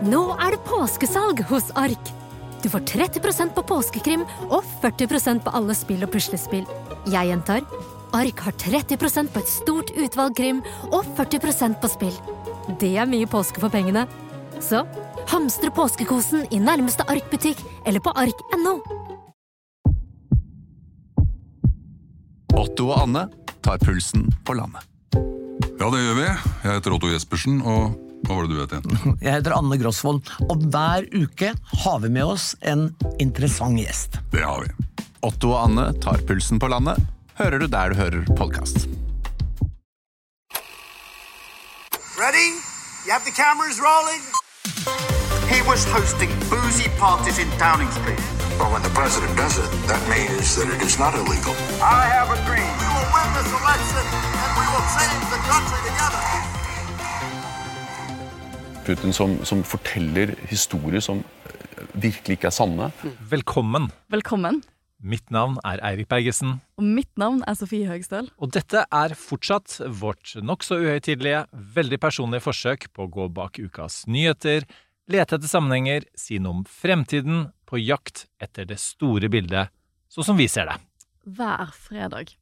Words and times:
Nå 0.00 0.20
er 0.40 0.54
det 0.54 0.62
påskesalg 0.64 1.42
hos 1.50 1.66
Ark! 1.76 2.10
Du 2.62 2.70
får 2.72 2.86
30% 2.88 3.52
på 3.52 3.64
påskekrim 3.68 4.22
og 4.48 4.64
40% 4.80 5.42
på 5.44 5.52
alle 5.52 5.76
spill 5.76 6.06
og 6.06 6.12
puslespill. 6.14 6.64
Jeg 7.12 7.28
gjentar 7.28 7.66
Ark 8.16 8.40
har 8.46 8.56
30% 8.56 9.28
på 9.28 9.42
et 9.42 9.52
stort 9.52 9.92
utvalg 9.92 10.38
krim 10.40 10.64
og 10.88 11.04
40% 11.20 11.76
på 11.84 11.92
spill. 11.92 12.16
Det 12.80 12.94
er 12.96 13.12
mye 13.12 13.28
påske 13.28 13.60
for 13.60 13.72
pengene. 13.72 14.06
Så 14.60 14.86
hamstre 15.28 15.68
påskekosen 15.68 16.48
i 16.48 16.64
nærmeste 16.64 17.04
Ark-butikk 17.04 17.60
eller 17.84 18.00
på 18.00 18.16
ark.no. 18.16 18.78
Otto 22.56 22.88
og 22.88 23.02
Anne 23.04 23.28
tar 23.60 23.80
pulsen 23.84 24.30
på 24.48 24.56
landet. 24.56 24.84
Ja, 25.80 25.88
det 25.92 26.06
gjør 26.06 26.16
vi. 26.16 26.30
Jeg 26.30 26.72
heter 26.72 26.96
Otto 26.96 27.08
Jespersen, 27.12 27.60
og 27.64 28.09
hva 28.26 28.36
var 28.36 28.46
det 28.46 28.54
du 28.54 28.60
het 28.60 28.74
igjen? 28.76 29.16
Jeg 29.24 29.32
heter 29.38 29.56
Anne 29.56 29.78
Grosvold, 29.80 30.22
og 30.46 30.64
hver 30.72 31.06
uke 31.16 31.52
har 31.84 31.98
vi 32.04 32.12
med 32.12 32.24
oss 32.36 32.52
en 32.60 32.90
interessant 33.22 33.78
gjest. 33.80 34.20
Det 34.34 34.44
har 34.44 34.66
vi. 34.66 35.04
Otto 35.26 35.52
og 35.52 35.66
Anne 35.66 35.90
tar 36.00 36.22
pulsen 36.28 36.60
på 36.62 36.70
landet, 36.72 37.00
hører 37.40 37.60
du 37.60 37.66
der 37.68 37.92
du 37.92 38.00
hører 38.00 38.24
podkast. 38.36 38.86
Ready? 42.20 42.48
You 43.06 43.12
have 43.16 43.24
the 43.24 43.32
cameras 43.32 43.80
rolling? 43.80 44.20
He 45.48 45.62
was 45.66 45.84
hosting 45.88 46.30
boozy 46.52 46.88
parties 47.00 47.38
in 47.38 47.48
Downing 47.58 47.90
Street. 47.90 48.20
Well, 48.60 48.70
when 48.72 48.82
the 48.82 48.92
president 48.92 49.32
does 49.36 49.56
it, 49.58 49.68
that 49.88 50.02
means 50.08 50.54
that 50.56 50.68
it 50.68 50.80
is 50.84 50.98
not 51.00 51.14
illegal. 51.16 51.56
I 51.80 52.04
have 52.12 52.28
a 52.28 52.38
dream. 52.44 52.70
We 52.80 52.88
will 52.92 53.08
win 53.16 53.28
this 53.40 53.50
election 53.50 54.04
and 54.44 54.50
we 54.60 54.66
will 54.68 54.86
change 54.96 55.24
the 55.32 55.40
country 55.48 55.80
together. 55.88 56.39
Putin 58.90 59.14
som, 59.14 59.36
som 59.46 59.60
forteller 59.62 60.32
historier 60.50 61.02
som 61.04 61.20
eh, 61.46 61.82
virkelig 61.94 62.38
ikke 62.40 62.48
er 62.50 62.54
sanne. 62.56 62.88
Velkommen. 63.30 63.86
Velkommen. 64.10 64.62
Mitt 65.00 65.30
navn 65.32 65.54
er 65.64 65.80
Eirik 65.86 66.10
Bergesen, 66.10 66.58
Og 66.76 66.84
mitt 66.84 67.08
navn 67.16 67.38
er 67.48 67.56
Sofie 67.56 67.86
Høgstøl. 67.88 68.28
og 68.36 68.50
dette 68.52 68.82
er 68.84 69.14
fortsatt 69.16 69.78
vårt 69.86 70.34
nokså 70.44 70.76
uhøytidelige, 70.82 71.46
veldig 71.76 72.00
personlige 72.02 72.44
forsøk 72.44 72.90
på 72.92 73.06
å 73.06 73.12
gå 73.14 73.28
bak 73.32 73.62
ukas 73.62 74.02
nyheter, 74.10 74.66
lete 75.08 75.38
etter 75.38 75.48
sammenhenger, 75.48 76.04
si 76.18 76.36
noe 76.42 76.58
om 76.58 76.66
fremtiden, 76.68 77.48
på 77.64 77.80
jakt 77.80 78.26
etter 78.42 78.66
det 78.68 78.80
store 78.82 79.30
bildet, 79.32 79.70
sånn 80.10 80.32
som 80.32 80.36
vi 80.36 80.50
ser 80.50 80.68
det. 80.68 80.76
Hver 81.24 81.72
fredag. 81.78 82.34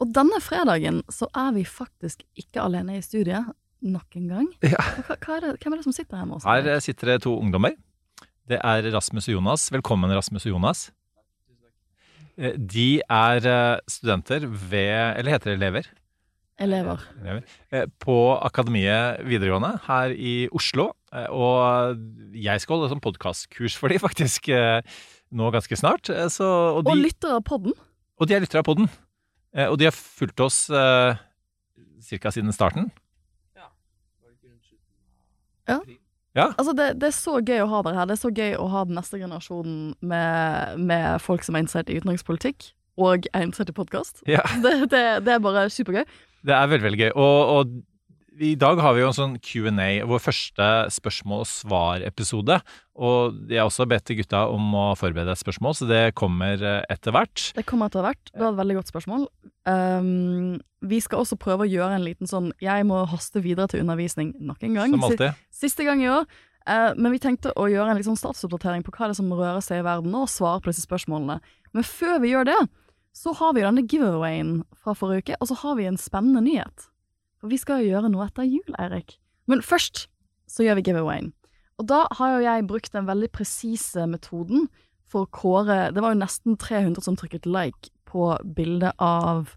Og 0.00 0.10
denne 0.16 0.40
fredagen 0.40 1.04
så 1.12 1.28
er 1.36 1.52
vi 1.54 1.68
faktisk 1.68 2.24
ikke 2.40 2.64
alene 2.64 2.96
i 2.98 3.04
studiet 3.04 3.52
nok 3.82 4.16
en 4.18 4.28
gang. 4.28 4.48
Ja. 4.64 4.80
Hva, 5.06 5.16
hva 5.16 5.36
er 5.38 5.44
det, 5.46 5.52
hvem 5.62 5.72
er 5.76 5.80
det 5.80 5.86
som 5.86 5.94
sitter 5.96 6.20
her 6.20 6.26
med 6.28 6.36
oss? 6.40 6.46
Her 6.48 6.66
eh, 6.74 6.80
sitter 6.84 7.14
det 7.14 7.22
to 7.26 7.32
ungdommer. 7.40 7.76
Det 8.50 8.58
er 8.66 8.88
Rasmus 8.92 9.28
og 9.30 9.36
Jonas. 9.38 9.68
Velkommen, 9.72 10.10
Rasmus 10.16 10.44
og 10.48 10.52
Jonas. 10.56 10.82
Eh, 12.36 12.56
De 12.58 13.00
er 13.04 13.46
eh, 13.46 13.78
studenter 13.90 14.46
ved 14.48 15.16
Eller 15.20 15.32
heter 15.36 15.52
det 15.52 15.58
elever? 15.60 15.88
Elever. 16.60 17.00
Elever. 17.22 17.86
På 18.04 18.36
Akademiet 18.44 19.22
videregående 19.24 19.78
her 19.86 20.12
i 20.12 20.34
Oslo. 20.52 20.90
Og 21.32 21.96
jeg 22.36 22.60
skal 22.60 22.76
holde 22.76 22.90
sånn 22.92 23.00
podkastkurs 23.00 23.78
for 23.80 23.88
de 23.88 23.96
faktisk 24.06 24.50
nå 24.52 25.48
ganske 25.54 25.78
snart. 25.80 26.10
Så, 26.28 26.44
og, 26.76 26.84
Og 26.84 27.00
lytter 27.00 27.38
av 27.38 27.46
podden. 27.48 27.72
og 28.20 28.28
de 28.28 28.36
er 28.36 28.44
lyttere 28.44 28.60
av 28.60 28.68
podden. 28.68 28.90
Og 29.70 29.78
de 29.80 29.88
har 29.88 29.96
fulgt 29.96 30.44
oss 30.44 30.66
ca. 30.68 32.28
siden 32.30 32.52
starten. 32.52 32.90
Altså, 36.54 36.74
det, 36.78 36.92
det 37.02 37.08
er 37.10 37.16
så 37.16 37.38
gøy 37.42 37.64
å 37.64 37.70
ha 37.72 37.82
dere 37.86 37.98
her. 37.98 38.08
Det 38.10 38.14
er 38.16 38.22
så 38.22 38.30
gøy 38.30 38.52
å 38.58 38.66
ha 38.70 38.84
den 38.86 38.98
neste 38.98 39.18
generasjonen 39.18 39.80
med, 40.12 40.82
med 40.90 41.22
folk 41.24 41.42
som 41.46 41.56
er 41.56 41.64
interessert 41.64 41.90
i 41.90 41.98
utenrikspolitikk, 41.98 42.70
og 43.00 43.26
er 43.32 43.46
interessert 43.46 43.72
i 43.72 43.76
podkast. 43.76 44.22
Ja. 44.30 44.44
Det, 44.62 44.76
det, 44.92 45.04
det 45.26 45.34
er 45.34 45.42
bare 45.42 45.66
supergøy. 45.72 46.04
Det 46.46 46.54
er 46.56 46.70
veldig, 46.70 46.86
veldig 46.86 47.00
gøy. 47.02 47.10
Og, 47.14 47.54
og 47.54 47.74
i 48.38 48.54
dag 48.58 48.78
har 48.80 48.94
vi 48.94 49.02
jo 49.02 49.08
en 49.10 49.16
sånn 49.16 49.34
Q&A, 49.42 49.88
vår 50.06 50.20
første 50.22 50.66
spørsmål 50.94 51.42
og 51.42 51.48
svar-episode. 51.50 52.58
Og 53.00 53.38
jeg 53.50 53.58
har 53.60 53.68
også 53.68 53.86
bedt 53.90 54.12
gutta 54.18 54.44
om 54.52 54.74
å 54.76 54.84
forberede 54.98 55.34
et 55.34 55.40
spørsmål, 55.40 55.74
så 55.76 55.88
det 55.88 56.02
kommer 56.18 56.60
eh, 56.62 56.82
etter 56.92 57.14
hvert. 57.16 57.50
Det 57.56 57.64
kommer 57.68 57.90
etter 57.90 58.04
hvert. 58.04 58.22
Det 58.30 58.42
var 58.42 58.52
et 58.52 58.60
veldig 58.60 58.76
godt 58.78 58.92
spørsmål. 58.92 59.24
Um, 59.68 60.60
vi 60.86 61.00
skal 61.02 61.24
også 61.24 61.40
prøve 61.40 61.66
å 61.66 61.70
gjøre 61.70 61.98
en 61.98 62.04
liten 62.06 62.28
sånn 62.28 62.48
Jeg 62.64 62.86
må 62.88 63.02
haste 63.10 63.42
videre 63.44 63.68
til 63.68 63.82
undervisning 63.84 64.32
nok 64.40 64.62
en 64.64 64.78
gang. 64.78 64.94
Som 64.96 65.08
alltid. 65.10 65.42
Siste 65.52 65.86
gang 65.88 66.04
i 66.04 66.10
år. 66.12 66.28
Uh, 66.68 66.92
men 66.96 67.16
vi 67.16 67.22
tenkte 67.22 67.54
å 67.58 67.66
gjøre 67.72 67.96
en 67.96 68.04
sånn 68.04 68.20
statsoppdatering 68.20 68.84
på 68.86 68.94
hva 68.94 69.08
det 69.08 69.16
er 69.16 69.20
som 69.22 69.32
rører 69.32 69.64
seg 69.64 69.82
i 69.82 69.86
verden, 69.86 70.14
og 70.16 70.30
svare 70.30 70.62
på 70.62 70.72
disse 70.72 70.86
spørsmålene. 70.86 71.40
Men 71.76 71.86
før 71.86 72.20
vi 72.22 72.34
gjør 72.34 72.52
det, 72.52 72.60
så 73.16 73.34
har 73.36 73.56
vi 73.56 73.64
denne 73.64 73.84
giveawayen 73.88 74.60
fra 74.78 74.94
forrige 74.94 75.24
uke, 75.24 75.40
og 75.40 75.50
så 75.50 75.58
har 75.64 75.76
vi 75.80 75.88
en 75.90 75.98
spennende 75.98 76.44
nyhet. 76.46 76.89
For 77.40 77.50
vi 77.52 77.58
skal 77.60 77.82
jo 77.82 77.94
gjøre 77.94 78.10
noe 78.12 78.26
etter 78.28 78.44
jul, 78.48 78.74
Eirik. 78.78 79.16
Men 79.48 79.62
først 79.64 80.06
så 80.50 80.64
gjør 80.66 80.78
vi 80.80 80.86
giveawayen. 80.90 81.30
Og 81.80 81.86
da 81.88 82.02
har 82.18 82.34
jo 82.34 82.44
jeg 82.44 82.66
brukt 82.68 82.92
den 82.92 83.08
veldig 83.08 83.30
presise 83.32 84.04
metoden 84.10 84.68
for 85.10 85.24
å 85.24 85.30
kåre 85.32 85.78
Det 85.94 86.02
var 86.04 86.12
jo 86.12 86.20
nesten 86.20 86.58
300 86.60 87.02
som 87.02 87.16
trykket 87.18 87.48
like 87.48 87.88
på 88.10 88.34
bildet 88.56 88.92
av 89.02 89.54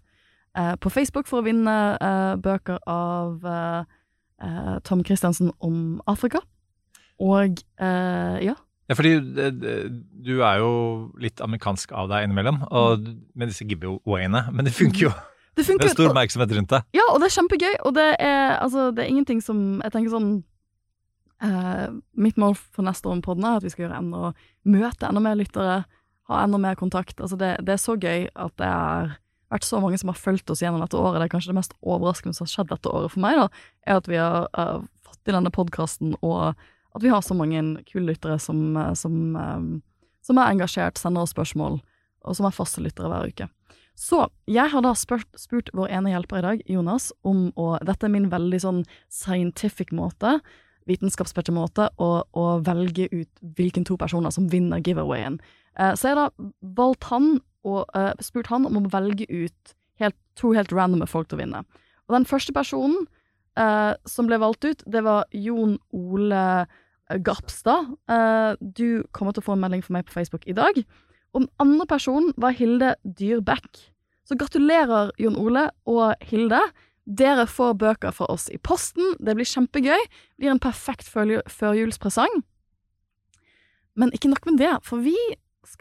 eh, 0.56 0.72
På 0.80 0.90
Facebook 0.90 1.28
for 1.28 1.42
å 1.42 1.46
vinne 1.46 1.74
eh, 2.00 2.32
bøker 2.40 2.80
av 2.90 3.44
eh, 3.44 3.92
eh, 4.42 4.76
Tom 4.88 5.04
Christiansen 5.06 5.52
om 5.60 6.00
Afrika. 6.10 6.40
Og 7.22 7.60
eh, 7.78 8.38
ja. 8.48 8.56
Ja, 8.88 8.96
fordi 8.96 9.14
eh, 9.20 9.84
du 10.24 10.34
er 10.40 10.62
jo 10.62 10.72
litt 11.20 11.44
amerikansk 11.44 11.92
av 11.92 12.10
deg 12.10 12.26
innimellom, 12.26 12.64
og 12.70 13.06
med 13.34 13.52
disse 13.52 13.66
giveawayene. 13.68 14.46
Men 14.52 14.66
det 14.66 14.74
funker 14.76 15.08
jo. 15.10 15.14
Det 15.54 15.66
Det 15.66 15.86
er 15.86 15.94
stor 15.94 16.10
oppmerksomhet 16.10 16.52
rundt 16.56 16.72
det. 16.74 16.82
Ja, 16.96 17.04
og 17.12 17.20
det 17.22 17.28
er 17.28 17.36
kjempegøy, 17.36 17.74
og 17.86 17.94
det 17.94 18.08
er, 18.18 18.56
altså, 18.58 18.90
det 18.90 19.04
er 19.04 19.12
ingenting 19.12 19.42
som 19.42 19.80
Jeg 19.84 19.92
tenker 19.94 20.10
sånn 20.10 20.30
eh, 21.42 21.88
Mitt 22.18 22.40
mål 22.40 22.56
for 22.58 22.82
neste 22.82 23.08
år 23.08 23.20
med 23.20 23.26
podden 23.26 23.46
er 23.46 23.60
at 23.60 23.66
vi 23.66 23.70
skal 23.70 23.86
gjøre 23.86 24.00
enda 24.02 24.32
møte 24.64 25.06
enda 25.06 25.22
mer 25.22 25.38
lyttere, 25.38 25.84
ha 26.30 26.40
enda 26.42 26.58
mer 26.58 26.74
kontakt. 26.74 27.20
Altså, 27.20 27.38
det, 27.38 27.56
det 27.62 27.76
er 27.76 27.82
så 27.82 27.94
gøy 27.94 28.26
at 28.34 28.56
det 28.58 28.70
har 28.70 29.14
vært 29.54 29.66
så 29.66 29.80
mange 29.82 29.98
som 30.00 30.10
har 30.10 30.18
fulgt 30.18 30.50
oss 30.50 30.62
gjennom 30.64 30.82
dette 30.82 30.98
året. 30.98 31.20
Det 31.20 31.28
er 31.28 31.34
kanskje 31.36 31.52
det 31.52 31.58
mest 31.60 31.74
overraskende 31.82 32.36
som 32.36 32.46
har 32.46 32.52
skjedd 32.54 32.70
dette 32.72 32.90
året 32.90 33.12
for 33.12 33.22
meg, 33.24 33.38
da, 33.38 33.64
er 33.86 34.00
at 34.00 34.10
vi 34.10 34.18
har 34.18 34.48
uh, 34.58 34.78
fått 35.06 35.20
til 35.22 35.36
denne 35.36 35.52
podkasten, 35.54 36.14
og 36.24 36.54
at 36.94 37.02
vi 37.04 37.12
har 37.12 37.22
så 37.24 37.36
mange 37.38 37.62
kule 37.90 38.08
lyttere 38.12 38.38
som, 38.38 38.76
eh, 38.78 38.92
som, 38.94 39.14
um, 39.34 39.70
som 40.22 40.38
er 40.38 40.52
engasjert, 40.52 40.98
sender 41.00 41.26
oss 41.26 41.34
spørsmål, 41.34 41.80
og 42.24 42.36
som 42.38 42.46
er 42.46 42.54
faste 42.54 42.82
lyttere 42.84 43.10
hver 43.10 43.32
uke. 43.32 43.48
Så 43.94 44.24
jeg 44.50 44.72
har 44.72 44.82
da 44.82 44.92
spurt, 44.98 45.28
spurt 45.38 45.70
vår 45.76 45.92
ene 45.94 46.10
hjelper 46.10 46.40
i 46.40 46.44
dag, 46.44 46.62
Jonas, 46.70 47.12
om 47.22 47.46
å 47.54 47.74
Dette 47.86 48.08
er 48.08 48.14
min 48.14 48.30
veldig 48.32 48.60
sånn 48.64 48.80
scientific 49.12 49.94
måte, 49.94 50.40
vitenskapsbasert 50.90 51.54
måte, 51.54 51.88
å, 52.02 52.24
å 52.26 52.44
velge 52.66 53.06
ut 53.12 53.44
hvilken 53.56 53.86
to 53.88 53.96
personer 54.00 54.34
som 54.34 54.50
vinner 54.52 54.82
giveawayen. 54.84 55.38
Eh, 55.78 55.94
så 55.94 56.10
jeg 56.10 56.16
har 56.16 56.26
da 56.26 56.50
valgt 56.76 57.08
han 57.12 57.38
og 57.64 57.88
eh, 57.96 58.12
spurt 58.20 58.50
han 58.52 58.66
om 58.68 58.82
å 58.82 58.92
velge 58.92 59.26
ut 59.30 59.74
helt, 60.02 60.18
to 60.36 60.52
helt 60.56 60.74
randome 60.74 61.08
folk 61.08 61.30
til 61.30 61.38
å 61.38 61.44
vinne. 61.44 61.62
Og 62.08 62.18
den 62.18 62.28
første 62.28 62.52
personen 62.52 63.06
eh, 63.56 63.94
som 64.10 64.28
ble 64.28 64.40
valgt 64.42 64.66
ut, 64.66 64.84
det 64.90 65.04
var 65.06 65.24
Jon 65.32 65.78
Ole 65.96 66.66
Gapstad. 67.24 67.94
Eh, 68.10 68.52
du 68.60 69.04
kommer 69.16 69.32
til 69.32 69.44
å 69.44 69.48
få 69.48 69.56
en 69.56 69.64
melding 69.64 69.84
fra 69.84 69.98
meg 69.98 70.08
på 70.08 70.16
Facebook 70.18 70.46
i 70.50 70.56
dag. 70.56 70.82
Og 71.34 71.42
den 71.44 71.50
andre 71.58 71.86
personen 71.90 72.32
var 72.38 72.54
Hilde 72.54 72.94
Dyrbekk. 73.04 73.80
Så 74.24 74.36
gratulerer, 74.40 75.10
Jon 75.20 75.36
Ole 75.36 75.66
og 75.90 76.14
Hilde. 76.24 76.60
Dere 77.04 77.44
får 77.50 77.74
bøker 77.76 78.14
fra 78.16 78.28
oss 78.32 78.46
i 78.48 78.56
posten. 78.56 79.16
Det 79.20 79.34
blir 79.36 79.44
kjempegøy. 79.44 79.98
Det 80.06 80.38
blir 80.40 80.54
en 80.54 80.62
perfekt 80.62 81.04
førju- 81.10 81.42
førjulspresang. 81.50 82.42
Men 83.96 84.10
ikke 84.14 84.30
nok 84.32 84.46
med 84.46 84.58
det, 84.62 84.72
for 84.86 85.02
vi 85.04 85.16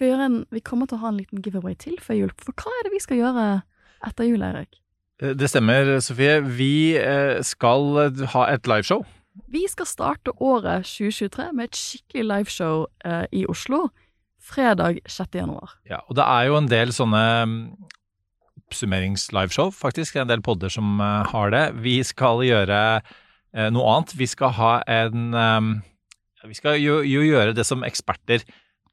en 0.02 0.46
Vi 0.52 0.60
kommer 0.60 0.88
til 0.88 0.98
å 0.98 1.02
ha 1.02 1.08
en 1.10 1.18
liten 1.18 1.42
giveaway 1.44 1.76
til 1.76 1.98
før 2.02 2.16
jul. 2.16 2.32
For 2.40 2.54
hva 2.54 2.72
er 2.80 2.84
det 2.88 2.94
vi 2.94 3.00
skal 3.04 3.18
gjøre 3.18 3.62
etter 4.08 4.24
jul, 4.26 4.42
Erik? 4.42 4.80
Eh, 5.22 5.34
Det 5.34 5.50
stemmer, 5.50 6.00
Sofie. 6.00 6.42
Vi 6.42 6.96
eh, 6.98 7.42
skal 7.44 7.98
eh, 8.00 8.26
ha 8.34 8.46
et 8.54 8.66
liveshow. 8.66 9.04
Vi 9.48 9.68
skal 9.68 9.86
starte 9.86 10.32
året 10.42 10.86
2023 10.86 11.54
med 11.54 11.64
et 11.66 11.76
skikkelig 11.76 12.26
liveshow 12.26 12.86
i 13.32 13.46
Oslo. 13.50 13.90
Fredag 14.44 15.00
6. 15.08 15.36
januar. 15.40 15.78
Ja, 15.88 16.02
og 16.10 16.18
det 16.20 16.26
er 16.28 16.48
jo 16.50 16.58
en 16.60 16.70
del 16.72 16.92
sånne 16.96 17.24
mm, 17.48 17.60
oppsummerings-liveshow, 18.64 19.72
faktisk. 19.76 20.16
Det 20.16 20.22
er 20.22 20.26
en 20.26 20.34
del 20.34 20.44
podder 20.44 20.74
som 20.74 20.98
eh, 21.00 21.30
har 21.32 21.54
det. 21.54 21.64
Vi 21.86 22.00
skal 22.06 22.44
gjøre 22.44 22.80
eh, 23.00 23.70
noe 23.72 23.94
annet. 23.94 24.16
Vi 24.20 24.28
skal 24.28 24.56
ha 24.58 24.74
en 24.90 25.38
eh, 25.38 25.72
Vi 26.50 26.60
skal 26.60 26.82
jo, 26.82 27.00
jo 27.08 27.24
gjøre 27.24 27.56
det 27.56 27.66
som 27.68 27.86
eksperter 27.88 28.44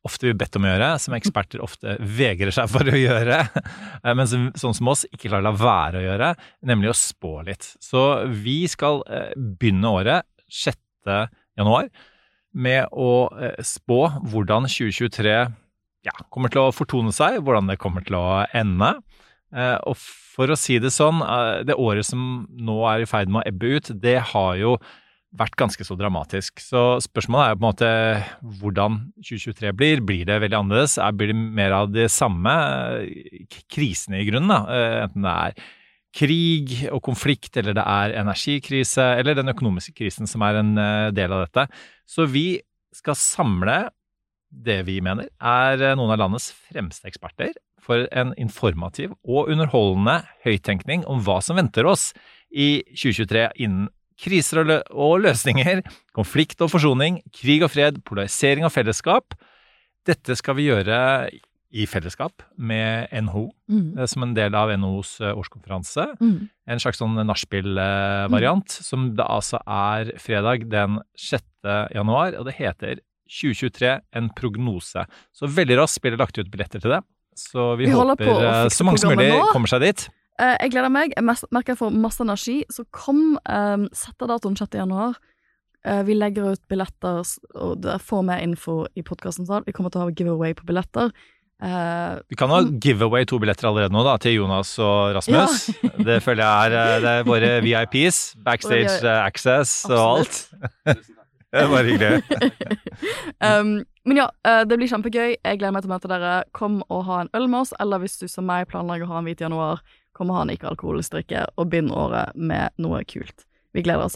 ofte 0.07 0.31
blir 0.31 0.37
bedt 0.41 0.55
om 0.57 0.65
å 0.65 0.71
gjøre, 0.71 0.93
som 1.03 1.13
eksperter 1.13 1.61
ofte 1.61 1.99
vegrer 2.01 2.55
seg 2.57 2.71
for 2.73 2.89
å 2.89 2.97
gjøre, 2.97 3.43
eh, 4.05 4.15
men 4.15 4.31
som, 4.31 4.47
sånn 4.57 4.77
som 4.79 4.89
oss 4.89 5.03
ikke 5.11 5.27
klarer 5.27 5.45
å 5.45 5.51
la 5.51 5.59
være 5.61 6.01
å 6.01 6.07
gjøre, 6.07 6.31
nemlig 6.71 6.93
å 6.93 6.97
spå 6.97 7.35
litt. 7.51 7.75
Så 7.85 8.05
vi 8.31 8.63
skal 8.71 9.03
begynne 9.37 9.93
året 9.99 10.31
6. 10.49 10.79
januar 11.61 11.91
med 12.55 12.89
å 12.93 13.29
eh, 13.39 13.59
spå 13.63 14.01
hvordan 14.31 14.67
2023 14.71 15.35
ja, 16.07 16.15
kommer 16.33 16.51
til 16.53 16.65
å 16.67 16.73
fortone 16.75 17.13
seg, 17.15 17.39
hvordan 17.45 17.69
det 17.71 17.79
kommer 17.83 18.05
til 18.07 18.17
å 18.19 18.25
ende. 18.57 18.95
Eh, 19.55 19.77
og 19.87 19.99
for 20.01 20.51
å 20.51 20.57
si 20.59 20.79
det 20.83 20.93
sånn, 20.95 21.21
eh, 21.23 21.61
det 21.69 21.77
året 21.79 22.07
som 22.09 22.47
nå 22.51 22.81
er 22.91 23.05
i 23.05 23.09
ferd 23.11 23.29
med 23.31 23.43
å 23.43 23.49
ebbe 23.51 23.77
ut, 23.77 23.93
det 24.01 24.19
har 24.33 24.57
jo 24.61 24.77
vært 25.39 25.55
ganske 25.61 25.85
så 25.87 25.95
dramatisk. 25.95 26.59
Så 26.59 26.99
spørsmålet 27.05 27.53
er 27.53 27.59
på 27.59 27.63
en 27.63 27.69
måte 27.69 27.91
hvordan 28.63 28.97
2023 29.23 29.71
blir. 29.79 30.01
Blir 30.03 30.25
det 30.27 30.41
veldig 30.43 30.59
annerledes? 30.59 30.97
Er- 30.99 31.15
Blir 31.15 31.31
det 31.31 31.37
mer 31.39 31.71
av 31.77 31.93
det 31.95 32.09
samme? 32.11 32.51
Krisene 33.71 34.19
i 34.19 34.27
grunnen, 34.27 34.51
da. 34.51 34.81
Enten 35.05 35.23
det 35.23 35.37
er 35.37 35.69
krig 36.17 36.75
og 36.91 37.03
konflikt, 37.07 37.55
eller 37.61 37.77
det 37.77 37.85
er 37.87 38.17
energikrise, 38.21 39.05
eller 39.21 39.39
den 39.39 39.53
økonomiske 39.53 39.95
krisen 39.97 40.29
som 40.31 40.43
er 40.47 40.61
en 40.61 40.75
eh, 40.81 41.09
del 41.15 41.33
av 41.35 41.47
dette. 41.47 41.67
Så 42.09 42.27
vi 42.31 42.61
skal 42.95 43.19
samle 43.19 43.79
det 44.51 44.81
vi 44.89 44.99
mener 45.05 45.31
er 45.39 45.79
eh, 45.79 45.97
noen 45.99 46.15
av 46.15 46.25
landets 46.25 46.51
fremste 46.67 47.07
eksperter 47.11 47.55
for 47.81 48.09
en 48.11 48.35
informativ 48.41 49.15
og 49.23 49.53
underholdende 49.53 50.21
høyttenkning 50.45 51.07
om 51.09 51.23
hva 51.25 51.39
som 51.45 51.59
venter 51.59 51.87
oss 51.89 52.11
i 52.51 52.83
2023 52.91 53.47
innen 53.63 53.89
kriser 54.21 54.61
og 54.61 55.23
løsninger, 55.25 55.81
konflikt 56.13 56.61
og 56.61 56.69
forsoning, 56.75 57.23
krig 57.33 57.63
og 57.65 57.71
fred, 57.73 58.03
polarisering 58.05 58.67
og 58.69 58.75
fellesskap. 58.75 59.33
Dette 60.05 60.37
skal 60.37 60.59
vi 60.59 60.67
gjøre 60.69 60.99
i 61.73 61.85
fellesskap 61.87 62.43
med 62.59 63.09
NHO, 63.13 63.51
Mm. 63.71 63.99
eh, 63.99 64.07
som 64.07 64.23
en 64.25 64.35
del 64.35 64.55
av 64.55 64.71
NHOs 64.75 65.21
eh, 65.21 65.35
årskonferanse. 65.39 66.09
Mm. 66.21 66.49
En 66.67 66.79
slags 66.83 66.99
sånn 66.99 67.15
nachspiel-variant, 67.27 68.69
som 68.71 69.11
det 69.17 69.27
altså 69.27 69.61
er 69.67 70.11
fredag 70.19 70.69
den 70.71 70.99
6. 71.17 71.45
januar, 71.95 72.35
og 72.39 72.47
det 72.49 72.57
heter 72.59 73.01
2023 73.31 74.01
en 74.19 74.31
prognose. 74.35 75.05
Så 75.33 75.47
veldig 75.47 75.79
raskt 75.79 76.03
blir 76.03 76.17
det 76.17 76.21
lagt 76.23 76.39
ut 76.39 76.51
billetter 76.51 76.83
til 76.83 76.91
det. 76.97 77.03
Så 77.39 77.77
vi, 77.79 77.87
Vi 77.87 77.93
håper 77.95 78.27
eh, 78.43 78.69
så 78.69 78.85
mange 78.85 78.99
som 78.99 79.13
mulig 79.15 79.31
nå. 79.31 79.45
kommer 79.53 79.71
seg 79.71 79.81
dit. 79.87 80.09
Jeg 80.41 80.71
gleder 80.73 80.89
meg. 80.91 81.13
Jeg 81.15 81.25
merker 81.53 81.75
jeg 81.75 81.79
får 81.79 81.93
masse 81.93 82.23
energi. 82.25 82.63
Så 82.73 82.87
kom, 82.97 83.37
um, 83.45 83.83
setter 83.93 84.27
datoen 84.27 84.57
6. 84.57 84.73
januar. 84.81 85.19
Vi 86.05 86.13
legger 86.17 86.53
ut 86.55 86.63
billetter, 86.69 87.21
og 87.57 87.85
får 88.05 88.25
mer 88.25 88.41
info 88.45 88.87
i 88.97 89.03
podkasten. 89.05 89.47
Vi 89.67 89.73
kommer 89.73 89.93
til 89.93 90.01
å 90.01 90.05
ha 90.09 90.11
giveaway 90.13 90.53
på 90.57 90.65
billetter. 90.69 91.13
Eh, 91.63 92.19
Vi 92.29 92.37
kan 92.37 92.51
ha 92.51 92.63
giveaway 92.63 93.25
to 93.25 93.39
billetter 93.39 93.69
allerede 93.69 93.93
nå, 93.93 94.03
da, 94.07 94.17
til 94.21 94.39
Jonas 94.39 94.73
og 94.81 95.15
Rasmus. 95.17 95.67
Det 96.01 96.21
føler 96.25 96.45
jeg 96.45 96.71
er, 96.71 96.77
eh, 96.81 97.01
det 97.05 97.13
er 97.13 97.27
våre 97.29 97.53
VIPs. 97.67 98.21
Backstage 98.45 99.01
eh, 99.05 99.25
access 99.25 99.85
og 99.91 100.05
alt. 100.05 100.45
Det 101.51 101.65
bare 101.67 101.83
hyggelig. 101.83 102.21
um, 103.43 103.81
men 104.07 104.19
ja, 104.21 104.29
det 104.71 104.77
blir 104.79 104.87
kjempegøy. 104.87 105.33
Jeg 105.35 105.59
gleder 105.59 105.73
meg 105.75 105.83
til 105.83 105.91
å 105.91 105.95
møte 105.97 106.11
dere. 106.13 106.35
Kom 106.55 106.77
og 106.87 107.01
ha 107.09 107.17
en 107.25 107.31
øl 107.35 107.49
med 107.51 107.65
oss, 107.65 107.73
eller 107.83 107.99
hvis 107.99 108.21
du 108.21 108.29
som 108.31 108.47
meg 108.47 108.69
planlegger 108.71 109.09
å 109.09 109.17
ha 109.17 109.19
en 109.19 109.27
hvit 109.27 109.43
januar, 109.43 109.83
kom 110.15 110.31
og 110.31 110.39
ha 110.39 110.45
en 110.45 110.53
ikke-alkoholisk 110.55 111.17
drikke, 111.17 111.43
og 111.59 111.73
bind 111.73 111.91
året 111.91 112.39
med 112.39 112.71
noe 112.79 113.03
kult. 113.03 113.49
Vi 113.75 113.83
gleder 113.83 114.07
oss. 114.07 114.15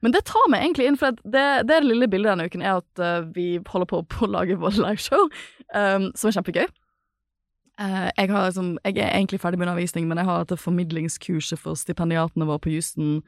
Men 0.00 0.16
det 0.16 0.24
tar 0.32 0.48
meg 0.48 0.64
egentlig 0.64 0.88
inn, 0.88 0.96
for 0.96 1.20
det, 1.20 1.46
det, 1.68 1.82
lille 1.84 2.08
bildet 2.08 2.32
denne 2.32 2.48
uken 2.48 2.64
er 2.64 2.80
at 2.80 3.04
vi 3.36 3.50
holder 3.68 3.92
på 3.92 4.00
på 4.16 4.24
å 4.24 4.32
lage 4.38 4.56
vår 4.64 4.80
liveshow, 4.80 5.28
um, 5.76 6.08
som 6.16 6.32
er 6.32 6.38
kjempegøy. 6.38 6.70
Eh, 7.80 8.10
jeg, 8.18 8.28
har, 8.30 8.48
liksom, 8.50 8.74
jeg 8.84 8.98
er 9.00 9.14
egentlig 9.16 9.40
ferdig 9.40 9.58
med 9.58 9.68
undervisning, 9.68 10.08
men 10.08 10.18
jeg 10.20 10.28
har 10.28 10.42
dette 10.44 10.58
formidlingskurset 10.60 11.58
for 11.58 11.78
stipendiatene 11.80 12.44
våre 12.48 12.60
på 12.60 12.72
Houston 12.74 13.22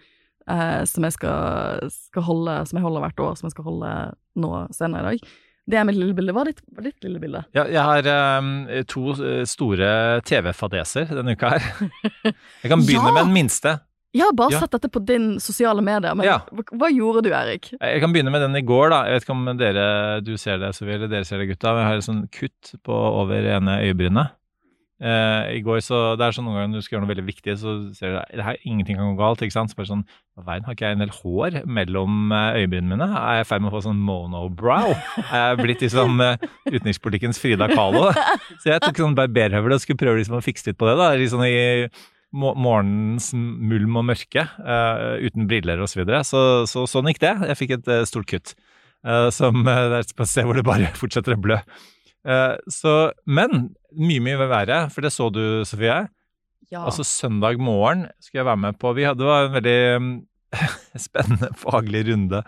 eh, 0.50 0.82
som 0.88 1.06
jeg 1.08 1.14
skal, 1.16 1.86
skal 1.94 2.26
holde, 2.26 2.58
som 2.68 2.76
jeg 2.76 2.84
holder 2.84 3.06
hvert 3.06 3.22
år, 3.24 3.38
som 3.40 3.48
jeg 3.48 3.54
skal 3.56 3.68
holde 3.70 3.92
nå 4.42 4.52
senere 4.76 5.00
i 5.00 5.16
dag. 5.16 5.32
Det 5.72 5.78
er 5.78 5.84
mitt 5.86 5.94
lille 5.96 6.14
bilde. 6.18 6.32
Hva 6.34 6.42
er 6.42 6.50
ditt, 6.50 6.60
ditt 6.82 7.04
lille 7.06 7.20
bilde? 7.22 7.44
Ja, 7.54 7.62
jeg 7.70 7.80
har 7.86 8.38
um, 8.42 8.50
to 8.90 9.12
eh, 9.14 9.44
store 9.46 10.20
TV-fadeser 10.26 11.12
denne 11.14 11.36
uka 11.38 11.52
her. 11.54 11.68
Jeg 12.26 12.72
kan 12.72 12.82
begynne 12.82 13.08
Ja! 13.08 13.14
med 13.14 13.24
den 13.28 13.34
minste. 13.36 13.76
Jeg 14.12 14.26
har 14.26 14.34
bare 14.36 14.52
Ja. 14.52 14.58
sett 14.60 14.74
dette 14.74 14.90
på 14.92 15.00
din 15.08 15.38
sosiale 15.40 15.80
medier, 15.80 16.12
men 16.18 16.26
Ja. 16.26 16.40
hva, 16.52 16.90
gjorde 16.92 17.22
du, 17.24 17.30
Erik? 17.32 17.70
Jeg 17.80 18.00
kan 18.02 18.12
begynne 18.12 18.30
med 18.34 18.42
den 18.44 18.56
i 18.58 18.60
går, 18.66 18.90
da. 18.92 18.98
Jeg 19.08 19.14
vet 19.14 19.24
ikke 19.24 19.36
om 19.38 19.56
dere 19.56 19.86
du 20.20 20.34
ser 20.36 20.58
det, 20.60 20.74
Sofie, 20.76 20.98
eller 20.98 21.08
dere 21.08 21.24
ser 21.24 21.38
det, 21.40 21.48
gutta. 21.54 21.72
Men 21.72 21.80
jeg 21.86 21.88
har 21.88 21.96
et 22.02 22.08
sånn 22.10 22.26
kutt 22.28 22.74
på 22.84 22.92
over 23.22 23.46
ene 23.54 23.78
øyebrynet. 23.86 24.34
Eh, 25.02 25.56
I 25.58 25.62
går 25.66 25.80
så 25.82 26.14
Det 26.14 26.22
er 26.28 26.34
sånn 26.36 26.46
noen 26.46 26.60
ganger 26.60 26.78
du 26.78 26.84
skal 26.84 26.96
gjøre 26.96 27.02
noe 27.02 27.10
veldig 27.10 27.24
viktig, 27.26 27.56
så 27.58 27.72
ser 27.96 28.12
du 28.12 28.36
det 28.38 28.46
her 28.46 28.60
ingenting 28.62 29.00
kan 29.00 29.10
gå 29.10 29.18
galt. 29.18 29.42
ikke 29.42 29.56
sant? 29.56 29.72
Så 29.72 29.78
bare 29.80 29.90
sånn 29.90 30.04
Hva 30.36 30.44
veien? 30.46 30.64
har 30.64 30.76
ikke 30.76 30.86
jeg 30.86 30.98
en 30.98 31.02
del 31.02 31.14
hår 31.16 31.58
mellom 31.66 32.30
eh, 32.30 32.60
øyebrynene 32.62 32.94
mine? 32.94 33.08
Er 33.10 33.40
jeg 33.40 33.46
i 33.46 33.50
ferd 33.50 33.64
med 33.64 33.72
å 33.72 33.74
få 33.74 33.82
sånn 33.88 34.00
monobrow? 34.06 34.94
Er 35.26 35.42
jeg 35.42 35.60
blitt 35.64 35.82
liksom 35.82 36.22
utenrikspolitikkens 36.70 37.42
Frida 37.42 37.68
Kahlo? 37.72 38.12
Så 38.62 38.70
jeg 38.70 38.84
tok 38.84 39.02
sånn 39.02 39.18
barberhøvel 39.18 39.74
og 39.74 39.82
skulle 39.82 40.00
prøve 40.00 40.22
liksom 40.22 40.38
å 40.38 40.44
fikse 40.44 40.70
litt 40.70 40.78
på 40.78 40.86
det. 40.88 40.96
da, 41.00 41.12
liksom 41.18 41.42
i 41.48 41.58
morgenens 42.32 43.32
mulm 43.36 43.98
og 44.00 44.06
mørke, 44.08 44.46
uh, 44.64 45.18
uten 45.20 45.48
briller 45.50 45.82
og 45.82 45.90
så 45.92 46.00
videre. 46.00 46.22
Så, 46.24 46.64
så 46.70 46.86
sånn 46.88 47.10
gikk 47.10 47.20
det. 47.20 47.34
Jeg 47.50 47.58
fikk 47.60 47.74
et 47.76 47.90
uh, 47.92 48.04
stort 48.08 48.30
kutt. 48.30 48.54
Uh, 49.04 49.28
som 49.34 49.64
uh, 49.66 49.88
Det 49.90 49.98
er 49.98 50.06
et 50.06 50.14
sted 50.30 50.46
hvor 50.46 50.56
det 50.56 50.64
bare 50.64 50.92
fortsetter 51.02 51.36
å 51.36 51.42
blø. 51.42 51.58
Så, 52.70 52.90
men 53.26 53.72
mye, 53.96 54.22
mye 54.24 54.48
verre, 54.50 54.82
for 54.92 55.04
det 55.04 55.12
så 55.14 55.28
du, 55.32 55.42
Sofie. 55.68 56.02
Ja. 56.72 56.86
Altså 56.86 57.04
søndag 57.04 57.60
morgen 57.60 58.06
skulle 58.22 58.42
jeg 58.42 58.48
være 58.48 58.62
med 58.64 58.78
på 58.80 58.92
vi 58.96 59.04
hadde, 59.04 59.26
en 59.28 59.56
veldig 59.58 59.80
spennende 61.06 61.50
faglig 61.60 62.06
runde 62.08 62.42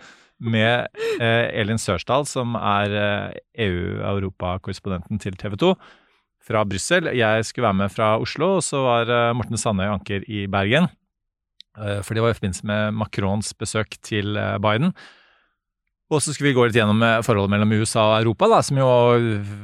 med 0.45 0.89
eh, 1.23 1.51
Elin 1.61 1.81
Sørsdal, 1.81 2.27
som 2.29 2.57
er 2.59 2.95
eh, 2.99 3.37
EU-europakorrespondenten 3.67 5.21
til 5.23 5.37
TV 5.41 5.57
2 5.61 5.75
fra 6.45 6.65
Brussel. 6.69 7.09
Jeg 7.17 7.47
skulle 7.49 7.69
være 7.69 7.81
med 7.85 7.93
fra 7.93 8.15
Oslo, 8.21 8.57
og 8.59 8.65
så 8.67 8.83
var 8.85 9.13
eh, 9.13 9.33
Morten 9.37 9.61
Sandøy 9.61 9.89
anker 9.93 10.27
i 10.29 10.45
Bergen. 10.51 10.89
Eh, 11.79 12.01
for 12.05 12.17
det 12.17 12.25
var 12.25 12.35
i 12.35 12.39
forbindelse 12.39 12.69
med 12.69 12.97
Macrons 13.01 13.55
besøk 13.59 13.97
til 14.05 14.37
eh, 14.41 14.57
Biden. 14.63 14.95
Og 16.13 16.21
så 16.21 16.35
skulle 16.35 16.51
vi 16.51 16.57
gå 16.59 16.67
litt 16.67 16.77
gjennom 16.77 17.01
eh, 17.03 17.21
forholdet 17.25 17.53
mellom 17.55 17.71
USA 17.81 18.03
og 18.11 18.17
Europa, 18.19 18.49
da, 18.53 18.59
som 18.67 18.77
jo 18.77 18.89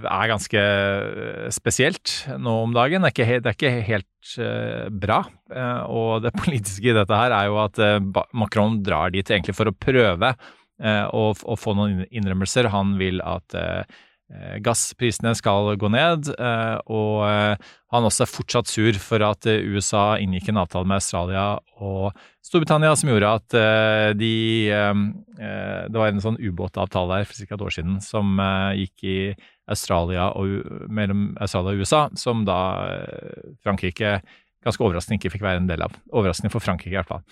er 0.08 0.30
ganske 0.30 0.62
eh, 0.62 1.50
spesielt 1.52 2.14
nå 2.40 2.54
om 2.64 2.72
dagen. 2.76 3.04
Det 3.04 3.10
er 3.10 3.14
ikke, 3.16 3.26
he- 3.28 3.40
det 3.44 3.50
er 3.52 3.58
ikke 3.58 3.74
helt 3.90 4.30
uh, 4.40 4.86
bra. 5.04 5.18
Uh, 5.52 5.82
og 5.92 6.24
det 6.24 6.32
politiske 6.42 6.90
i 6.90 6.96
dette 6.96 7.18
her 7.20 7.34
er 7.36 7.50
jo 7.50 7.60
at 7.60 7.82
uh, 7.84 8.24
Macron 8.32 8.80
drar 8.86 9.12
dit 9.12 9.26
egentlig 9.28 9.56
for 9.58 9.68
å 9.70 9.76
prøve 9.76 10.34
å, 10.80 11.24
få 11.60 11.74
noen 11.76 12.06
innrømmelser. 12.08 12.70
Han 12.72 12.94
vil 12.96 13.18
at 13.20 13.52
gassprisene 14.62 15.32
skal 15.34 15.74
gå 15.80 15.88
ned, 15.90 16.28
eh, 16.38 16.76
og 16.86 17.24
eh, 17.26 17.70
han 17.90 18.06
også 18.06 18.24
er 18.24 18.30
fortsatt 18.30 18.70
sur 18.70 18.98
for 19.02 19.24
at 19.26 19.48
eh, 19.50 19.64
USA 19.66 20.14
inngikk 20.22 20.52
en 20.52 20.60
avtale 20.62 20.86
med 20.86 21.00
Australia 21.00 21.44
og 21.82 22.14
Storbritannia 22.46 22.92
som 22.98 23.10
gjorde 23.10 23.32
at 23.40 23.56
eh, 23.58 24.10
de 24.18 24.34
eh, 24.70 25.02
eh, 25.40 25.82
Det 25.90 25.98
var 25.98 26.12
en 26.12 26.22
sånn 26.22 26.38
ubåtavtale 26.38 27.20
her 27.20 27.26
for 27.26 27.42
ca. 27.42 27.58
et 27.58 27.66
år 27.66 27.74
siden 27.74 27.98
som 28.04 28.38
eh, 28.38 28.84
gikk 28.84 29.06
i 29.10 29.18
Australia 29.70 30.30
og, 30.38 30.62
mellom 30.90 31.32
Australia 31.40 31.74
og 31.74 31.82
USA, 31.82 32.06
som 32.18 32.46
da 32.46 32.60
eh, 32.86 33.52
Frankrike 33.66 34.20
ganske 34.62 34.84
overraskende 34.84 35.18
ikke 35.18 35.34
fikk 35.34 35.46
være 35.46 35.62
en 35.64 35.70
del 35.70 35.82
av. 35.82 35.94
Overraskende 36.12 36.52
for 36.52 36.62
Frankrike, 36.62 36.94
i 36.94 36.98
hvert 37.00 37.10
fall. 37.10 37.24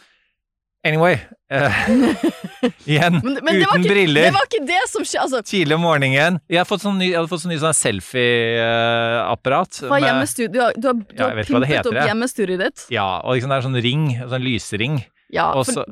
Anyway. 0.86 1.16
Uh, 1.50 1.74
igjen, 2.86 3.18
Men, 3.24 3.38
men 3.42 3.58
det, 3.58 3.66
var 3.66 3.74
uten 3.74 3.84
ikke, 3.84 3.90
briller. 3.92 4.26
det 4.28 4.32
var 4.36 4.46
ikke 4.46 4.60
det 4.68 4.80
som 4.90 5.04
skjedde. 5.04 5.22
Altså, 5.24 5.40
Tidlig 5.48 5.74
om 5.78 5.82
morgenen. 5.82 6.38
Jeg, 6.46 6.60
hadde 6.60 6.68
fått 6.70 6.84
sånn 6.84 6.98
ny, 7.00 7.08
sånn 7.32 7.50
ny 7.52 7.58
sånn 7.62 7.76
selfie-apparat. 7.78 9.80
fra 9.82 9.98
Du 9.98 10.04
har, 10.60 10.76
du 10.76 10.90
har, 10.90 10.98
du 11.00 11.18
Ja, 11.18 11.30
har 11.30 11.40
pimpet 11.42 11.70
heter, 11.72 11.90
opp 11.92 12.10
hjemmestudiet 12.12 12.62
ditt. 12.62 12.84
Ja, 12.94 13.08
og 13.24 13.38
liksom 13.38 13.50
det 13.52 13.58
er 13.58 13.66
sånn 13.68 13.80
ring, 13.88 14.04
sånn 14.22 14.44
lysring. 14.44 15.00
Ja, 15.34 15.50
Og 15.52 15.66
så, 15.68 15.82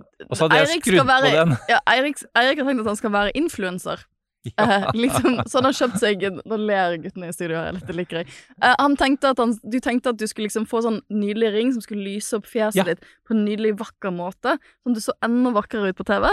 hadde 0.46 0.62
jeg 0.62 0.80
skrudd 0.80 1.06
være- 1.06 1.28
på 1.28 1.32
den. 1.36 1.56
Ja, 1.68 1.78
Eirik 1.92 2.22
har 2.32 2.54
tenkt 2.64 2.80
at 2.80 2.86
han 2.86 2.96
skal 2.96 3.12
være 3.12 3.32
influenser. 3.36 4.06
Eh, 4.62 4.86
liksom, 4.94 5.40
så 5.46 5.58
han 5.58 5.64
har 5.68 5.76
kjøpt 5.76 5.98
seg 6.00 6.22
en- 6.28 6.40
Nå 6.46 6.56
ler 6.60 6.96
guttene 7.02 7.28
i 7.28 7.34
studio 7.36 7.56
her, 7.58 7.72
dette 7.78 7.94
liker 7.96 8.22
jeg. 8.22 8.26
Uh, 8.62 8.74
han 8.78 8.96
tenkte 8.96 9.30
at 9.34 9.38
han, 9.42 9.54
du 9.62 9.78
tenkte 9.80 10.12
at 10.14 10.18
du 10.20 10.26
skulle 10.26 10.48
liksom 10.48 10.66
få 10.70 10.82
sånn 10.84 11.00
nydelig 11.10 11.52
ring 11.54 11.72
som 11.74 11.82
skulle 11.84 12.04
lyse 12.06 12.36
opp 12.36 12.46
fjeset 12.46 12.80
Ja. 12.80 12.84
ditt 12.84 13.02
på 13.26 13.34
en 13.36 13.44
nydelig, 13.44 13.74
vakker 13.80 14.12
måte. 14.14 14.56
Sånn 14.84 14.94
at 14.94 15.00
du 15.00 15.04
så 15.04 15.14
enda 15.26 15.52
vakrere 15.56 15.90
ut 15.92 15.96
på 15.98 16.06
TV. 16.06 16.28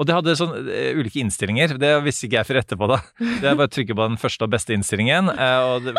Og 0.00 0.08
det 0.08 0.14
hadde 0.16 0.34
sånn 0.38 0.54
uh, 0.68 0.98
ulike 0.98 1.20
innstillinger. 1.22 1.76
Det 1.80 1.92
visste 2.06 2.26
ikke 2.28 2.38
jeg 2.40 2.48
før 2.48 2.60
etterpå, 2.62 2.88
da. 2.90 2.98
Det 3.20 3.48
er 3.50 3.58
bare 3.58 3.68
å 3.68 3.72
trykke 3.72 3.96
på 3.98 4.06
den 4.06 4.18
første 4.20 4.46
og 4.46 4.52
beste 4.54 4.74
innstillingen, 4.76 5.30
uh, 5.32 5.74
og 5.74 5.88
det, 5.88 5.94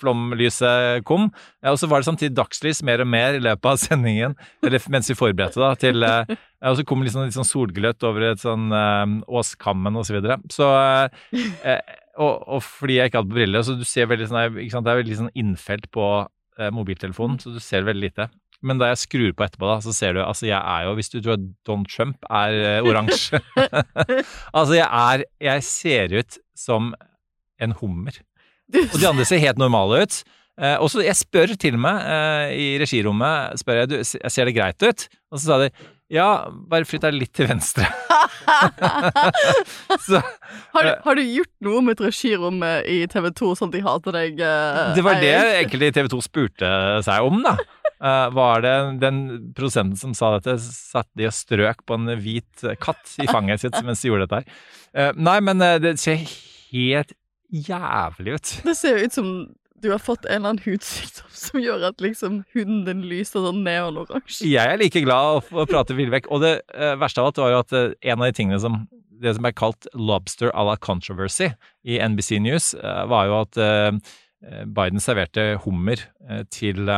flomlyset 0.00 1.04
kom. 1.06 1.28
Uh, 1.62 1.72
Og 1.74 1.80
så 1.80 1.88
var 1.90 2.02
det 2.02 2.08
samtidig 2.08 2.36
dagslys 2.36 2.82
mer 2.86 3.04
og 3.04 3.10
mer 3.12 3.38
i 3.38 3.42
løpet 3.44 3.70
av 3.70 3.80
sendingen, 3.82 4.36
eller 4.66 4.90
mens 4.92 5.10
vi 5.12 5.18
forberedte, 5.18 5.60
da, 5.62 5.74
til 5.78 6.02
Og 6.06 6.78
så 6.78 6.84
kom 6.88 7.04
litt 7.04 7.14
sånn, 7.14 7.28
litt 7.28 7.36
sånn 7.36 7.46
solgløtt 7.46 8.02
over 8.08 8.30
et 8.32 8.40
sånn 8.42 8.72
Åskammen 9.28 9.98
og 10.00 10.06
så 10.08 10.16
videre. 10.16 10.38
Så 10.50 10.66
og, 12.16 12.32
og 12.48 12.62
fordi 12.64 12.96
jeg 12.96 13.10
ikke 13.10 13.20
hadde 13.20 13.36
briller, 13.36 13.62
så 13.62 13.76
du 13.76 13.84
ser 13.86 14.08
veldig 14.08 14.30
sånn 14.30 14.86
Det 14.86 14.92
er 14.92 15.02
veldig 15.02 15.18
sånn 15.20 15.34
innfelt 15.36 15.90
på 15.94 16.08
mobiltelefonen, 16.72 17.36
så 17.36 17.52
du 17.52 17.60
ser 17.60 17.84
veldig 17.84 18.06
lite. 18.08 18.30
Men 18.66 18.80
da 18.82 18.88
jeg 18.90 18.98
skrur 19.04 19.32
på 19.38 19.44
etterpå, 19.46 19.68
da, 19.70 19.76
så 19.84 19.92
ser 19.94 20.16
du 20.16 20.20
Altså, 20.24 20.48
jeg 20.48 20.58
er 20.58 20.86
jo 20.88 20.94
Hvis 20.98 21.10
du 21.12 21.18
tror 21.22 21.36
at 21.36 21.44
Donald 21.68 21.90
Trump 21.92 22.26
er 22.26 22.56
uh, 22.82 22.88
oransje 22.90 23.38
Altså, 24.58 24.74
jeg 24.78 24.86
er 24.90 25.24
Jeg 25.48 25.66
ser 25.68 26.16
ut 26.20 26.38
som 26.58 26.90
en 27.62 27.72
hummer. 27.80 28.16
Og 28.74 28.96
de 29.00 29.06
andre 29.08 29.24
ser 29.28 29.40
helt 29.40 29.56
normale 29.60 30.02
ut. 30.04 30.16
Uh, 30.60 30.74
og 30.82 30.90
så 30.92 31.00
Jeg 31.06 31.16
spør 31.16 31.52
til 31.60 31.76
og 31.78 31.84
med 31.86 32.00
uh, 32.08 32.48
i 32.56 32.66
regirommet 32.82 33.60
spør 33.62 33.82
jeg, 33.84 33.90
du, 33.92 33.96
jeg 34.02 34.32
ser 34.34 34.48
det 34.50 34.56
greit 34.56 34.82
ut. 34.84 35.06
Og 35.32 35.38
så 35.40 35.44
sa 35.46 35.60
de 35.64 35.70
ja, 36.14 36.26
bare 36.70 36.86
flytt 36.86 37.02
deg 37.02 37.16
litt 37.18 37.32
til 37.34 37.48
venstre. 37.50 37.82
så, 40.06 40.20
Har, 40.74 40.84
du- 40.86 41.00
har 41.04 41.18
du 41.18 41.22
gjort 41.24 41.50
noe 41.66 41.80
med 41.82 41.96
et 41.96 42.04
regirom 42.06 42.60
i 42.86 42.98
TV 43.10 43.30
2 43.34 43.48
sånn 43.58 43.72
at 43.72 43.74
de 43.74 43.82
hater 43.86 44.14
deg? 44.14 44.38
eh, 44.38 44.92
Det 44.96 45.02
var 45.06 45.18
det 45.22 45.32
egentlig 45.64 45.90
TV 45.96 46.10
2 46.12 46.20
spurte 46.24 46.70
seg 47.06 47.26
om, 47.26 47.40
da. 47.42 47.56
Eh, 47.96 48.30
var 48.30 48.60
det 48.60 49.00
den 49.00 49.20
produsenten 49.56 49.96
som 49.96 50.14
sa 50.16 50.34
dette, 50.36 50.58
satt 50.60 51.08
de 51.16 51.28
og 51.30 51.34
strøk 51.34 51.84
på 51.88 51.96
en 51.96 52.12
hvit 52.20 52.64
katt 52.82 53.14
i 53.22 53.28
fanget 53.30 53.64
sitt 53.64 53.78
mens 53.86 54.02
de 54.04 54.10
gjorde 54.10 54.26
dette 54.26 54.42
her? 54.42 54.58
Uh, 54.96 55.12
nei, 55.16 55.38
men 55.44 55.62
uh, 55.64 55.76
det 55.80 55.96
ser 56.00 56.20
helt 56.72 57.14
jævlig 57.52 58.36
ut. 58.36 58.52
Det 58.66 58.74
ser 58.76 58.98
jo 58.98 59.08
ut 59.08 59.16
som 59.16 59.30
du 59.80 59.90
har 59.92 60.00
fått 60.00 60.24
en 60.24 60.38
eller 60.40 60.52
annen 60.54 60.64
hudsykdom 60.64 61.32
som 61.36 61.60
gjør 61.60 61.88
at 61.90 62.04
liksom 62.04 62.42
huden 62.56 62.84
din 62.86 63.02
lyser 63.08 63.44
sånn 63.44 63.62
neonoransje. 63.64 64.48
Jeg 64.48 64.72
er 64.72 64.80
like 64.80 65.02
glad 65.04 65.38
å 65.38 65.42
få 65.44 65.66
prate 65.68 65.96
villvekk. 65.96 66.30
Og 66.32 66.40
det 66.44 66.54
verste 67.00 67.20
av 67.20 67.30
alt 67.30 67.40
var 67.40 67.52
jo 67.52 67.58
at 67.60 67.74
en 67.76 68.16
av 68.16 68.24
de 68.24 68.36
tingene 68.36 68.60
som 68.60 68.86
det 69.16 69.32
som 69.36 69.46
er 69.48 69.54
kalt 69.56 69.86
'lobster 69.94 70.50
à 70.52 70.64
la 70.64 70.76
controversy' 70.76 71.54
i 71.84 72.00
NBC 72.00 72.40
News, 72.40 72.74
var 73.08 73.28
jo 73.28 73.38
at 73.44 73.60
Biden 74.66 75.00
serverte 75.00 75.60
hummer 75.64 76.02
til 76.52 76.88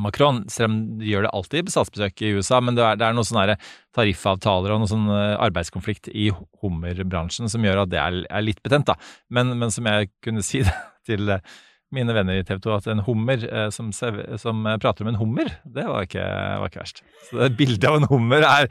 Macron, 0.00 0.42
selv 0.52 0.70
om 0.70 0.78
de 1.00 1.10
gjør 1.10 1.26
det 1.26 1.32
alltid 1.36 1.66
på 1.66 1.74
statsbesøk 1.74 2.22
i 2.24 2.32
USA, 2.38 2.60
men 2.64 2.76
det 2.76 2.84
er, 2.86 2.96
det 3.00 3.06
er 3.06 3.16
noen 3.16 3.28
sånne 3.28 3.58
tariffavtaler 3.94 4.72
og 4.74 4.82
noen 4.82 4.90
sånn 4.90 5.12
eh, 5.12 5.34
arbeidskonflikt 5.44 6.10
i 6.12 6.30
hummerbransjen 6.62 7.52
som 7.52 7.64
gjør 7.66 7.84
at 7.84 7.92
det 7.92 8.00
er, 8.00 8.18
er 8.24 8.46
litt 8.46 8.62
betent, 8.64 8.88
da. 8.90 8.96
Men, 9.34 9.52
men 9.60 9.74
som 9.74 9.88
jeg 9.90 10.10
kunne 10.24 10.44
si 10.46 10.64
til 11.08 11.36
eh, 11.36 11.54
mine 11.94 12.16
venner 12.16 12.40
i 12.40 12.46
TV 12.46 12.60
2, 12.64 12.74
at 12.74 12.90
en 12.90 13.04
hummer 13.06 13.44
eh, 13.46 13.68
som, 13.74 13.92
som 13.94 14.66
eh, 14.66 14.80
prater 14.82 15.04
om 15.04 15.12
en 15.12 15.20
hummer, 15.20 15.52
det 15.64 15.86
var 15.88 16.08
ikke, 16.08 16.24
var 16.62 16.72
ikke 16.72 16.82
verst. 16.82 17.04
Så 17.28 17.40
det 17.42 17.54
bildet 17.58 17.88
av 17.90 18.00
en 18.00 18.10
hummer 18.10 18.46
er 18.48 18.70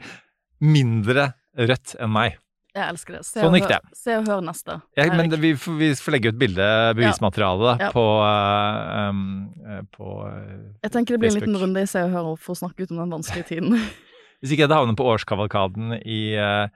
mindre 0.64 1.32
rødt 1.58 1.96
enn 2.02 2.12
meg. 2.14 2.38
Jeg 2.74 2.90
elsker 2.90 3.14
det. 3.14 3.20
Se 3.28 3.38
Sånn 3.38 3.54
gikk 3.54 3.68
hør- 3.68 3.82
det. 3.84 3.94
Se 3.98 4.14
og 4.18 4.24
hør 4.26 4.40
neste. 4.42 4.74
Ja, 4.98 5.04
men 5.14 5.28
det, 5.30 5.38
vi, 5.38 5.52
vi 5.54 5.90
får 5.94 6.12
legge 6.16 6.32
ut 6.34 6.38
bilde, 6.40 6.64
bevismateriale, 6.98 7.62
da, 7.68 7.74
Ja. 7.86 7.90
på, 7.94 8.02
uh, 8.18 9.10
um, 9.10 9.20
eh, 9.62 9.82
på 9.94 10.06
uh, 10.26 10.64
Jeg 10.82 10.90
tenker 10.96 11.14
det 11.14 11.20
blir 11.22 11.30
en 11.30 11.38
liten 11.38 11.54
runde 11.60 11.84
i 11.84 11.86
Se 11.86 12.02
og 12.02 12.10
Hør 12.10 12.32
for 12.36 12.56
å 12.56 12.58
snakke 12.64 12.82
ut 12.82 12.90
om 12.90 12.98
den 13.04 13.14
vanskelige 13.14 13.46
tiden. 13.52 13.78
Hvis 14.42 14.50
ikke 14.56 14.66
jeg 14.66 14.74
havner 14.74 14.98
på 14.98 15.06
årskavalkaden 15.06 16.00
i, 16.02 16.18
uh, 16.34 16.66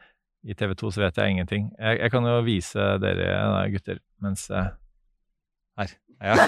i 0.47 0.55
TV 0.55 0.75
2, 0.79 0.93
så 0.95 1.03
vet 1.03 1.19
jeg 1.19 1.35
ingenting. 1.35 1.67
Jeg, 1.79 1.99
jeg 2.05 2.11
kan 2.15 2.23
jo 2.31 2.37
vise 2.47 2.79
dere 3.03 3.27
da, 3.35 3.67
gutter 3.75 3.99
mens 4.23 4.47
eh, 4.55 4.71
Her. 5.79 5.91
Ja. 6.23 6.35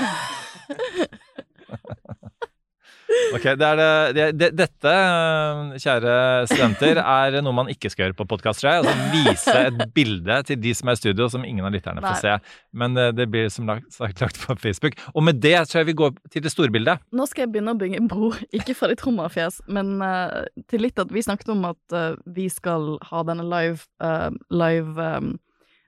Ok, 3.34 3.46
det 3.58 3.66
er 3.66 3.78
det, 3.78 3.90
det, 4.14 4.26
det, 4.38 4.48
Dette, 4.58 4.92
eh, 4.92 5.74
kjære 5.82 6.14
studenter, 6.50 7.00
er 7.02 7.36
noe 7.44 7.54
man 7.56 7.70
ikke 7.72 7.90
skal 7.90 8.06
gjøre 8.06 8.18
på 8.20 8.26
podkast, 8.30 8.62
tror. 8.62 8.80
Altså 8.80 8.94
vise 9.14 9.54
et 9.66 9.82
bilde 9.96 10.38
til 10.48 10.60
de 10.62 10.74
som 10.76 10.90
er 10.90 10.98
i 10.98 11.00
studio, 11.00 11.28
som 11.32 11.44
ingen 11.46 11.66
av 11.66 11.74
lytterne 11.74 12.02
får 12.04 12.20
se. 12.22 12.36
Men 12.82 12.96
eh, 12.98 13.12
det 13.16 13.26
blir 13.32 13.50
som 13.52 13.68
lagt, 13.70 13.90
sagt 13.94 14.22
lagt 14.22 14.40
på 14.42 14.56
Facebook. 14.62 14.98
Og 15.14 15.26
med 15.26 15.42
det 15.42 15.56
tror 15.70 15.82
jeg 15.82 15.90
vi 15.90 15.98
går 16.02 16.14
til 16.32 16.44
det 16.46 16.54
store 16.54 16.74
bildet. 16.74 17.02
Nå 17.14 17.26
skal 17.30 17.46
jeg 17.46 17.54
begynne 17.54 17.74
å 17.74 17.80
bygge 17.80 18.00
en 18.00 18.10
bro, 18.10 18.32
ikke 18.56 18.76
fra 18.78 18.90
ditt 18.90 19.02
trommerfjes, 19.02 19.60
men 19.70 19.98
uh, 20.04 20.42
til 20.70 20.84
litt 20.86 20.98
at 21.00 21.12
vi 21.14 21.24
snakket 21.24 21.52
om 21.54 21.66
at 21.70 21.96
uh, 21.96 22.18
vi 22.30 22.48
skal 22.52 22.96
ha 23.10 23.22
denne 23.26 23.46
live, 23.46 23.86
uh, 24.04 24.30
live 24.54 24.94
um, 24.98 25.34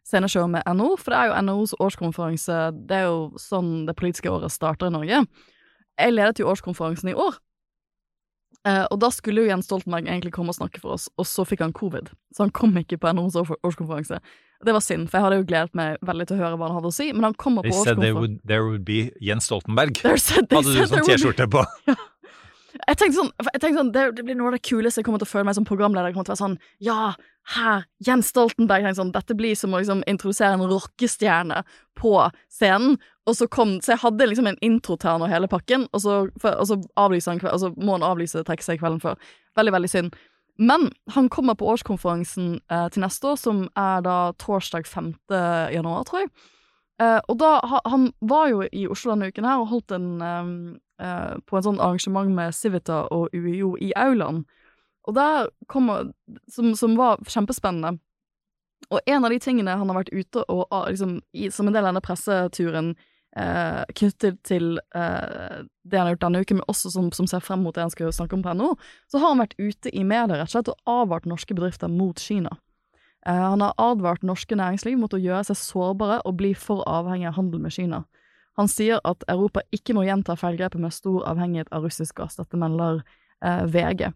sceneshow 0.09 0.49
med 0.51 0.67
NHO, 0.67 0.97
for 1.01 1.15
det 1.15 1.21
er 1.21 1.31
jo 1.31 1.41
NHOs 1.47 1.75
årskonferanse, 1.83 2.61
det 2.89 3.03
er 3.03 3.09
jo 3.11 3.25
sånn 3.41 3.83
det 3.89 3.97
politiske 3.99 4.31
året 4.33 4.55
starter 4.55 4.91
i 4.91 4.95
Norge. 4.95 5.25
Jeg 6.01 6.13
ledet 6.15 6.39
jo 6.41 6.49
årskonferansen 6.49 7.11
i 7.13 7.15
år, 7.15 7.37
eh, 8.67 8.85
og 8.91 9.01
da 9.03 9.11
skulle 9.13 9.43
jo 9.45 9.49
Jens 9.51 9.67
Stoltenberg 9.69 10.07
egentlig 10.09 10.33
komme 10.33 10.49
og 10.55 10.57
snakke 10.57 10.81
for 10.81 10.95
oss, 10.97 11.09
og 11.19 11.27
så 11.29 11.45
fikk 11.49 11.61
han 11.67 11.73
covid, 11.77 12.09
så 12.35 12.47
han 12.47 12.51
kom 12.55 12.73
ikke 12.81 12.99
på 13.03 13.13
NHOs 13.13 13.37
år- 13.43 13.59
årskonferanse. 13.63 14.21
Det 14.65 14.73
var 14.73 14.81
synd, 14.81 15.09
for 15.11 15.19
jeg 15.19 15.25
hadde 15.27 15.37
jo 15.41 15.47
gledet 15.51 15.75
meg 15.75 15.99
veldig 16.07 16.27
til 16.29 16.37
å 16.39 16.43
høre 16.45 16.57
hva 16.59 16.69
han 16.71 16.77
hadde 16.79 16.91
å 16.93 16.95
si, 16.95 17.09
men 17.13 17.25
han 17.27 17.35
kommer 17.35 17.63
på 17.67 17.73
said 17.75 17.99
They 17.99 18.13
said 18.13 18.15
would, 18.21 18.39
there 18.47 18.65
would 18.65 18.85
be 18.85 19.11
Jens 19.21 19.47
Stoltenberg. 19.51 19.97
Said- 19.99 20.47
Hadde 20.53 20.71
du 20.77 20.87
sånn 20.87 21.05
T-skjorte 21.09 21.49
på? 21.51 21.65
Jeg 22.73 22.97
tenkte 22.99 23.19
sånn, 23.19 23.31
jeg 23.53 23.61
tenkte 23.61 23.79
sånn 23.81 23.93
det, 23.93 24.05
det 24.17 24.25
blir 24.25 24.37
noe 24.39 24.51
av 24.51 24.57
det 24.57 24.65
kuleste 24.65 25.01
jeg 25.01 25.07
kommer 25.07 25.21
til 25.21 25.29
å 25.29 25.33
føle 25.33 25.47
meg 25.49 25.57
som 25.59 25.67
programleder. 25.69 26.09
Jeg 26.09 26.17
kommer 26.17 26.29
til 26.29 26.33
å 26.33 26.37
være 26.37 26.45
sånn 26.45 26.59
Ja, 26.85 27.13
her, 27.53 27.87
Jens 28.07 28.31
Stoltenberg. 28.33 28.87
Jeg 28.87 28.99
sånn, 28.99 29.13
Dette 29.15 29.37
blir 29.37 29.57
som 29.59 29.75
å 29.75 29.81
liksom 29.83 30.05
introdusere 30.09 30.57
en 30.57 30.65
rockestjerne 30.71 31.63
på 31.99 32.15
scenen. 32.53 32.97
Og 33.29 33.37
så 33.39 33.47
kom 33.51 33.77
Så 33.83 33.95
jeg 33.95 34.03
hadde 34.03 34.29
liksom 34.31 34.49
en 34.51 34.61
intro 34.65 34.97
til 34.97 35.13
han 35.13 35.23
og 35.23 35.31
hele 35.31 35.51
pakken, 35.51 35.87
og 35.93 36.03
så, 36.03 36.17
for, 36.43 36.59
og 36.59 36.67
så 36.67 36.79
han 36.99 37.45
og 37.53 37.61
så 37.61 37.73
må 37.77 37.99
han 37.99 38.07
avlyse 38.07 38.43
trekke 38.47 38.65
seg 38.67 38.81
kvelden 38.81 39.03
før. 39.03 39.21
Veldig, 39.59 39.75
veldig 39.77 39.91
synd. 39.93 40.17
Men 40.59 40.91
han 41.15 41.29
kommer 41.33 41.55
på 41.55 41.69
årskonferansen 41.73 42.59
eh, 42.71 42.89
til 42.93 43.05
neste 43.05 43.31
år, 43.31 43.39
som 43.41 43.63
er 43.79 44.03
da 44.05 44.17
torsdag 44.39 44.87
5. 44.87 45.15
januar, 45.73 46.05
tror 46.09 46.25
jeg. 46.25 46.33
Eh, 47.01 47.21
og 47.29 47.39
da, 47.41 47.55
Han 47.89 48.13
var 48.21 48.51
jo 48.51 48.63
i 48.69 48.87
Oslo 48.91 49.15
denne 49.15 49.31
uken 49.33 49.49
her 49.49 49.63
og 49.63 49.71
holdt 49.73 49.95
en 49.97 50.11
eh, 51.03 51.35
på 51.47 51.59
en 51.59 51.67
sånn 51.67 51.83
arrangement 51.83 52.33
med 52.35 52.55
Civita 52.57 53.03
og 53.15 53.35
UiO 53.35 53.75
i 53.83 53.93
aulaen. 53.99 54.45
Og 55.09 55.17
der 55.19 55.51
kom, 55.69 55.91
som, 56.51 56.75
som 56.79 56.97
var 56.99 57.23
kjempespennende. 57.27 57.97
Og 58.93 59.01
en 59.07 59.25
av 59.25 59.33
de 59.33 59.39
tingene 59.43 59.75
han 59.79 59.91
har 59.91 60.03
vært 60.03 60.13
ute 60.15 60.45
og 60.51 60.67
liksom, 60.71 61.19
i, 61.33 61.49
som 61.51 61.67
en 61.69 61.75
del 61.75 61.85
av 61.85 61.93
denne 61.93 62.05
presseturen 62.05 62.93
eh, 63.39 63.83
knyttet 63.99 64.41
til 64.47 64.77
eh, 64.95 65.63
det 65.83 65.99
han 65.99 66.09
har 66.09 66.17
gjort 66.17 66.27
denne 66.27 66.43
uken, 66.43 66.61
men 66.61 66.71
også 66.71 66.93
som, 66.95 67.11
som 67.15 67.29
ser 67.31 67.45
frem 67.45 67.65
mot 67.65 67.75
det 67.75 67.87
han 67.87 67.95
skal 67.95 68.13
snakke 68.15 68.37
om 68.37 68.45
på 68.45 68.55
NHO, 68.59 68.75
så 69.11 69.23
har 69.23 69.33
han 69.33 69.43
vært 69.43 69.57
ute 69.59 69.93
i 69.93 70.05
media 70.05 70.39
rett 70.39 70.51
og 70.51 70.57
slett 70.57 70.73
og 70.73 70.95
advart 70.99 71.29
norske 71.31 71.57
bedrifter 71.57 71.93
mot 71.93 72.21
Kina. 72.21 72.57
Eh, 73.27 73.43
han 73.43 73.65
har 73.65 73.75
advart 73.81 74.27
norske 74.27 74.59
næringsliv 74.59 74.99
mot 75.01 75.15
å 75.15 75.23
gjøre 75.23 75.47
seg 75.51 75.61
sårbare 75.61 76.21
og 76.29 76.39
bli 76.41 76.53
for 76.59 76.85
avhengig 76.91 77.31
av 77.31 77.39
handel 77.39 77.63
med 77.65 77.75
Kina. 77.75 78.05
Han 78.61 78.69
sier 78.69 79.01
at 79.09 79.25
Europa 79.33 79.63
ikke 79.73 79.95
må 79.97 80.05
gjenta 80.05 80.37
feilgrepet 80.37 80.81
med 80.83 80.93
stor 80.93 81.25
avhengighet 81.31 81.71
av 81.73 81.87
russisk 81.87 82.19
gass. 82.21 82.37
Dette 82.37 82.59
melder 82.61 83.01
eh, 83.45 83.65
VG. 83.73 84.11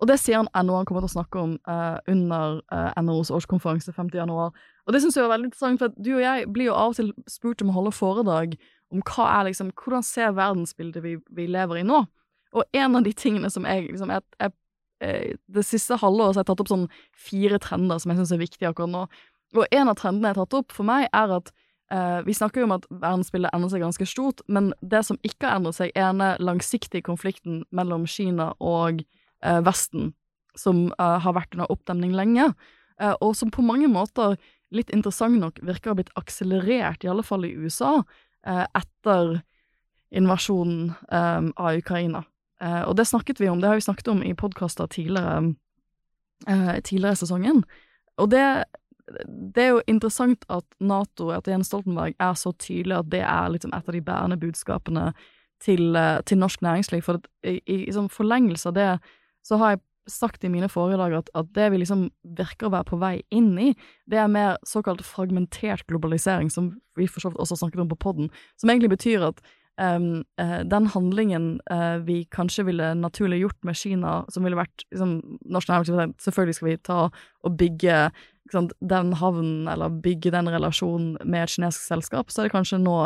Og 0.00 0.08
det 0.08 0.16
sier 0.20 0.40
han 0.40 0.48
NHO 0.54 0.78
han 0.78 0.86
kommer 0.88 1.04
til 1.04 1.10
å 1.10 1.16
snakke 1.18 1.40
om 1.42 1.56
eh, 1.68 1.96
under 2.08 2.60
eh, 2.72 3.00
NHOs 3.02 3.32
årskonferanse 3.36 3.92
5. 3.92 4.12
januar. 4.16 4.54
Og 4.86 4.94
det 4.94 5.02
syns 5.02 5.18
jeg 5.18 5.26
var 5.26 5.34
veldig 5.34 5.50
interessant, 5.50 5.82
for 5.82 5.92
du 5.96 6.14
og 6.14 6.22
jeg 6.24 6.46
blir 6.54 6.70
jo 6.70 6.76
av 6.78 6.94
og 6.94 6.96
til 7.00 7.10
spurt 7.28 7.60
om 7.64 7.72
å 7.72 7.76
holde 7.76 7.92
foredrag 7.94 8.56
om 8.90 9.04
hva 9.06 9.26
er 9.36 9.50
liksom, 9.50 9.74
hvordan 9.76 10.06
ser 10.06 10.32
verdensbildet 10.38 11.04
vi, 11.04 11.18
vi 11.36 11.46
lever 11.50 11.82
i 11.82 11.86
nå? 11.86 12.00
Og 12.56 12.64
en 12.74 12.96
av 12.98 13.04
de 13.06 13.12
tingene 13.14 13.50
som 13.52 13.66
jeg 13.68 13.90
liksom 13.90 14.10
jeg, 14.10 14.24
jeg, 14.40 14.54
eh, 15.04 15.34
Det 15.46 15.66
siste 15.66 16.00
halvåret 16.00 16.38
har 16.38 16.42
jeg 16.42 16.50
tatt 16.50 16.64
opp 16.64 16.72
sånn 16.72 16.88
fire 17.28 17.60
trender 17.62 18.00
som 18.00 18.10
jeg 18.10 18.22
syns 18.22 18.32
er 18.34 18.42
viktige 18.42 18.72
akkurat 18.72 18.94
nå. 18.94 19.04
Og 19.58 19.66
en 19.74 19.90
av 19.90 19.98
trendene 19.98 20.30
jeg 20.30 20.38
har 20.38 20.46
tatt 20.46 20.58
opp 20.62 20.74
for 20.74 20.88
meg, 20.88 21.08
er 21.12 21.36
at 21.36 21.52
Eh, 21.92 22.22
vi 22.22 22.34
snakker 22.34 22.62
jo 22.62 22.68
om 22.68 22.76
at 22.76 22.86
verdensbildet 22.90 23.50
endrer 23.54 23.72
seg 23.72 23.82
ganske 23.82 24.06
stort, 24.06 24.42
men 24.46 24.70
det 24.78 25.02
som 25.08 25.18
ikke 25.26 25.48
har 25.48 25.58
endret 25.58 25.80
seg, 25.80 25.90
er 25.98 26.12
den 26.12 26.22
langsiktige 26.38 27.02
konflikten 27.06 27.64
mellom 27.74 28.06
Kina 28.06 28.52
og 28.62 29.02
uh, 29.42 29.58
Vesten, 29.66 30.12
som 30.58 30.88
uh, 31.00 31.18
har 31.24 31.34
vært 31.34 31.56
under 31.56 31.70
oppdemning 31.72 32.14
lenge, 32.14 32.52
og 33.24 33.30
som 33.32 33.48
på 33.48 33.62
mange 33.64 33.88
måter, 33.88 34.34
litt 34.76 34.90
interessant 34.92 35.40
nok, 35.40 35.56
virker 35.64 35.88
å 35.88 35.94
ha 35.94 35.98
blitt 36.02 36.10
akselerert, 36.20 37.00
i 37.00 37.08
alle 37.08 37.22
fall 37.24 37.46
i 37.48 37.54
USA, 37.56 38.02
etter 38.44 39.38
invasjonen 40.12 40.90
um, 41.08 41.48
av 41.56 41.78
Ukraina. 41.80 42.20
Og 42.60 42.92
det 42.98 43.06
snakket 43.08 43.40
vi 43.40 43.48
om, 43.48 43.62
det 43.62 43.70
har 43.70 43.80
vi 43.80 43.86
snakket 43.86 44.10
om 44.12 44.20
i 44.20 44.34
podkaster 44.36 44.90
tidligere, 44.92 45.54
tidligere 46.44 47.16
i 47.16 47.20
sesongen. 47.22 47.64
Og 48.20 48.28
det 48.36 48.44
det 49.26 49.62
er 49.62 49.68
jo 49.74 49.82
interessant 49.90 50.44
at 50.52 50.66
Nato, 50.80 51.30
at 51.34 51.48
Jens 51.48 51.70
Stoltenberg, 51.70 52.14
er 52.20 52.34
så 52.38 52.52
tydelig 52.52 52.98
at 53.00 53.10
det 53.12 53.22
er 53.26 53.52
liksom 53.52 53.74
et 53.74 53.88
av 53.88 53.96
de 53.96 54.02
bærende 54.06 54.40
budskapene 54.40 55.10
til, 55.62 55.96
eh, 55.96 56.20
til 56.26 56.38
norsk 56.38 56.62
næringsliv. 56.62 57.02
For 57.02 57.20
i, 57.44 57.58
i, 57.66 57.84
i 57.88 57.94
sånn 57.94 58.10
forlengelse 58.12 58.70
av 58.70 58.76
det, 58.78 58.90
så 59.46 59.60
har 59.60 59.74
jeg 59.74 59.84
sagt 60.10 60.44
i 60.44 60.50
mine 60.50 60.68
foredrag 60.70 61.14
at, 61.20 61.30
at 61.38 61.52
det 61.54 61.68
vi 61.72 61.82
liksom 61.82 62.08
virker 62.36 62.68
å 62.68 62.74
være 62.74 62.88
på 62.88 62.98
vei 63.00 63.14
inn 63.34 63.52
i, 63.60 63.70
det 64.10 64.18
er 64.18 64.32
mer 64.32 64.58
såkalt 64.66 65.04
fragmentert 65.06 65.86
globalisering, 65.90 66.50
som 66.50 66.72
vi 66.98 67.06
for 67.06 67.22
så 67.22 67.30
vidt 67.30 67.42
også 67.42 67.60
snakket 67.60 67.84
om 67.84 67.90
på 67.92 68.00
podden, 68.00 68.30
som 68.60 68.72
egentlig 68.72 68.94
betyr 68.96 69.28
at 69.28 69.42
um, 69.80 70.24
uh, 70.40 70.60
den 70.66 70.88
handlingen 70.94 71.60
uh, 71.70 72.00
vi 72.06 72.24
kanskje 72.32 72.66
ville 72.68 72.92
naturlig 72.98 73.42
gjort 73.44 73.60
med 73.64 73.78
Kina, 73.78 74.16
som 74.32 74.46
ville 74.46 74.58
vært 74.58 74.84
liksom, 74.90 75.20
norsk 75.44 75.70
næringsliv 75.70 76.16
Selvfølgelig 76.24 76.58
skal 76.58 76.68
vi 76.68 76.76
ta 76.90 77.00
og 77.10 77.56
bygge 77.60 78.02
sant, 78.56 78.72
den 78.80 79.12
havnen, 79.20 79.68
eller 79.70 79.92
bygge 80.02 80.32
den 80.34 80.50
relasjonen 80.50 81.16
med 81.24 81.44
et 81.44 81.54
kinesisk 81.54 81.86
selskap, 81.86 82.30
så 82.30 82.42
er 82.42 82.48
det 82.48 82.54
kanskje 82.54 82.80
nå 82.82 82.96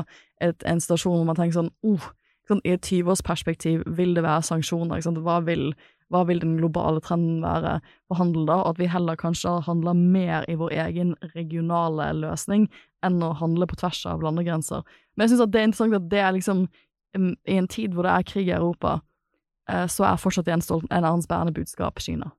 et, 0.45 0.63
en 0.69 0.83
stasjon 0.83 1.19
hvor 1.19 1.27
man 1.29 1.39
tenker 1.39 1.59
sånn 1.59 1.73
oh, 1.87 2.13
sånn, 2.49 2.63
I 2.65 2.77
et 2.77 2.87
20-årsperspektiv 2.87 3.85
vil 3.99 4.15
det 4.17 4.25
være 4.25 4.45
sanksjoner. 4.47 5.05
Hva, 5.25 5.39
vil, 5.47 5.71
hva 6.13 6.25
vil 6.29 6.43
den 6.43 6.57
globale 6.59 7.03
trenden 7.05 7.43
være 7.45 7.79
for 8.09 8.21
handel 8.21 8.47
da? 8.51 8.59
Og 8.63 8.75
at 8.75 8.83
vi 8.83 8.91
heller 8.91 9.19
kanskje 9.21 9.57
handler 9.69 9.97
mer 9.99 10.49
i 10.51 10.59
vår 10.61 10.75
egen 10.87 11.15
regionale 11.35 12.11
løsning 12.21 12.69
enn 13.05 13.21
å 13.25 13.35
handle 13.41 13.69
på 13.71 13.79
tvers 13.81 14.05
av 14.11 14.25
landegrenser. 14.25 14.85
Men 15.15 15.27
jeg 15.27 15.35
syns 15.35 15.49
det 15.49 15.61
er 15.61 15.69
interessant 15.71 15.99
at 15.99 16.13
det 16.13 16.23
er 16.23 16.37
liksom 16.37 16.65
um, 17.17 17.35
I 17.49 17.59
en 17.61 17.71
tid 17.71 17.95
hvor 17.95 18.09
det 18.09 18.15
er 18.15 18.31
krig 18.31 18.49
i 18.49 18.57
Europa, 18.57 18.99
eh, 19.71 19.87
så 19.91 20.09
er 20.09 20.21
fortsatt 20.21 20.49
Jens 20.51 20.69
Stoltenberg 20.69 20.99
en 20.99 21.09
av 21.09 21.17
hans 21.17 21.29
bærende 21.31 21.55
budskap 21.57 22.01
Kina. 22.03 22.33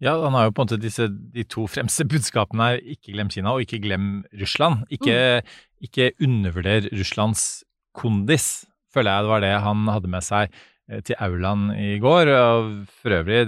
Ja, 0.00 0.14
han 0.16 0.32
har 0.32 0.48
jo 0.48 0.54
på 0.56 0.62
en 0.64 0.68
måte 0.70 0.80
disse, 0.80 1.10
de 1.12 1.44
to 1.44 1.66
fremste 1.68 2.06
budskapene 2.08 2.70
her. 2.70 2.78
ikke 2.80 3.12
glem 3.12 3.28
Kina 3.32 3.52
og 3.52 3.66
ikke 3.66 3.82
glem 3.84 4.22
Russland. 4.40 4.86
Ikke, 4.88 5.42
ikke 5.84 6.12
undervurder 6.24 6.88
Russlands 6.96 7.62
kondis, 7.96 8.64
føler 8.94 9.12
jeg 9.12 9.26
det 9.26 9.32
var 9.34 9.44
det 9.44 9.52
han 9.66 9.90
hadde 9.90 10.10
med 10.10 10.24
seg 10.24 10.48
eh, 10.88 11.02
til 11.04 11.20
aulaen 11.20 11.68
i 11.76 11.98
går. 12.00 12.32
Og 12.32 12.72
for 13.02 13.18
øvrig, 13.18 13.44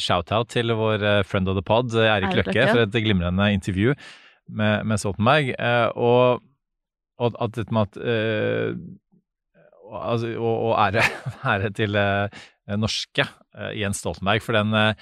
shout-out 0.00 0.48
til 0.56 0.72
vår 0.78 1.04
eh, 1.04 1.20
friend 1.28 1.52
of 1.52 1.58
the 1.58 1.66
pod, 1.66 1.92
eh, 1.92 2.08
Eirik 2.14 2.38
Løkke, 2.40 2.66
for 2.72 2.86
et 2.86 2.96
glimrende 3.04 3.52
intervju 3.52 3.92
med, 4.48 4.88
med 4.88 5.04
Stoltenberg. 5.04 5.52
Og, 6.00 6.40
og 7.20 7.40
at 7.44 7.56
dette 7.60 7.76
med 7.76 7.92
at 7.92 8.02
og, 9.90 10.00
altså, 10.14 10.32
og, 10.38 10.70
og 10.70 10.74
ære, 10.80 11.04
ære 11.52 11.74
til 11.76 12.04
norske 12.80 13.26
Jens 13.76 14.00
Stoltenberg 14.00 14.40
for 14.46 14.56
den 14.56 14.94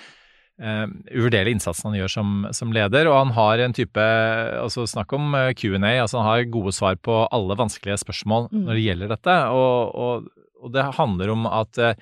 eh, 0.61 0.85
uvurderlige 1.15 1.57
innsatsen 1.57 1.91
han 1.91 1.99
gjør 2.01 2.13
som, 2.13 2.35
som 2.57 2.75
leder. 2.75 3.11
Og 3.11 3.17
han 3.19 3.33
har 3.37 3.65
en 3.65 3.77
type 3.77 4.05
altså 4.59 4.87
Snakk 4.91 5.15
om 5.17 5.35
eh, 5.39 5.55
Q&A. 5.59 5.95
altså 6.03 6.21
Han 6.21 6.29
har 6.29 6.53
gode 6.53 6.75
svar 6.77 6.99
på 7.01 7.25
alle 7.31 7.59
vanskelige 7.59 8.01
spørsmål 8.05 8.49
Mm. 8.49 8.65
når 8.65 8.75
det 8.75 8.85
gjelder 8.85 9.11
dette. 9.13 9.35
Og, 9.53 9.95
og, 9.95 10.29
og 10.63 10.73
det 10.73 10.85
handler 10.97 11.33
om 11.35 11.47
at 11.51 11.81
uh, 11.83 11.93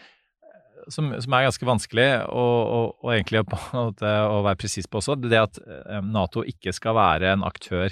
som, 0.92 1.10
som 1.22 1.34
er 1.34 1.46
ganske 1.46 1.66
vanskelig, 1.66 2.08
og, 2.30 2.92
og, 3.02 3.10
egentlig 3.14 3.42
måte 3.74 4.12
å 4.26 4.42
være 4.46 4.60
presis 4.60 4.86
på 4.86 5.00
også, 5.00 5.16
det 5.22 5.40
at 5.40 5.60
eh, 5.62 6.02
Nato 6.04 6.44
ikke 6.46 6.74
skal 6.76 6.96
være 6.98 7.32
en 7.34 7.46
aktør 7.46 7.90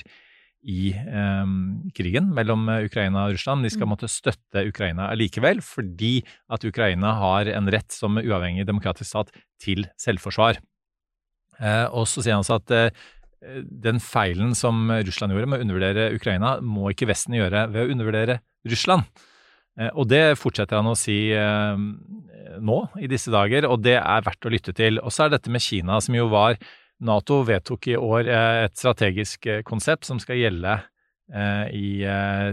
i 0.64 0.92
eh, 0.97 1.49
krigen 1.97 2.30
mellom 2.35 2.68
eh, 2.73 2.87
Ukraina 2.88 3.26
og 3.26 3.37
Russland. 3.37 3.64
De 3.64 3.71
skal 3.73 3.85
Mm. 3.87 3.92
måtte 3.92 4.09
støtte 4.09 4.64
Ukraina 4.68 5.11
allikevel, 5.12 5.61
fordi 5.61 6.25
at 6.49 6.64
Ukraina 6.64 7.14
har 7.21 7.50
en 7.52 7.68
rett 7.68 7.92
som 7.92 8.16
uavhengig 8.16 8.64
demokratisk 8.66 9.11
stat 9.11 9.30
til 9.61 9.85
selvforsvar. 10.00 10.59
Eh, 11.61 11.87
og 11.92 12.09
så 12.09 12.23
sier 12.25 12.35
han 12.35 12.42
også 12.44 12.59
at 12.62 12.71
eh, 12.71 12.90
den 13.68 14.00
feilen 14.00 14.54
som 14.56 14.88
Russland 14.88 15.35
gjorde 15.35 15.50
med 15.52 15.61
å 15.61 15.66
undervurdere 15.66 16.14
Ukraina, 16.16 16.56
må 16.64 16.88
ikke 16.90 17.11
Vesten 17.11 17.37
gjøre 17.37 17.66
ved 17.71 17.85
å 17.85 17.92
undervurdere 17.92 18.38
Russland. 18.64 19.04
Eh, 19.78 19.90
og 19.92 20.09
det 20.09 20.38
fortsetter 20.40 20.80
han 20.80 20.88
å 20.88 20.97
si 20.97 21.28
eh, 21.35 21.76
nå, 22.64 22.78
i 23.02 23.11
disse 23.11 23.33
dager, 23.35 23.66
og 23.68 23.83
det 23.85 23.99
er 24.00 24.25
verdt 24.25 24.47
å 24.47 24.52
lytte 24.52 24.73
til. 24.76 25.00
Og 25.02 25.12
så 25.12 25.26
er 25.26 25.35
dette 25.35 25.52
med 25.52 25.62
Kina, 25.64 26.00
som 26.00 26.16
jo 26.16 26.28
var 26.33 26.56
Nato 27.01 27.43
vedtok 27.45 27.89
i 27.91 27.97
år 27.99 28.29
eh, 28.31 28.65
et 28.69 28.77
strategisk 28.79 29.47
eh, 29.51 29.63
konsept 29.67 30.07
som 30.07 30.21
skal 30.23 30.39
gjelde 30.39 30.77
eh, 31.35 31.67
i 31.75 31.89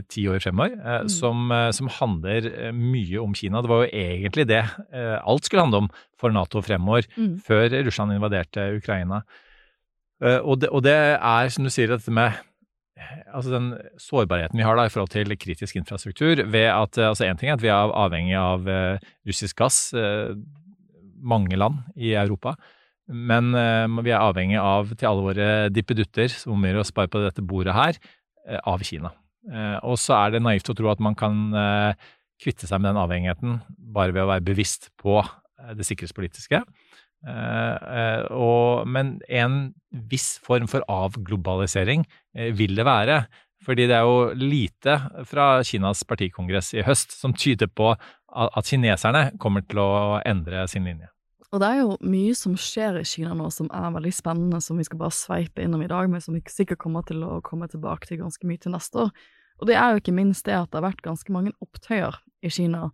ti 0.09 0.25
år 0.31 0.41
fremover, 0.43 0.75
Mm. 0.81 1.09
som, 1.09 1.53
som 1.75 1.87
handler 1.99 2.71
mye 2.73 3.19
om 3.21 3.33
Kina. 3.35 3.61
Det 3.61 3.69
var 3.69 3.83
jo 3.85 3.91
egentlig 3.93 4.47
det 4.49 4.63
alt 5.21 5.45
skulle 5.45 5.61
handle 5.67 5.83
om 5.85 5.89
for 6.19 6.31
Nato 6.33 6.61
fremover, 6.61 7.05
Mm. 7.17 7.37
før 7.45 7.69
Russland 7.85 8.13
invaderte 8.15 8.69
Ukraina. 8.77 9.21
Og, 10.21 10.59
det, 10.61 10.69
og 10.69 10.83
det 10.85 10.93
er, 10.93 11.47
som 11.49 11.65
du 11.65 11.69
sier, 11.73 11.87
dette 11.89 12.11
med 12.13 12.31
altså 13.33 13.49
den 13.55 13.71
sårbarheten 13.97 14.59
vi 14.59 14.63
har 14.65 14.75
da 14.77 14.83
i 14.85 14.91
forhold 14.93 15.09
til 15.09 15.31
kritisk 15.35 15.75
infrastruktur, 15.79 16.43
ved 16.45 16.67
at 16.69 16.97
altså 17.01 17.25
Én 17.25 17.39
ting 17.39 17.49
er 17.49 17.55
at 17.57 17.63
vi 17.63 17.71
er 17.73 17.89
avhengig 17.97 18.35
av 18.37 18.67
russisk 19.25 19.57
gass, 19.57 19.89
mange 21.21 21.57
land 21.57 21.79
i 21.97 22.13
Europa, 22.13 22.53
men 23.09 23.55
eh, 23.57 23.87
vi 24.05 24.13
er 24.13 24.21
avhengig 24.21 24.59
av, 24.61 24.91
til 24.93 25.09
alle 25.09 25.25
våre 25.25 25.49
dippedutter, 25.73 26.31
som 26.31 26.55
omgir 26.55 26.79
oss 26.79 26.93
bare 26.95 27.11
på 27.11 27.21
dette 27.23 27.43
bordet 27.45 27.75
her, 27.75 27.99
eh, 28.47 28.61
av 28.67 28.83
Kina. 28.85 29.13
Eh, 29.51 29.77
og 29.87 29.97
så 29.99 30.17
er 30.19 30.35
det 30.35 30.43
naivt 30.45 30.69
å 30.69 30.77
tro 30.77 30.91
at 30.91 31.01
man 31.01 31.17
kan 31.17 31.51
kvitte 32.41 32.65
seg 32.65 32.81
med 32.81 32.91
den 32.91 33.01
avhengigheten 33.01 33.59
bare 33.93 34.13
ved 34.15 34.23
å 34.23 34.31
være 34.31 34.45
bevisst 34.45 34.89
på 34.97 35.19
det 35.77 35.85
sikkerhetspolitiske. 35.85 36.63
Men 37.21 39.11
en 39.29 39.57
viss 40.09 40.39
form 40.41 40.65
for 40.65 40.81
avglobalisering 40.89 42.07
vil 42.57 42.73
det 42.79 42.87
være. 42.87 43.19
Fordi 43.61 43.85
det 43.85 43.93
er 43.93 44.09
jo 44.09 44.31
lite 44.33 44.97
fra 45.29 45.51
Kinas 45.61 46.01
partikongress 46.09 46.73
i 46.73 46.87
høst 46.87 47.13
som 47.13 47.37
tyder 47.37 47.69
på 47.69 47.93
at 47.93 48.65
kineserne 48.65 49.27
kommer 49.37 49.61
til 49.69 49.83
å 49.85 49.91
endre 50.25 50.65
sin 50.71 50.89
linje. 50.89 51.11
Og 51.51 51.59
det 51.59 51.67
er 51.67 51.81
jo 51.81 51.97
mye 52.07 52.31
som 52.37 52.55
skjer 52.55 53.01
i 53.01 53.07
Kina 53.07 53.33
nå 53.35 53.49
som 53.51 53.67
er 53.75 53.91
veldig 53.91 54.13
spennende, 54.15 54.61
som 54.63 54.79
vi 54.79 54.85
skal 54.87 55.01
bare 55.01 55.15
sveipe 55.15 55.63
innom 55.63 55.83
i 55.83 55.89
dag, 55.91 56.07
men 56.09 56.23
som 56.23 56.35
vi 56.37 56.43
sikkert 56.47 56.79
kommer 56.79 57.03
til 57.07 57.25
å 57.27 57.41
komme 57.43 57.67
tilbake 57.71 58.07
til 58.07 58.21
ganske 58.21 58.47
mye 58.47 58.61
til 58.61 58.71
neste 58.71 59.05
år. 59.05 59.11
Og 59.59 59.67
det 59.67 59.75
er 59.75 59.91
jo 59.91 60.01
ikke 60.01 60.15
minst 60.15 60.47
det 60.47 60.55
at 60.55 60.71
det 60.71 60.79
har 60.79 60.87
vært 60.87 61.03
ganske 61.05 61.33
mange 61.35 61.51
opptøyer 61.61 62.15
i 62.41 62.49
Kina 62.49 62.87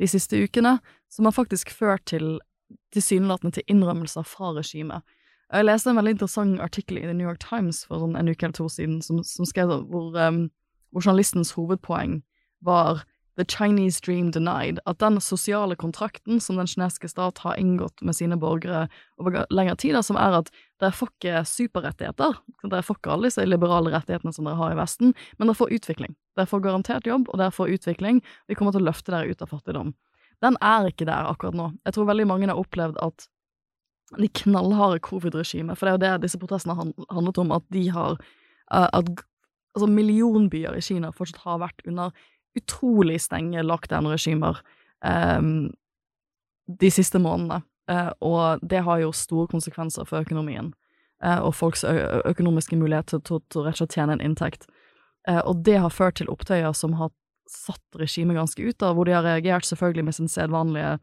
de 0.00 0.08
siste 0.10 0.40
ukene, 0.42 0.78
som 1.12 1.28
har 1.28 1.36
faktisk 1.36 1.70
ført 1.70 2.08
til 2.10 2.40
tilsynelatende 2.94 3.54
til 3.58 3.72
innrømmelser 3.72 4.26
fra 4.26 4.50
regimet. 4.58 5.06
Jeg 5.50 5.66
leste 5.66 5.90
en 5.90 5.98
veldig 5.98 6.14
interessant 6.14 6.60
artikkel 6.62 7.00
i 7.00 7.06
The 7.06 7.14
New 7.14 7.26
York 7.26 7.40
Times 7.42 7.82
for 7.86 8.02
sånn 8.02 8.18
en 8.18 8.30
uke 8.30 8.46
eller 8.46 8.58
to 8.58 8.68
siden, 8.70 9.00
som, 9.02 9.22
som 9.26 9.46
skrev 9.48 9.72
hvor, 9.90 10.14
um, 10.14 10.44
hvor 10.90 11.06
journalistens 11.06 11.54
hovedpoeng 11.56 12.20
var 12.66 13.04
The 13.38 13.44
Chinese 13.44 14.00
Dream 14.00 14.30
Denied, 14.34 14.80
at 14.86 14.98
den 14.98 15.20
sosiale 15.20 15.76
kontrakten 15.78 16.40
som 16.40 16.58
den 16.58 16.68
kinesiske 16.68 17.08
stat 17.08 17.38
har 17.44 17.56
inngått 17.60 18.02
med 18.02 18.16
sine 18.16 18.36
borgere 18.40 18.88
over 19.20 19.44
lengre 19.54 19.76
tid, 19.80 19.96
som 20.04 20.18
er 20.20 20.40
at 20.40 20.50
dere 20.82 20.92
får 20.96 21.12
ikke 21.14 21.42
superrettigheter, 21.48 22.36
dere 22.66 22.84
får 22.84 22.98
ikke 22.98 23.14
alle 23.14 23.30
disse 23.30 23.46
liberale 23.46 23.94
rettighetene 23.94 24.34
som 24.34 24.48
dere 24.48 24.58
har 24.60 24.74
i 24.74 24.78
Vesten, 24.80 25.14
men 25.38 25.48
dere 25.50 25.60
får 25.60 25.74
utvikling. 25.78 26.16
Dere 26.36 26.50
får 26.50 26.64
garantert 26.66 27.08
jobb, 27.08 27.30
og 27.30 27.40
dere 27.40 27.54
får 27.54 27.74
utvikling. 27.78 28.22
Vi 28.50 28.58
kommer 28.58 28.74
til 28.74 28.82
å 28.82 28.90
løfte 28.90 29.14
dere 29.14 29.30
ut 29.30 29.44
av 29.44 29.52
fattigdom. 29.54 29.94
Den 30.40 30.56
er 30.64 30.88
ikke 30.88 31.08
der 31.08 31.28
akkurat 31.28 31.56
nå. 31.56 31.70
Jeg 31.86 31.96
tror 31.96 32.08
veldig 32.08 32.26
mange 32.28 32.48
har 32.50 32.60
opplevd 32.60 32.98
at 33.04 33.28
de 34.18 34.26
knallharde 34.40 34.98
covid-regimet, 35.06 35.78
for 35.78 35.86
det 35.86 35.92
er 35.92 35.96
jo 35.98 36.04
det 36.18 36.26
disse 36.26 36.40
protestene 36.40 36.74
har 36.74 36.92
handlet 37.12 37.38
om, 37.38 37.52
at 37.54 37.66
de 37.70 37.86
har 37.94 38.16
eh, 38.18 38.88
At 38.90 39.10
altså 39.76 39.86
millionbyer 39.86 40.74
i 40.74 40.82
Kina 40.82 41.12
fortsatt 41.14 41.44
har 41.44 41.60
vært 41.62 41.84
under 41.86 42.10
utrolig 42.58 43.20
strenge 43.22 43.62
lockdown-regimer 43.62 44.58
um, 45.04 45.70
de 46.80 46.90
siste 46.90 47.20
månedene. 47.22 47.62
Uh, 47.90 48.10
og 48.22 48.62
det 48.62 48.84
har 48.86 49.00
jo 49.02 49.14
store 49.16 49.50
konsekvenser 49.50 50.06
for 50.06 50.22
økonomien 50.22 50.70
uh, 51.24 51.40
og 51.42 51.54
folks 51.58 51.82
økonomiske 51.84 52.78
mulighet 52.78 53.10
til, 53.10 53.40
å 53.40 53.64
rett 53.64 53.74
og 53.74 53.80
slett 53.80 53.96
tjene 53.96 54.14
en 54.16 54.24
inntekt. 54.24 54.68
Uh, 55.28 55.40
og 55.42 55.64
det 55.66 55.80
har 55.82 55.94
ført 55.94 56.20
til 56.20 56.30
opptøyer 56.30 56.74
som 56.76 56.94
har 57.00 57.10
satt 57.50 57.98
regimet 57.98 58.38
ganske 58.38 58.62
ut 58.62 58.84
av, 58.86 58.94
hvor 58.94 59.08
de 59.08 59.16
har 59.16 59.26
reagert 59.26 59.66
selvfølgelig 59.66 60.06
med 60.06 60.16
sin 60.20 60.30
sedvanlige 60.30 60.98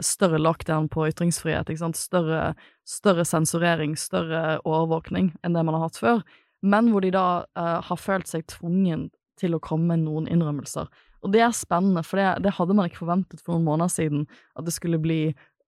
større 0.00 0.38
lockdown 0.40 0.86
på 0.88 1.10
ytringsfrihet? 1.10 1.68
Større, 1.92 2.54
større 2.88 3.24
sensurering, 3.28 3.98
større 4.00 4.54
overvåkning 4.64 5.26
enn 5.44 5.52
det 5.52 5.64
man 5.68 5.76
har 5.76 5.90
hatt 5.90 5.98
før, 6.00 6.22
men 6.64 6.88
hvor 6.88 7.04
de 7.04 7.10
da 7.12 7.44
har 7.60 8.00
følt 8.00 8.32
seg 8.32 8.46
tvungen 8.48 9.10
til 9.42 9.56
å 9.56 9.62
komme 9.62 9.92
med 9.92 10.06
noen 10.06 10.28
innrømmelser. 10.30 10.90
Og 11.22 11.34
det 11.34 11.42
er 11.44 11.54
spennende, 11.54 12.02
for 12.06 12.18
det, 12.18 12.44
det 12.46 12.54
hadde 12.56 12.74
man 12.78 12.88
ikke 12.88 13.02
forventet 13.04 13.42
for 13.42 13.54
noen 13.54 13.66
måneder 13.66 13.92
siden, 13.92 14.24
at 14.58 14.66
det 14.66 14.74
skulle 14.74 15.02
bli 15.02 15.20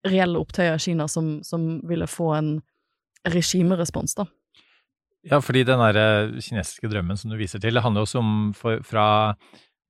reelle 0.07 0.41
opptøyer 0.41 0.79
i 0.79 0.83
Kina 0.83 1.07
som, 1.11 1.39
som 1.47 1.79
ville 1.89 2.09
få 2.11 2.33
en 2.37 2.57
regimerespons, 3.31 4.17
da. 4.19 4.27
Ja, 5.25 5.39
fordi 5.41 5.63
den 5.65 5.81
der 5.81 5.97
eh, 5.97 6.41
kinesiske 6.45 6.91
drømmen 6.93 7.17
som 7.17 7.33
du 7.33 7.39
viser 7.41 7.63
til, 7.63 7.77
det 7.77 7.85
handler 7.85 8.05
også 8.05 8.21
om 8.21 8.35
for, 8.57 8.83
fra 8.85 9.07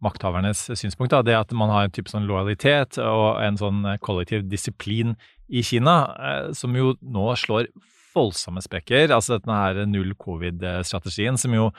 makthavernes 0.04 0.68
synspunkt, 0.78 1.10
da, 1.14 1.24
det 1.26 1.34
at 1.34 1.54
man 1.56 1.72
har 1.72 1.88
en 1.88 1.94
type 1.94 2.12
sånn 2.12 2.28
lojalitet 2.28 3.00
og 3.02 3.40
en 3.42 3.58
sånn 3.58 3.82
eh, 3.88 3.98
kollektiv 4.04 4.44
disiplin 4.46 5.16
i 5.48 5.64
Kina, 5.66 5.96
eh, 6.14 6.52
som 6.54 6.76
jo 6.78 6.94
nå 7.02 7.32
slår 7.40 7.72
voldsomme 8.14 8.62
sprekker. 8.62 9.10
Altså 9.10 9.40
denne 9.40 9.58
her 9.58 9.82
null 9.90 10.14
covid-strategien, 10.20 11.40
som 11.40 11.56
jo 11.56 11.72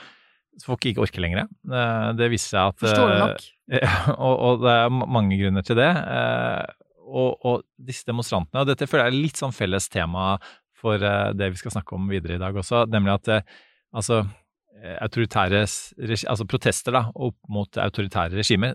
folk 0.63 0.85
ikke 0.87 1.03
orker 1.03 1.23
lenger. 1.25 1.47
Eh, 1.67 2.07
Det 2.19 2.29
viser 2.31 2.53
seg 2.55 2.71
at 2.71 2.79
Forståelig 2.85 3.17
nok. 3.19 3.45
eh, 3.75 3.95
og, 4.15 4.35
og 4.47 4.63
det 4.63 4.73
er 4.79 4.93
mange 5.17 5.39
grunner 5.41 5.65
til 5.67 5.75
det. 5.81 5.89
eh, 5.91 6.65
Og, 7.05 7.35
og 7.45 7.63
disse 7.77 8.05
demonstrantene, 8.07 8.63
og 8.63 8.67
dette 8.71 8.87
føler 8.89 9.05
jeg 9.09 9.13
er 9.13 9.23
litt 9.27 9.37
sånn 9.37 9.53
felles 9.53 9.85
tema 9.93 10.39
for 10.75 10.97
det 10.99 11.47
vi 11.53 11.59
skal 11.59 11.71
snakke 11.75 11.93
om 11.95 12.07
videre 12.09 12.35
i 12.35 12.41
dag 12.41 12.55
også, 12.57 12.83
nemlig 12.89 13.13
at 13.13 13.45
altså 13.95 14.23
autoritære 15.01 15.61
altså 15.63 16.45
protester 16.49 16.93
da, 16.97 17.03
opp 17.15 17.37
mot 17.49 17.77
autoritære 17.79 18.35
regimer, 18.37 18.73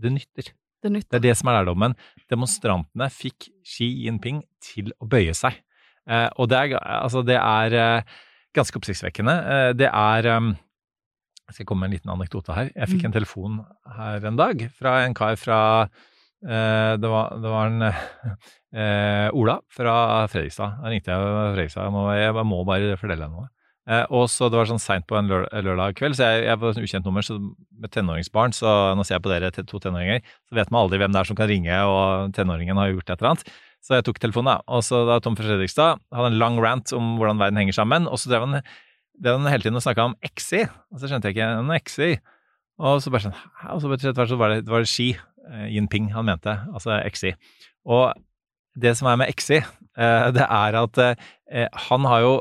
det 0.00 0.12
nytter. 0.14 0.52
Det 0.80 0.92
nytter. 0.92 1.10
Det 1.10 1.18
er 1.18 1.24
det 1.26 1.34
som 1.40 1.50
er 1.50 1.58
lærdommen. 1.58 1.96
Demonstrantene 2.32 3.08
fikk 3.12 3.48
Xi 3.66 3.88
Jinping 4.06 4.42
til 4.64 4.92
å 5.00 5.08
bøye 5.10 5.34
seg. 5.36 5.58
Og 6.38 6.48
det 6.52 6.60
er, 6.62 6.76
altså 6.80 7.24
det 7.26 7.36
er 7.40 8.04
ganske 8.56 8.80
oppsiktsvekkende. 8.80 9.36
Det 9.76 9.90
er 9.90 10.30
um, 10.36 10.54
Jeg 11.50 11.58
skal 11.58 11.66
komme 11.66 11.82
med 11.82 11.90
en 11.90 11.98
liten 11.98 12.12
anekdote 12.14 12.54
her. 12.54 12.70
Jeg 12.76 12.92
fikk 12.92 13.08
en 13.08 13.14
telefon 13.14 13.60
her 13.96 14.26
en 14.28 14.38
dag 14.38 14.60
fra 14.78 15.00
en 15.02 15.14
kar 15.18 15.34
fra 15.34 15.60
eh, 15.82 16.92
det, 16.94 17.10
var, 17.10 17.32
det 17.42 17.50
var 17.50 17.72
en 17.72 17.86
eh, 17.90 19.26
Ola 19.34 19.56
fra 19.74 19.94
Fredrikstad. 20.30 20.78
Da 20.78 20.92
ringte 20.92 21.10
jeg 21.10 21.24
fra 21.24 21.48
Fredrikstad. 21.56 21.88
Jeg 21.88 21.94
må, 21.96 22.04
jeg 22.14 22.44
må 22.52 22.60
bare 22.68 22.92
fortelle 23.00 23.26
deg 23.26 23.34
noe. 23.34 23.48
Eh, 23.90 24.04
og 24.14 24.28
så 24.30 24.46
Det 24.46 24.60
var 24.60 24.68
sånn 24.70 24.82
seint 24.82 25.08
på 25.10 25.18
en 25.18 25.26
lør 25.26 25.48
lørdag 25.50 25.96
kveld, 25.98 26.14
så 26.14 26.28
jeg, 26.28 26.44
jeg 26.46 26.60
var 26.62 26.76
sånn 26.76 26.86
ukjent 26.86 27.08
nummer. 27.08 27.26
Så 27.26 27.40
med 27.40 27.90
tenåringsbarn, 27.96 28.54
så 28.54 28.76
nå 28.94 29.06
ser 29.06 29.16
jeg 29.16 29.24
på 29.24 29.32
dere 29.32 29.50
to 29.58 29.82
tenåringer, 29.82 30.22
så 30.46 30.60
vet 30.60 30.70
man 30.70 30.84
aldri 30.84 31.00
hvem 31.02 31.16
det 31.16 31.22
er 31.24 31.32
som 31.32 31.38
kan 31.38 31.50
ringe, 31.50 31.80
og 31.90 32.30
tenåringen 32.36 32.78
har 32.78 32.92
gjort 32.92 33.10
et 33.10 33.16
eller 33.18 33.32
annet. 33.32 33.50
Så 33.80 33.96
jeg 33.96 34.06
tok 34.06 34.20
telefonen, 34.20 34.52
da. 34.52 34.70
Og 34.76 34.84
så 34.84 35.02
da 35.08 35.18
Tom 35.24 35.34
fra 35.38 35.48
Fredrikstad 35.48 35.98
hadde 36.14 36.30
en 36.34 36.38
lang 36.38 36.60
rant 36.62 36.94
om 36.94 37.16
hvordan 37.18 37.40
verden 37.40 37.58
henger 37.62 37.78
sammen. 37.80 38.06
Og 38.06 38.20
så 38.20 38.30
drev 38.30 38.46
han, 38.46 38.60
drev 39.20 39.38
han 39.38 39.50
hele 39.52 39.64
tiden 39.64 39.78
har 39.78 39.84
snakka 39.84 40.08
om 40.10 40.16
XI. 40.26 40.64
Og 40.90 41.00
så 41.00 41.10
skjønte 41.10 41.30
jeg 41.30 41.36
ikke 41.36 41.50
noe 41.66 41.80
XI. 41.84 42.14
Og 42.80 43.02
så 43.04 43.12
bare 43.12 43.28
sånn, 43.28 43.40
og 43.74 43.82
så 43.82 43.90
bare, 43.92 44.28
så 44.30 44.38
var 44.40 44.54
det, 44.54 44.62
var 44.70 44.84
det 44.84 44.88
Xi 44.88 45.10
eh, 45.12 45.66
Jinping 45.74 46.08
han 46.14 46.28
mente, 46.30 46.54
altså 46.72 46.96
XI. 47.12 47.34
Og 47.84 48.14
det 48.80 48.94
som 48.96 49.10
er 49.10 49.18
med 49.20 49.32
XI, 49.36 49.60
eh, 49.60 50.30
det 50.32 50.46
er 50.46 50.78
at 50.80 51.00
eh, 51.04 51.68
han 51.88 52.08
har 52.08 52.24
jo 52.24 52.32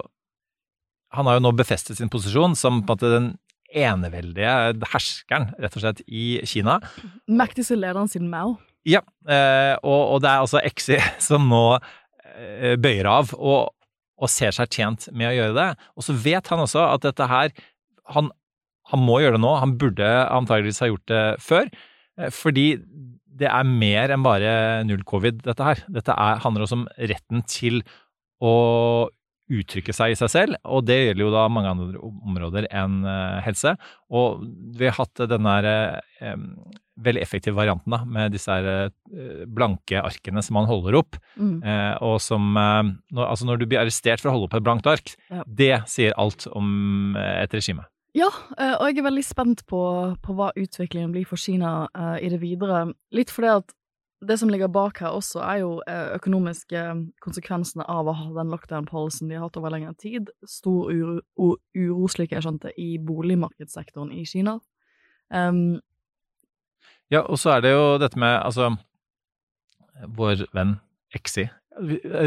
han 1.10 1.26
har 1.26 1.40
jo 1.40 1.42
nå 1.48 1.52
befestet 1.58 1.98
sin 1.98 2.12
posisjon 2.14 2.54
som 2.56 2.84
på 2.84 2.94
en 2.94 3.00
måte 3.00 3.10
den 3.10 3.30
eneveldige 3.74 4.52
herskeren, 4.92 5.50
rett 5.62 5.76
og 5.78 5.82
slett, 5.82 6.04
i 6.06 6.38
Kina. 6.48 6.78
Mektigste 7.26 7.78
lederen 7.78 8.10
siden 8.10 8.30
Mao. 8.30 8.60
Ja, 8.88 9.02
eh, 9.26 9.74
og, 9.82 10.02
og, 10.14 10.22
det 10.24 10.30
er 10.30 10.44
altså 10.46 10.62
Exi 10.62 11.00
som 11.30 11.50
nå 11.50 11.64
bøyer 12.80 13.08
av 13.10 13.34
og, 13.36 13.74
og, 14.20 14.28
ser 14.32 14.56
seg 14.56 14.72
tjent 14.76 15.08
med 15.16 15.32
å 15.32 15.36
gjøre 15.38 15.56
det. 15.58 15.70
Og 15.96 16.06
så 16.06 16.16
vet 16.20 16.50
han 16.52 16.64
også 16.64 16.84
at 16.90 17.06
dette 17.08 17.30
her 17.30 17.54
han, 18.14 18.32
han 18.92 19.06
må 19.06 19.20
gjøre 19.22 19.38
det 19.38 19.44
nå, 19.46 19.54
han 19.62 19.78
burde 19.80 20.10
antageligvis 20.28 20.82
ha 20.84 20.90
gjort 20.92 21.08
det 21.12 21.24
før. 21.46 21.72
Eh, 22.20 22.32
fordi 22.34 22.68
det 23.40 23.48
er 23.48 23.68
mer 23.70 24.12
enn 24.12 24.26
bare 24.26 24.52
null 24.88 25.06
covid, 25.08 25.44
dette 25.46 25.66
her. 25.66 25.84
Dette 25.94 26.16
er, 26.16 26.42
handler 26.44 26.66
også 26.66 26.82
om 26.82 26.88
retten 26.98 27.46
til 27.48 27.84
å 28.44 28.54
uttrykke 29.50 29.94
seg 29.96 30.14
i 30.14 30.18
seg 30.20 30.32
selv, 30.32 30.60
og 30.68 30.86
det 30.88 30.98
gjelder 31.00 31.26
jo 31.26 31.34
da 31.34 31.48
mange 31.52 31.72
andre 31.74 32.02
områder 32.02 32.68
enn 32.70 33.02
uh, 33.06 33.40
helse. 33.46 33.76
Og 34.14 34.44
vi 34.78 34.88
har 34.90 34.98
hatt 34.98 35.22
denne 35.30 35.56
eh, 35.70 36.36
veldig 37.00 37.22
effektive 37.22 37.58
varianten 37.58 37.94
da, 37.94 38.02
med 38.10 38.34
disse 38.34 38.52
her, 38.52 38.90
eh, 38.90 39.44
blanke 39.46 40.02
arkene 40.02 40.42
som 40.46 40.58
man 40.58 40.68
holder 40.70 40.98
opp, 41.00 41.20
mm. 41.38 41.62
og 42.06 42.18
som 42.24 42.50
når, 42.58 43.24
Altså 43.28 43.48
når 43.48 43.62
du 43.62 43.68
blir 43.70 43.80
arrestert 43.84 44.20
for 44.22 44.32
å 44.32 44.34
holde 44.34 44.50
opp 44.50 44.58
et 44.58 44.66
blankt 44.66 44.90
ark, 44.90 45.14
ja. 45.30 45.46
det 45.46 45.72
sier 45.92 46.18
alt 46.20 46.48
om 46.52 47.16
et 47.20 47.54
regime. 47.56 47.86
Ja, 48.18 48.28
og 48.58 48.88
jeg 48.90 48.98
er 49.00 49.06
veldig 49.06 49.24
spent 49.24 49.62
på, 49.70 49.82
på 50.26 50.36
hva 50.36 50.50
utviklingen 50.58 51.14
blir 51.14 51.30
for 51.30 51.40
Kina 51.40 51.86
i 52.18 52.34
det 52.34 52.42
videre. 52.42 52.88
Litt 53.16 53.32
fordi 53.32 53.54
at 53.54 53.76
det 54.22 54.38
som 54.38 54.50
ligger 54.52 54.68
bak 54.68 55.00
her 55.00 55.16
også, 55.16 55.40
er 55.40 55.62
jo 55.62 55.70
eh, 55.88 56.10
økonomiske 56.18 56.82
konsekvensene 57.24 57.86
av 57.88 58.10
å 58.10 58.16
ha 58.18 58.26
den 58.36 58.52
lockdown-policyen 58.52 59.32
de 59.32 59.38
har 59.38 59.46
hatt 59.48 59.60
over 59.60 59.72
lengre 59.72 59.94
tid. 60.00 60.32
Stor 60.48 60.92
uro, 60.92 61.54
uro, 61.78 62.10
slik 62.12 62.36
jeg 62.36 62.44
skjønte, 62.44 62.74
i 62.76 62.98
boligmarkedssektoren 63.00 64.12
i 64.16 64.26
Kina. 64.28 64.58
Um, 65.32 65.80
ja, 67.14 67.24
og 67.24 67.40
så 67.40 67.56
er 67.56 67.64
det 67.64 67.74
jo 67.76 67.86
dette 68.02 68.20
med, 68.20 68.36
altså 68.42 68.74
Vår 70.16 70.46
venn 70.56 70.78
Exi 71.16 71.44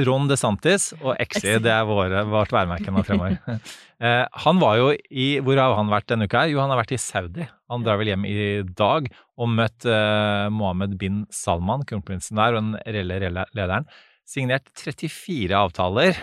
Ron 0.07 0.29
DeSantis 0.31 0.93
og 1.01 1.17
Exi, 1.21 1.57
det 1.61 1.73
er 1.73 1.87
våre, 1.89 2.23
vårt 2.31 2.53
værmerke 2.55 2.93
nå 2.95 3.03
fremover. 3.05 3.37
eh, 4.05 4.23
han 4.45 4.61
var 4.63 4.79
jo 4.79 4.93
i 5.11 5.27
Hvor 5.45 5.59
har 5.61 5.75
han 5.77 5.91
vært 5.93 6.09
denne 6.13 6.29
uka? 6.31 6.45
Jo, 6.49 6.61
han 6.63 6.73
har 6.73 6.81
vært 6.81 6.95
i 6.95 7.01
Saudi. 7.03 7.47
Han 7.73 7.85
drar 7.85 7.99
vel 8.01 8.13
hjem 8.13 8.27
i 8.29 8.37
dag 8.79 9.09
og 9.37 9.51
møtt 9.53 9.89
eh, 9.89 10.47
Mohammed 10.55 10.97
bin 11.01 11.25
Salman, 11.35 11.85
kronprinsen 11.89 12.39
der, 12.39 12.55
og 12.55 12.63
den 12.63 12.77
reelle 12.87 13.47
lederen. 13.53 13.89
Signert 14.29 14.71
34 14.79 15.53
avtaler 15.59 16.17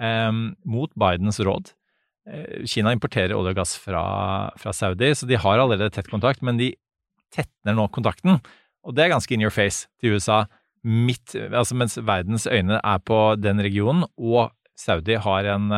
um, 0.00 0.48
mot 0.64 0.90
Bidens 0.98 1.38
råd. 1.44 1.74
Kina 2.68 2.94
importerer 2.94 3.36
olje 3.36 3.52
og 3.52 3.58
gass 3.60 3.74
fra, 3.80 4.00
fra 4.60 4.72
Saudi, 4.74 5.12
så 5.16 5.28
de 5.28 5.38
har 5.40 5.60
allerede 5.60 5.92
tett 5.94 6.08
kontakt, 6.10 6.42
men 6.46 6.58
de 6.58 6.72
tetner 7.34 7.76
nå 7.76 7.86
kontakten. 7.94 8.40
Og 8.86 8.96
det 8.96 9.04
er 9.04 9.12
ganske 9.12 9.34
in 9.34 9.44
your 9.44 9.54
face 9.54 9.86
til 10.00 10.16
USA 10.16 10.44
midt 10.84 11.34
Altså 11.36 11.76
mens 11.76 11.98
verdens 11.98 12.46
øyne 12.46 12.80
er 12.84 12.98
på 13.04 13.36
den 13.36 13.60
regionen, 13.60 14.06
og 14.18 14.50
Saudi 14.78 15.18
har 15.20 15.48
en 15.54 15.72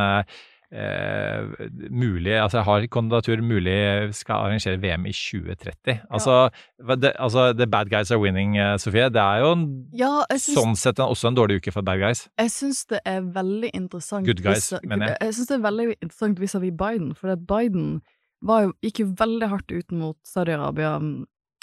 eh, 0.73 1.43
mulig 1.91 2.33
Altså 2.41 2.63
har 2.63 2.87
kandidatur 2.87 3.43
mulig 3.43 4.15
skal 4.15 4.47
arrangere 4.47 4.81
VM 4.81 5.07
i 5.07 5.13
2030. 5.13 6.01
Altså, 6.11 6.49
ja. 6.89 6.95
det, 6.95 7.13
altså 7.19 7.53
The 7.53 7.67
bad 7.67 7.91
guys 7.91 8.11
are 8.11 8.21
winning, 8.21 8.57
eh, 8.59 8.79
Sofie. 8.79 9.09
Det 9.09 9.21
er 9.21 9.43
jo 9.45 9.53
en, 9.53 9.67
ja, 9.97 10.13
synes, 10.31 10.55
sånn 10.57 10.77
sett 10.77 11.03
også 11.03 11.29
en 11.29 11.37
dårlig 11.37 11.61
uke 11.61 11.75
for 11.75 11.83
bad 11.83 12.01
guys. 12.01 12.27
Jeg 12.41 12.51
syns 12.55 12.87
det 12.87 13.03
er 13.05 13.21
veldig 13.21 13.71
interessant 13.75 14.27
Good 14.27 14.43
guys, 14.43 14.71
hvis, 14.73 14.89
mener 14.89 15.13
jeg. 15.13 15.21
Jeg 15.21 15.39
syns 15.39 15.53
det 15.53 15.59
er 15.59 15.69
veldig 15.69 15.87
interessant 16.01 16.43
vis-à-vis 16.43 16.77
Biden, 16.79 17.15
for 17.19 17.37
Biden 17.37 18.01
jo, 18.43 18.73
gikk 18.83 19.05
jo 19.05 19.13
veldig 19.19 19.49
hardt 19.53 19.71
ut 19.71 19.93
mot 19.95 20.17
Saudi-Arabia 20.27 20.97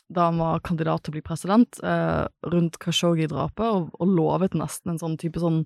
da 0.10 0.30
han 0.30 0.40
var 0.42 0.64
kandidat 0.66 1.04
til 1.06 1.14
å 1.14 1.18
bli 1.18 1.26
president, 1.26 1.80
eh, 1.86 2.26
rundt 2.50 2.80
Khashoggi-drapet, 2.82 3.66
og, 3.66 3.90
og, 4.00 4.14
lovet 4.18 4.58
nesten 4.58 4.96
en 4.96 5.02
sånn 5.02 5.18
type 5.22 5.42
sånn 5.42 5.64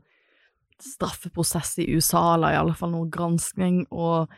straffeprosess 0.83 1.77
i 1.79 1.87
USA, 1.93 2.33
eller 2.35 2.55
i 2.55 2.59
alle 2.59 2.75
fall 2.75 2.91
noe 2.91 3.07
granskning, 3.11 3.85
og, 3.91 4.31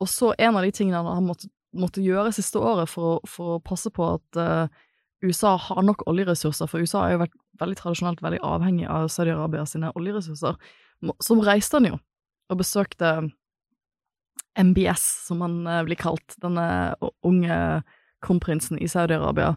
og 0.00 0.08
så 0.08 0.32
en 0.38 0.56
av 0.56 0.64
de 0.64 0.72
tingene 0.72 1.02
han 1.04 1.28
måtte, 1.28 1.50
måtte 1.76 2.04
gjøre 2.04 2.32
siste 2.32 2.62
året 2.62 2.88
for, 2.90 3.20
for 3.28 3.58
å 3.58 3.64
passe 3.64 3.92
på 3.92 4.14
at 4.16 4.40
eh, 4.40 4.80
USA 5.28 5.56
har 5.60 5.84
nok 5.84 6.06
oljeressurser, 6.08 6.70
for 6.70 6.80
USA 6.80 7.04
har 7.04 7.14
jo 7.14 7.24
vært 7.26 7.36
veldig 7.60 7.76
tradisjonelt 7.76 8.22
veldig 8.24 8.40
avhengig 8.46 8.88
av 8.88 9.10
Saudi-Arabia 9.12 9.66
sine 9.68 9.92
oljeressurser, 9.98 10.56
som 11.20 11.44
reiste 11.44 11.76
han 11.76 11.92
jo 11.92 12.00
og 12.50 12.58
besøkte 12.58 13.12
MBS, 14.58 15.04
som 15.28 15.44
han 15.44 15.60
eh, 15.68 15.84
blir 15.86 16.00
kalt, 16.00 16.34
denne 16.42 16.96
unge 17.26 17.56
kronprinsen 18.24 18.80
i 18.80 18.88
Saudi-Arabia. 18.90 19.54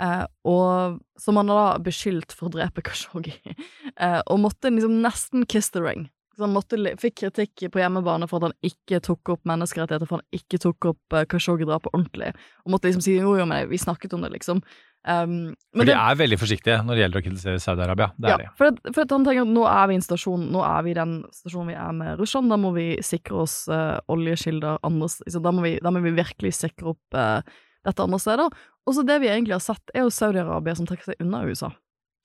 Eh, 0.00 0.24
og 0.44 0.98
som 1.20 1.38
han 1.40 1.48
da 1.48 1.78
beskyldt 1.80 2.34
for 2.36 2.50
å 2.50 2.56
drepe 2.58 2.84
Kashoggi, 2.84 3.38
eh, 4.02 4.20
og 4.20 4.42
måtte 4.42 4.72
liksom 4.72 5.00
nesten 5.04 5.46
kiss 5.48 5.72
the 5.72 5.84
ring. 5.84 6.08
Så 6.36 6.44
han 6.44 6.52
måtte, 6.52 6.76
fikk 7.00 7.22
kritikk 7.22 7.62
på 7.72 7.80
hjemmebane 7.80 8.26
for 8.28 8.42
at 8.42 8.50
han 8.50 8.68
ikke 8.68 9.00
tok 9.04 9.32
opp 9.32 9.46
menneskerettigheter, 9.48 10.08
for 10.08 10.20
han 10.20 10.36
ikke 10.36 10.60
tok 10.60 10.90
opp 10.90 11.16
uh, 11.16 11.22
Kashoggi-drapet 11.32 11.94
ordentlig, 11.96 12.34
og 12.66 12.74
måtte 12.74 12.90
liksom 12.90 13.04
si 13.06 13.14
jo, 13.16 13.32
jo, 13.38 13.46
men 13.48 13.70
vi 13.70 13.80
snakket 13.80 14.12
om 14.12 14.26
det, 14.26 14.34
liksom. 14.34 14.60
Um, 15.06 15.54
for 15.70 15.86
de 15.86 15.94
det, 15.94 15.96
er 15.96 16.18
veldig 16.18 16.38
forsiktige 16.40 16.76
når 16.82 16.98
det 16.98 17.02
gjelder 17.04 17.22
å 17.22 17.24
kritisere 17.24 17.62
Saudi-Arabia. 17.62 18.10
Det 18.18 18.28
ja, 18.28 18.36
er 18.36 18.44
de. 18.44 18.52
For, 18.58 18.68
at, 18.68 18.80
for 18.90 19.06
at 19.06 19.14
han 19.16 19.24
tenker 19.24 19.46
at 19.46 19.54
nå 19.54 19.64
er 19.70 19.88
vi 19.88 19.96
i 19.96 20.00
en 20.00 20.04
stasjon, 20.04 20.46
nå 20.52 20.64
er 20.66 20.84
vi 20.84 20.92
i 20.92 20.98
den 20.98 21.14
stasjonen 21.38 21.72
vi 21.72 21.78
er 21.86 21.96
med 22.02 22.20
Russland, 22.20 22.52
da 22.52 22.58
må 22.60 22.74
vi 22.76 22.88
sikre 23.06 23.40
oss 23.46 23.54
uh, 23.72 23.96
oljekilder 24.12 24.82
andre 24.84 25.08
liksom, 25.08 25.46
da, 25.46 25.54
må 25.56 25.64
vi, 25.64 25.76
da 25.80 25.94
må 25.94 26.04
vi 26.04 26.16
virkelig 26.20 26.52
sikre 26.58 26.92
opp 26.92 27.16
uh, 27.16 27.38
dette 27.86 28.04
andre 28.04 28.20
steder. 28.22 28.60
Og 28.86 28.96
så 28.96 29.04
det 29.06 29.20
vi 29.22 29.30
egentlig 29.30 29.56
har 29.56 29.64
sett, 29.64 29.94
er 29.94 30.04
jo 30.04 30.12
Saudi-Arabia 30.14 30.76
som 30.78 30.88
trekker 30.88 31.12
seg 31.12 31.22
unna 31.24 31.44
USA. 31.46 31.72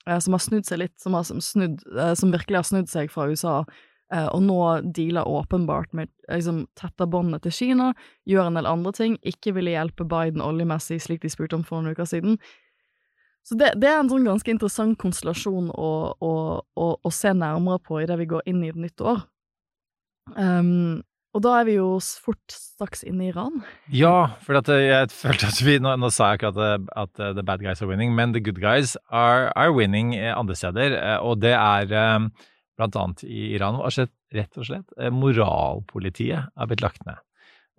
Eh, 0.08 0.18
som 0.18 0.34
har 0.34 0.42
snudd 0.42 0.66
seg 0.66 0.82
litt, 0.82 0.98
som, 1.00 1.14
har 1.14 1.26
snudd, 1.26 1.80
eh, 1.94 2.14
som 2.18 2.34
virkelig 2.34 2.60
har 2.60 2.68
snudd 2.68 2.90
seg 2.90 3.10
fra 3.12 3.28
USA. 3.30 3.60
Eh, 4.12 4.26
og 4.28 4.42
nå 4.44 4.58
dealer 4.92 5.28
åpenbart 5.28 5.94
med 5.96 6.10
liksom, 6.28 6.66
tetter 6.78 7.08
båndene 7.08 7.40
til 7.42 7.54
Kina, 7.56 7.92
gjør 8.28 8.50
en 8.50 8.58
del 8.60 8.68
andre 8.68 8.92
ting, 8.96 9.16
ikke 9.24 9.54
ville 9.56 9.72
hjelpe 9.72 10.04
Biden 10.08 10.44
oljemessig, 10.44 11.00
slik 11.00 11.22
de 11.22 11.30
spurte 11.32 11.56
om 11.56 11.64
for 11.66 11.80
noen 11.80 11.96
uker 11.96 12.08
siden. 12.10 12.36
Så 13.42 13.56
det, 13.58 13.72
det 13.82 13.88
er 13.90 13.98
en 13.98 14.10
sånn 14.10 14.26
ganske 14.26 14.52
interessant 14.52 14.98
konstellasjon 15.02 15.72
å, 15.74 15.92
å, 16.22 16.34
å, 16.78 16.88
å 16.94 17.10
se 17.14 17.32
nærmere 17.34 17.80
på 17.82 18.02
idet 18.04 18.20
vi 18.20 18.28
går 18.30 18.44
inn 18.52 18.60
i 18.62 18.70
et 18.70 18.78
nytt 18.78 19.02
år. 19.02 19.24
Um, 20.36 21.00
og 21.32 21.40
da 21.46 21.54
er 21.58 21.64
vi 21.64 21.78
jo 21.78 21.96
fort 22.20 22.52
straks 22.52 23.04
inne 23.08 23.24
i 23.24 23.30
Iran. 23.30 23.62
Ja, 23.92 24.34
for 24.44 24.58
eh, 24.60 24.82
jeg 24.84 25.12
følte 25.16 25.48
at 25.48 25.60
vi 25.64 25.78
Nå, 25.80 25.94
nå 25.96 26.10
sa 26.12 26.32
jeg 26.32 26.42
ikke 26.42 26.50
at, 26.52 26.60
eh, 26.60 26.90
at, 27.04 27.12
eh, 27.20 27.32
the 27.38 27.44
bad 27.46 27.64
guys 27.64 27.80
are 27.80 27.88
winning, 27.88 28.12
men 28.14 28.34
the 28.36 28.42
good 28.44 28.60
guys 28.60 28.96
are, 29.08 29.48
are 29.56 29.72
winning 29.72 30.12
andre 30.18 30.56
steder. 30.58 30.98
Og 31.24 31.40
det 31.40 31.54
er 31.56 31.88
blant 32.76 32.98
annet 33.00 33.24
i 33.24 33.54
Iran. 33.56 33.80
Rett 34.32 34.60
og 34.60 34.68
slett 34.68 34.92
moralpolitiet 35.12 36.52
er 36.52 36.68
blitt 36.68 36.84
lagt 36.84 37.02
ned. 37.08 37.20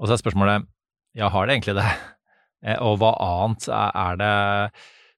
Og 0.02 0.10
så 0.10 0.16
er 0.16 0.22
spørsmålet 0.22 0.68
ja, 1.14 1.30
har 1.30 1.46
det 1.46 1.60
egentlig 1.60 1.78
det? 1.78 1.88
Og 2.88 2.98
hva 2.98 3.12
annet 3.22 3.68
er 3.70 4.18
det 4.18 4.36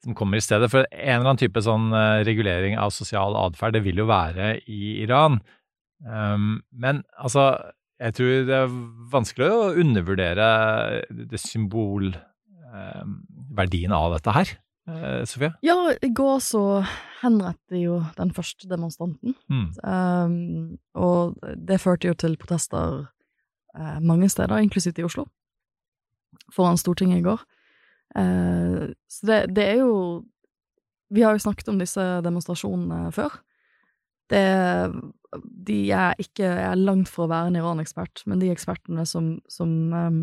som 0.04 0.16
kommer 0.18 0.42
i 0.42 0.44
stedet? 0.44 0.68
For 0.74 0.84
en 0.92 1.14
eller 1.22 1.30
annen 1.30 1.40
type 1.40 1.62
sånn 1.64 1.88
regulering 2.28 2.76
av 2.80 2.92
sosial 2.92 3.38
atferd, 3.40 3.78
det 3.78 3.86
vil 3.86 4.04
jo 4.04 4.10
være 4.12 4.58
i 4.68 4.98
Iran. 5.06 5.40
Um, 6.04 6.60
men 6.76 7.06
altså 7.16 7.54
jeg 8.00 8.14
tror 8.18 8.46
det 8.48 8.56
er 8.58 8.70
vanskelig 9.12 9.50
å 9.52 9.74
undervurdere 9.82 10.48
det 11.32 11.40
symbolverdien 11.40 13.92
eh, 13.92 14.00
av 14.00 14.12
dette 14.18 14.32
her. 14.36 14.48
Eh, 14.90 15.24
Sofie? 15.30 15.52
Ja, 15.66 15.76
i 15.94 16.10
går 16.14 16.40
så 16.44 16.86
henrettet 17.24 17.82
jo 17.82 18.04
den 18.20 18.32
første 18.36 18.70
demonstranten. 18.70 19.36
Mm. 19.50 19.70
Um, 19.82 20.78
og 20.94 21.36
det 21.56 21.82
førte 21.82 22.08
jo 22.12 22.16
til 22.20 22.38
protester 22.42 23.08
uh, 23.08 24.00
mange 24.04 24.30
steder, 24.30 24.58
inklusivt 24.62 25.00
i 25.02 25.08
Oslo. 25.08 25.26
foran 26.54 26.78
Stortinget 26.78 27.20
i 27.20 27.26
går. 27.26 27.40
Eh, 28.16 28.94
så 29.10 29.28
det, 29.28 29.56
det 29.56 29.64
er 29.64 29.78
jo 29.84 30.24
Vi 31.12 31.22
har 31.22 31.36
jo 31.36 31.40
snakket 31.40 31.68
om 31.70 31.80
disse 31.80 32.02
demonstrasjonene 32.26 33.12
før. 33.14 33.30
Det 34.30 34.46
De 35.44 35.78
er 35.92 36.18
ikke 36.22 36.44
Jeg 36.46 36.66
er 36.70 36.82
langt 36.82 37.10
fra 37.12 37.26
å 37.26 37.32
være 37.32 37.52
en 37.52 37.60
Iran-ekspert, 37.60 38.24
men 38.30 38.42
de 38.42 38.52
ekspertene 38.54 39.06
som, 39.10 39.36
som 39.52 39.72
um, 39.94 40.20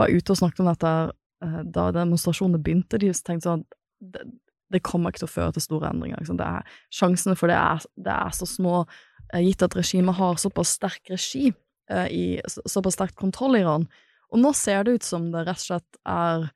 var 0.00 0.12
ute 0.12 0.34
og 0.34 0.40
snakket 0.40 0.62
om 0.64 0.70
dette 0.70 0.92
uh, 1.12 1.60
da 1.64 1.88
demonstrasjonene 1.94 2.62
begynte, 2.62 3.00
de 3.00 3.12
tenkte 3.12 3.50
sånn 3.50 3.66
det, 4.02 4.24
det 4.72 4.82
kommer 4.86 5.12
ikke 5.12 5.22
til 5.22 5.28
å 5.28 5.34
føre 5.34 5.54
til 5.56 5.66
store 5.66 5.90
endringer. 5.92 6.22
Liksom. 6.22 6.40
Er, 6.40 6.64
sjansene 6.94 7.36
for 7.38 7.52
det 7.52 7.58
er, 7.58 7.84
det 8.00 8.14
er 8.14 8.32
så 8.36 8.48
små, 8.48 8.82
uh, 8.86 9.42
gitt 9.42 9.64
at 9.64 9.76
regimet 9.78 10.18
har 10.18 10.40
såpass 10.40 10.74
sterk 10.78 11.12
regi, 11.12 11.50
uh, 11.92 12.08
i, 12.08 12.40
så, 12.48 12.64
såpass 12.78 12.98
sterk 12.98 13.14
kontroll 13.20 13.58
i 13.58 13.62
Iran. 13.64 13.86
Og 14.32 14.40
nå 14.40 14.54
ser 14.56 14.86
det 14.86 14.96
ut 14.96 15.06
som 15.06 15.28
det 15.32 15.44
rett 15.46 15.60
og 15.60 15.68
slett 15.68 16.02
er 16.08 16.48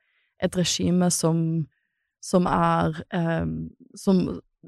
et 0.43 0.57
regime 0.57 1.09
som, 1.13 1.39
som 2.25 2.49
er 2.49 2.97
um, 3.13 3.59
som, 3.97 4.23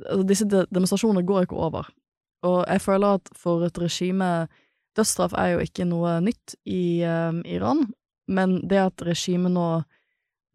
altså 0.04 0.26
Disse 0.28 0.46
demonstrasjonene 0.48 1.24
går 1.26 1.46
ikke 1.46 1.59
over. 1.59 1.88
Og 2.46 2.62
jeg 2.66 2.83
føler 2.85 3.18
at 3.18 3.31
for 3.37 3.64
et 3.66 3.79
regime 3.81 4.48
Dødsstraff 4.98 5.35
er 5.38 5.53
jo 5.55 5.62
ikke 5.62 5.87
noe 5.87 6.16
nytt 6.24 6.57
i 6.66 7.05
um, 7.07 7.40
Iran, 7.46 7.85
men 8.27 8.59
det 8.68 8.81
at 8.83 9.05
regimet 9.07 9.55
nå 9.55 9.66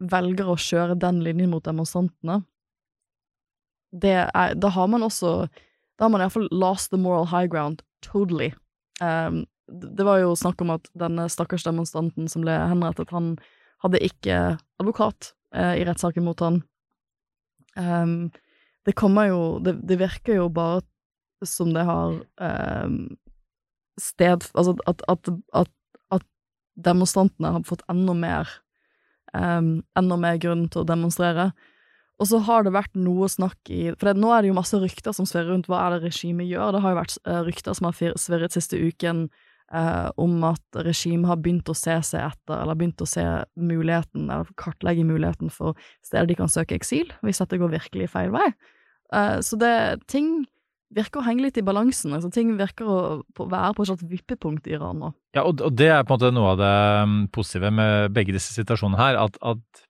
velger 0.04 0.50
å 0.52 0.60
kjøre 0.60 0.98
den 1.00 1.22
linjen 1.24 1.54
mot 1.54 1.63
demonstrantene, 1.63 2.41
det 3.93 4.15
er 4.26 4.56
Da 4.58 4.72
har 4.74 4.88
man 4.89 5.06
også 5.06 5.46
Da 5.93 6.06
har 6.06 6.10
man 6.10 6.24
iallfall 6.24 6.48
lost 6.50 6.89
the 6.89 6.98
moral 6.98 7.28
high 7.30 7.46
ground 7.46 7.84
totally. 8.02 8.52
Um, 9.00 9.46
det 9.69 10.04
var 10.04 10.17
jo 10.19 10.34
snakk 10.36 10.62
om 10.65 10.74
at 10.74 10.89
denne 10.98 11.28
stakkars 11.30 11.63
demonstranten 11.63 12.28
som 12.28 12.43
ble 12.43 12.56
henrettet, 12.58 13.13
han 13.13 13.38
hadde 13.86 14.02
ikke 14.04 14.58
advokat 14.82 15.32
uh, 15.56 15.78
i 15.78 15.86
rettssaken 15.88 16.26
mot 16.26 16.41
han. 16.43 16.60
Um, 17.78 18.34
det 18.84 18.98
kommer 19.00 19.30
jo 19.30 19.39
det, 19.63 19.78
det 19.88 20.02
virker 20.02 20.41
jo 20.41 20.50
bare 20.52 20.82
som 21.49 21.73
det 21.75 21.86
har 21.88 22.17
um, 22.39 22.97
sted 23.99 24.45
Altså 24.53 24.75
at, 24.89 25.03
at, 25.12 25.29
at, 25.53 25.71
at, 26.12 26.25
demonstrantene 26.73 27.51
har 27.53 27.67
fått 27.67 27.86
enda 27.91 28.15
mer 28.17 28.49
um, 29.34 29.84
Enda 29.99 30.17
mer 30.17 30.39
grunn 30.41 30.65
til 30.73 30.82
å 30.84 30.89
demonstrere. 30.89 31.51
Og 32.21 32.29
så 32.29 32.39
har 32.45 32.65
det 32.65 32.73
vært 32.75 32.93
noe 32.97 33.27
snakk 33.29 33.69
i 33.73 33.88
For 33.95 34.10
det, 34.10 34.19
nå 34.21 34.32
er 34.34 34.43
det 34.43 34.51
jo 34.51 34.58
masse 34.58 34.79
rykter 34.79 35.15
som 35.15 35.27
svirrer 35.29 35.51
rundt 35.53 35.69
hva 35.69 35.86
er 35.86 35.95
det 35.95 36.12
regimet 36.12 36.49
gjør. 36.49 36.75
Det 36.75 36.84
har 36.84 36.93
jo 36.93 37.01
vært 37.01 37.17
uh, 37.27 37.41
rykter 37.47 37.77
som 37.77 37.89
har 37.89 38.19
svirret 38.21 38.56
siste 38.56 38.79
uken 38.79 39.27
uh, 39.73 40.10
om 40.21 40.38
at 40.47 40.82
regimet 40.86 41.29
har 41.29 41.41
begynt 41.41 41.69
å 41.69 41.77
se 41.77 41.95
seg 42.06 42.21
etter, 42.21 42.56
eller 42.60 42.77
begynt 42.77 43.03
å 43.03 43.10
se 43.10 43.25
muligheten, 43.60 44.29
eller 44.29 44.49
kartlegge 44.60 45.06
muligheten 45.08 45.51
for 45.53 45.77
steder 46.06 46.29
de 46.29 46.39
kan 46.39 46.51
søke 46.51 46.77
eksil, 46.77 47.12
hvis 47.25 47.41
dette 47.41 47.60
går 47.62 47.73
virkelig 47.73 48.12
feil 48.13 48.34
vei. 48.36 48.49
Uh, 49.13 49.39
så 49.45 49.60
det 49.60 49.75
ting 50.12 50.45
virker 50.95 51.21
å 51.21 51.25
henge 51.25 51.47
litt 51.47 51.58
i 51.60 51.65
balansen. 51.65 52.13
altså 52.15 52.32
Ting 52.34 52.53
virker 52.60 52.89
å 52.89 52.99
være 53.38 53.73
på 53.75 53.86
et 53.86 53.91
slags 53.91 54.06
vippepunkt 54.10 54.69
i 54.69 54.75
Iran 54.77 55.01
nå. 55.01 55.13
Ja, 55.38 55.45
og, 55.47 55.63
det 55.77 55.89
er 55.89 56.06
på 56.06 56.15
en 56.15 56.21
måte 56.21 56.36
noe 56.36 56.53
av 56.53 56.62
det 56.62 56.75
um, 57.03 57.17
positive 57.34 57.73
med 57.73 58.13
begge 58.15 58.36
disse 58.36 58.53
situasjonene 58.56 58.99
her. 58.99 59.19
At, 59.23 59.39
at, 59.41 59.84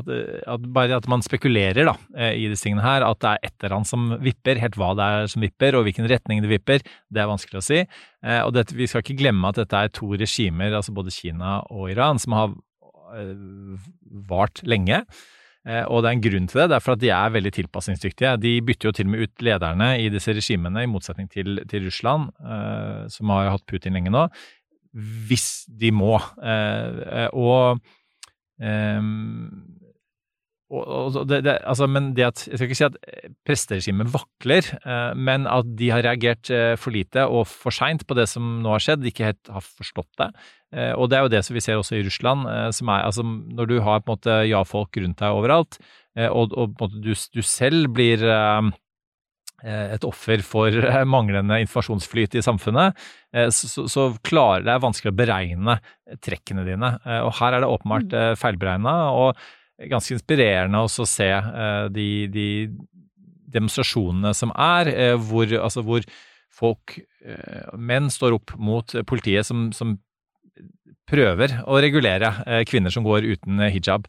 at, 0.00 0.10
at 0.56 0.66
bare 0.74 0.98
at 0.98 1.08
man 1.10 1.24
spekulerer 1.24 1.88
da, 1.88 1.96
eh, 2.18 2.34
i 2.42 2.50
disse 2.50 2.66
tingene 2.66 2.84
her, 2.84 3.06
at 3.06 3.22
det 3.22 3.32
er 3.32 3.48
et 3.48 3.54
eller 3.60 3.78
annet 3.78 3.92
som 3.92 4.10
vipper. 4.24 4.60
Helt 4.62 4.78
hva 4.80 4.92
det 4.98 5.06
er 5.06 5.32
som 5.32 5.46
vipper, 5.46 5.78
og 5.78 5.86
hvilken 5.88 6.10
retning 6.10 6.42
det 6.44 6.52
vipper, 6.52 6.84
det 6.84 7.22
er 7.22 7.30
vanskelig 7.30 7.62
å 7.62 7.66
si. 7.68 7.82
Eh, 7.82 8.42
og 8.42 8.52
dette, 8.56 8.76
vi 8.76 8.90
skal 8.90 9.04
ikke 9.04 9.18
glemme 9.22 9.52
at 9.52 9.62
dette 9.62 9.86
er 9.86 9.94
to 9.94 10.12
regimer, 10.14 10.74
altså 10.74 10.94
både 10.96 11.14
Kina 11.14 11.60
og 11.70 11.90
Iran, 11.94 12.20
som 12.22 12.36
har 12.36 12.52
eh, 13.16 13.34
vart 14.26 14.64
lenge. 14.66 15.04
Eh, 15.66 15.82
og 15.90 16.02
det 16.02 16.10
er 16.10 16.16
en 16.16 16.24
grunn 16.26 16.46
til 16.50 16.60
det. 16.62 16.68
Det 16.70 16.78
er 16.78 16.84
for 16.84 16.94
at 16.94 17.02
de 17.02 17.10
er 17.10 17.34
veldig 17.34 17.52
tilpasningsdyktige. 17.56 18.36
De 18.42 18.54
bytter 18.66 18.88
jo 18.88 18.94
til 18.94 19.08
og 19.08 19.12
med 19.12 19.26
ut 19.26 19.46
lederne 19.48 19.88
i 20.02 20.06
disse 20.14 20.34
regimene, 20.36 20.84
i 20.84 20.90
motsetning 20.90 21.30
til, 21.32 21.60
til 21.70 21.88
Russland, 21.88 22.30
eh, 22.38 23.02
som 23.12 23.34
har 23.34 23.50
hatt 23.56 23.66
Putin 23.66 23.98
lenge 23.98 24.14
nå, 24.14 24.26
hvis 25.28 25.66
de 25.68 25.92
må. 25.92 26.16
Eh, 26.40 27.26
og 27.34 27.82
og, 30.66 31.14
og 31.14 31.26
det, 31.30 31.44
det, 31.46 31.54
altså, 31.62 31.86
men 31.86 32.08
det 32.16 32.24
at, 32.26 32.40
Jeg 32.48 32.58
skal 32.58 32.66
ikke 32.66 32.78
si 32.78 32.86
at 32.88 32.96
presteregimet 33.46 34.10
vakler, 34.10 34.66
eh, 34.82 35.12
men 35.14 35.46
at 35.46 35.68
de 35.78 35.90
har 35.94 36.02
reagert 36.02 36.50
eh, 36.50 36.74
for 36.80 36.94
lite 36.94 37.22
og 37.30 37.44
for 37.46 37.74
seint 37.74 38.02
på 38.06 38.16
det 38.18 38.26
som 38.30 38.56
nå 38.64 38.72
har 38.74 38.82
skjedd, 38.82 39.04
de 39.04 39.12
ikke 39.12 39.28
helt 39.28 39.52
har 39.52 39.62
forstått 39.62 40.10
det. 40.18 40.30
Eh, 40.74 40.90
og 40.98 41.10
det 41.10 41.18
er 41.18 41.26
jo 41.26 41.32
det 41.36 41.42
som 41.46 41.54
vi 41.54 41.62
ser 41.62 41.78
også 41.78 41.98
i 41.98 42.02
Russland, 42.06 42.48
som 42.74 42.90
er 42.90 43.06
altså 43.06 43.22
når 43.26 43.70
du 43.70 43.76
har 43.78 44.02
på 44.02 44.10
en 44.10 44.16
måte 44.16 44.40
ja-folk 44.50 44.98
rundt 44.98 45.22
deg 45.22 45.36
overalt, 45.38 45.78
og, 46.16 46.54
og 46.56 46.74
på 46.74 46.86
en 46.86 46.96
måte 46.96 47.00
du, 47.04 47.12
du 47.12 47.42
selv 47.44 47.90
blir 47.92 48.22
et 49.66 50.04
offer 50.08 50.40
for 50.44 50.72
manglende 51.08 51.58
informasjonsflyt 51.60 52.38
i 52.40 52.42
samfunnet, 52.44 52.96
så, 53.52 53.84
så 53.84 54.06
klarer 54.24 54.64
det 54.64 54.72
er 54.72 54.80
vanskelig 54.80 55.12
å 55.12 55.18
beregne 55.18 55.76
trekkene 56.24 56.64
dine. 56.64 56.94
Og 57.26 57.34
her 57.36 57.58
er 57.58 57.64
det 57.64 57.68
åpenbart 57.68 58.16
mm. 58.16 58.40
feilberegna. 58.40 58.96
og 59.12 59.44
ganske 59.90 60.16
inspirerende 60.16 60.80
også 60.80 61.04
å 61.04 61.10
se 61.10 61.28
uh, 61.28 61.86
de, 61.92 62.08
de, 62.32 62.48
demonstrasjonene 63.56 64.32
som 64.36 64.52
er, 64.52 64.90
uh, 64.92 65.14
hvor, 65.20 65.52
altså 65.60 65.84
hvor 65.86 66.06
folk, 66.56 66.98
uh, 67.26 67.72
menn, 67.76 68.10
står 68.12 68.38
opp 68.38 68.56
mot 68.56 68.96
politiet 69.08 69.48
som, 69.48 69.68
som 69.76 69.98
prøver 71.06 71.60
å 71.68 71.76
regulere 71.78 72.32
kvinner 72.66 72.90
som 72.90 73.04
går 73.06 73.28
uten 73.36 73.60
hijab. 73.70 74.08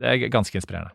Det 0.00 0.08
er 0.08 0.30
ganske 0.32 0.56
inspirerende. 0.56 0.94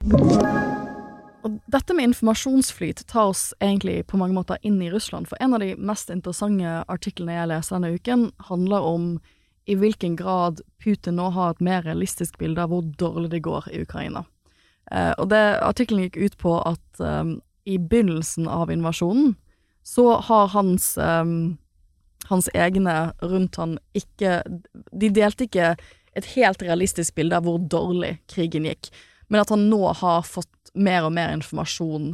Og 1.45 1.59
dette 1.69 1.93
med 1.93 2.07
informasjonsflyt 2.09 3.03
tar 3.11 3.29
oss 3.29 3.51
egentlig 3.61 3.99
på 4.09 4.17
mange 4.17 4.33
måter 4.33 4.57
inn 4.65 4.79
i 4.81 4.89
Russland, 4.89 5.27
for 5.29 5.37
en 5.43 5.53
av 5.53 5.61
de 5.61 5.75
mest 5.77 6.09
interessante 6.09 6.79
artiklene 6.89 7.35
jeg 7.35 7.51
leser 7.51 7.75
denne 7.75 7.91
uken, 7.93 8.23
handler 8.47 8.87
om 8.89 9.05
i 9.65 9.75
hvilken 9.75 10.15
grad 10.15 10.61
Putin 10.83 11.17
nå 11.17 11.29
har 11.33 11.55
et 11.55 11.63
mer 11.63 11.85
realistisk 11.85 12.37
bilde 12.37 12.61
av 12.61 12.71
hvor 12.73 12.85
dårlig 12.99 13.31
det 13.33 13.43
går 13.45 13.69
i 13.73 13.81
Ukraina. 13.81 14.25
Eh, 14.91 15.11
og 15.17 15.29
det 15.33 15.41
Artikkelen 15.65 16.05
gikk 16.05 16.19
ut 16.21 16.37
på 16.41 16.57
at 16.61 17.01
eh, 17.01 17.35
i 17.65 17.77
begynnelsen 17.81 18.47
av 18.47 18.71
invasjonen 18.71 19.33
så 19.85 20.19
har 20.27 20.47
hans, 20.53 20.97
eh, 20.97 21.25
hans 22.29 22.49
egne 22.53 22.95
rundt 23.21 23.57
han 23.61 23.77
ikke 23.97 24.41
De 24.91 25.09
delte 25.09 25.45
ikke 25.45 25.75
et 26.15 26.27
helt 26.35 26.61
realistisk 26.63 27.15
bilde 27.15 27.37
av 27.37 27.45
hvor 27.45 27.59
dårlig 27.59 28.15
krigen 28.31 28.65
gikk, 28.69 28.89
men 29.27 29.41
at 29.41 29.51
han 29.51 29.67
nå 29.69 29.81
har 29.99 30.23
fått 30.23 30.71
mer 30.75 31.07
og 31.07 31.13
mer 31.15 31.33
informasjon 31.35 32.13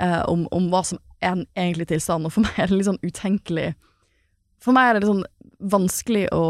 eh, 0.00 0.22
om, 0.26 0.46
om, 0.50 0.70
hva 0.72 0.82
som 0.86 0.98
er 1.20 1.36
den 1.38 1.46
egentlige 1.54 1.94
tilstanden, 1.94 2.28
og 2.28 2.34
for 2.34 2.46
meg 2.46 2.58
er 2.58 2.70
det 2.70 2.80
litt 2.80 2.90
sånn 2.90 3.04
utenkelig 3.04 3.68
For 4.62 4.74
meg 4.74 4.88
er 4.88 4.96
det 4.96 5.04
litt 5.04 5.12
sånn 5.12 5.70
vanskelig 5.72 6.26
å 6.34 6.44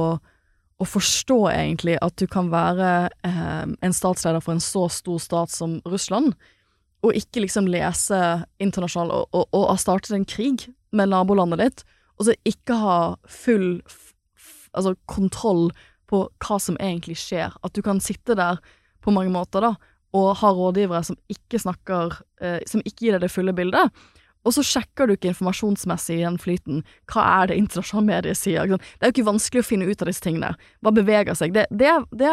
å 0.76 0.84
forstå 0.84 1.38
egentlig 1.52 1.96
at 2.04 2.16
du 2.20 2.26
kan 2.28 2.50
være 2.52 3.08
eh, 3.24 3.64
en 3.64 3.96
statsleder 3.96 4.42
for 4.44 4.56
en 4.56 4.62
så 4.62 4.86
stor 4.92 5.20
stat 5.22 5.52
som 5.52 5.78
Russland, 5.88 6.34
og 7.04 7.16
ikke 7.16 7.44
liksom 7.44 7.68
lese 7.70 8.18
internasjonal 8.62 9.12
og, 9.14 9.28
og, 9.36 9.46
og 9.56 9.66
ha 9.70 9.76
startet 9.80 10.16
en 10.16 10.28
krig 10.28 10.66
med 10.96 11.12
nabolandet 11.12 11.62
ditt, 11.62 11.84
og 12.16 12.28
så 12.28 12.36
ikke 12.48 12.78
ha 12.80 12.98
full 13.28 13.80
altså 14.76 14.94
kontroll 15.08 15.70
på 16.10 16.26
hva 16.44 16.58
som 16.62 16.76
egentlig 16.80 17.16
skjer. 17.20 17.54
At 17.64 17.76
du 17.76 17.82
kan 17.84 18.00
sitte 18.04 18.36
der 18.38 18.60
på 19.04 19.14
mange 19.14 19.32
måter 19.32 19.64
da, 19.64 19.72
og 20.16 20.36
ha 20.40 20.52
rådgivere 20.54 21.02
som 21.04 21.18
ikke 21.32 21.58
snakker 21.60 22.14
eh, 22.40 22.60
Som 22.68 22.80
ikke 22.86 23.04
gir 23.04 23.16
deg 23.16 23.26
det 23.26 23.32
fulle 23.32 23.52
bildet. 23.56 23.90
Og 24.46 24.54
så 24.54 24.62
sjekker 24.62 25.08
du 25.08 25.16
ikke 25.16 25.32
informasjonsmessig 25.32 26.20
i 26.20 26.24
den 26.24 26.38
flyten. 26.38 26.84
Hva 27.10 27.24
er 27.40 27.50
det 27.50 27.58
internasjonale 27.58 28.06
medier 28.12 28.38
sier? 28.38 28.70
Det 28.70 29.02
er 29.02 29.10
jo 29.10 29.16
ikke 29.16 29.28
vanskelig 29.32 29.64
å 29.64 29.66
finne 29.66 29.90
ut 29.90 30.02
av 30.04 30.10
disse 30.10 30.22
tingene. 30.22 30.54
Hva 30.86 30.94
beveger 30.94 31.38
seg? 31.38 31.54
Det, 31.56 31.66
det, 31.74 31.92
det, 32.14 32.32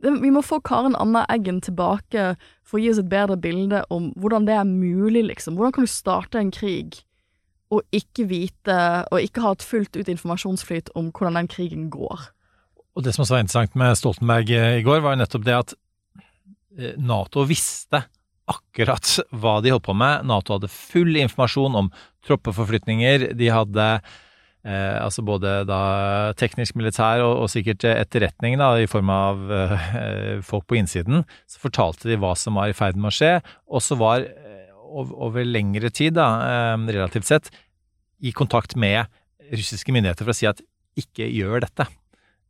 det, 0.00 0.16
vi 0.24 0.32
må 0.32 0.42
få 0.44 0.62
Karen 0.64 0.96
Anna 0.96 1.26
Eggen 1.32 1.60
tilbake 1.64 2.32
for 2.64 2.80
å 2.80 2.82
gi 2.82 2.92
oss 2.94 3.02
et 3.02 3.10
bedre 3.12 3.36
bilde 3.40 3.84
om 3.92 4.10
hvordan 4.16 4.48
det 4.48 4.56
er 4.56 4.68
mulig, 4.68 5.26
liksom. 5.28 5.58
Hvordan 5.60 5.76
kan 5.76 5.88
du 5.88 5.92
starte 5.92 6.40
en 6.40 6.52
krig 6.54 7.02
og 7.72 7.84
ikke 7.96 8.26
vite, 8.28 8.78
og 9.08 9.24
ikke 9.24 9.44
ha 9.44 9.54
et 9.54 9.64
fullt 9.64 9.96
ut 9.96 10.08
informasjonsflyt 10.12 10.90
om 10.98 11.08
hvordan 11.12 11.38
den 11.40 11.52
krigen 11.52 11.86
går? 11.92 12.26
Og 12.92 13.04
det 13.04 13.14
som 13.14 13.24
også 13.24 13.38
var 13.38 13.44
interessant 13.44 13.78
med 13.80 13.96
Stoltenberg 13.96 14.50
i 14.52 14.82
går, 14.84 15.00
var 15.00 15.14
jo 15.14 15.22
nettopp 15.22 15.46
det 15.46 15.54
at 15.56 15.72
eh, 16.76 16.98
Nato 17.00 17.46
visste 17.48 18.02
akkurat 18.52 19.08
hva 19.30 19.58
de 19.64 19.72
holdt 19.74 19.86
på 19.88 19.96
med. 19.98 20.26
Nato 20.28 20.56
hadde 20.56 20.70
full 20.72 21.16
informasjon 21.20 21.78
om 21.78 21.90
troppeforflytninger. 22.26 23.30
De 23.38 23.48
hadde 23.52 23.86
eh, 23.96 24.98
altså 25.02 25.24
både 25.26 25.62
da 25.68 25.80
teknisk 26.38 26.78
militær 26.78 27.24
og, 27.24 27.44
og 27.44 27.52
sikkert 27.52 27.86
etterretning 27.90 28.58
da, 28.60 28.74
i 28.78 28.90
form 28.90 29.10
av 29.12 29.56
eh, 29.58 30.36
folk 30.46 30.68
på 30.70 30.78
innsiden. 30.80 31.24
Så 31.50 31.62
fortalte 31.62 32.10
de 32.10 32.20
hva 32.20 32.34
som 32.38 32.60
var 32.60 32.70
i 32.72 32.76
ferd 32.76 33.00
med 33.00 33.12
å 33.12 33.16
skje, 33.16 33.34
og 33.72 33.84
så 33.84 33.98
var 34.00 34.26
eh, 34.28 34.68
over 34.92 35.48
lengre 35.48 35.90
tid, 35.90 36.16
da, 36.20 36.28
eh, 36.46 36.76
relativt 36.92 37.30
sett, 37.30 37.50
i 38.22 38.30
kontakt 38.30 38.76
med 38.78 39.10
russiske 39.52 39.92
myndigheter 39.92 40.24
for 40.24 40.34
å 40.34 40.38
si 40.38 40.46
at 40.48 40.62
ikke 40.98 41.26
gjør 41.26 41.64
dette. 41.64 41.88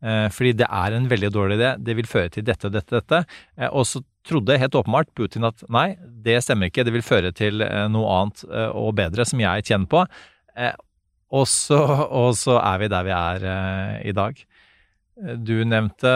Eh, 0.03 0.29
fordi 0.35 0.55
det 0.59 0.67
er 0.67 0.97
en 0.97 1.09
veldig 1.11 1.31
dårlig 1.35 1.59
idé. 1.61 1.75
Det 1.79 1.95
vil 1.99 2.11
føre 2.11 2.33
til 2.35 2.47
dette, 2.47 2.71
dette, 2.75 2.99
dette. 2.99 3.23
Eh, 3.57 3.71
og 3.71 3.87
så 3.87 4.03
trodde 4.29 4.59
helt 4.61 4.79
åpenbart 4.79 5.11
Putin 5.19 5.47
at 5.49 5.63
nei, 5.73 5.93
det 6.01 6.41
stemmer 6.45 6.71
ikke. 6.71 6.85
Det 6.87 6.95
vil 6.95 7.05
føre 7.07 7.33
til 7.37 7.65
eh, 7.65 7.87
noe 7.93 8.17
annet 8.17 8.45
eh, 8.49 8.71
og 8.79 8.95
bedre 8.99 9.27
som 9.29 9.43
jeg 9.43 9.67
tjener 9.69 9.91
på. 9.91 10.05
Eh, 10.57 10.75
og 11.33 11.47
så, 11.51 11.81
og 12.23 12.35
så 12.39 12.59
er 12.61 12.83
vi 12.83 12.91
der 12.93 13.09
vi 13.09 13.15
er 13.17 13.47
i 14.13 14.15
dag. 14.17 14.45
Du 15.45 15.55
nevnte 15.69 16.11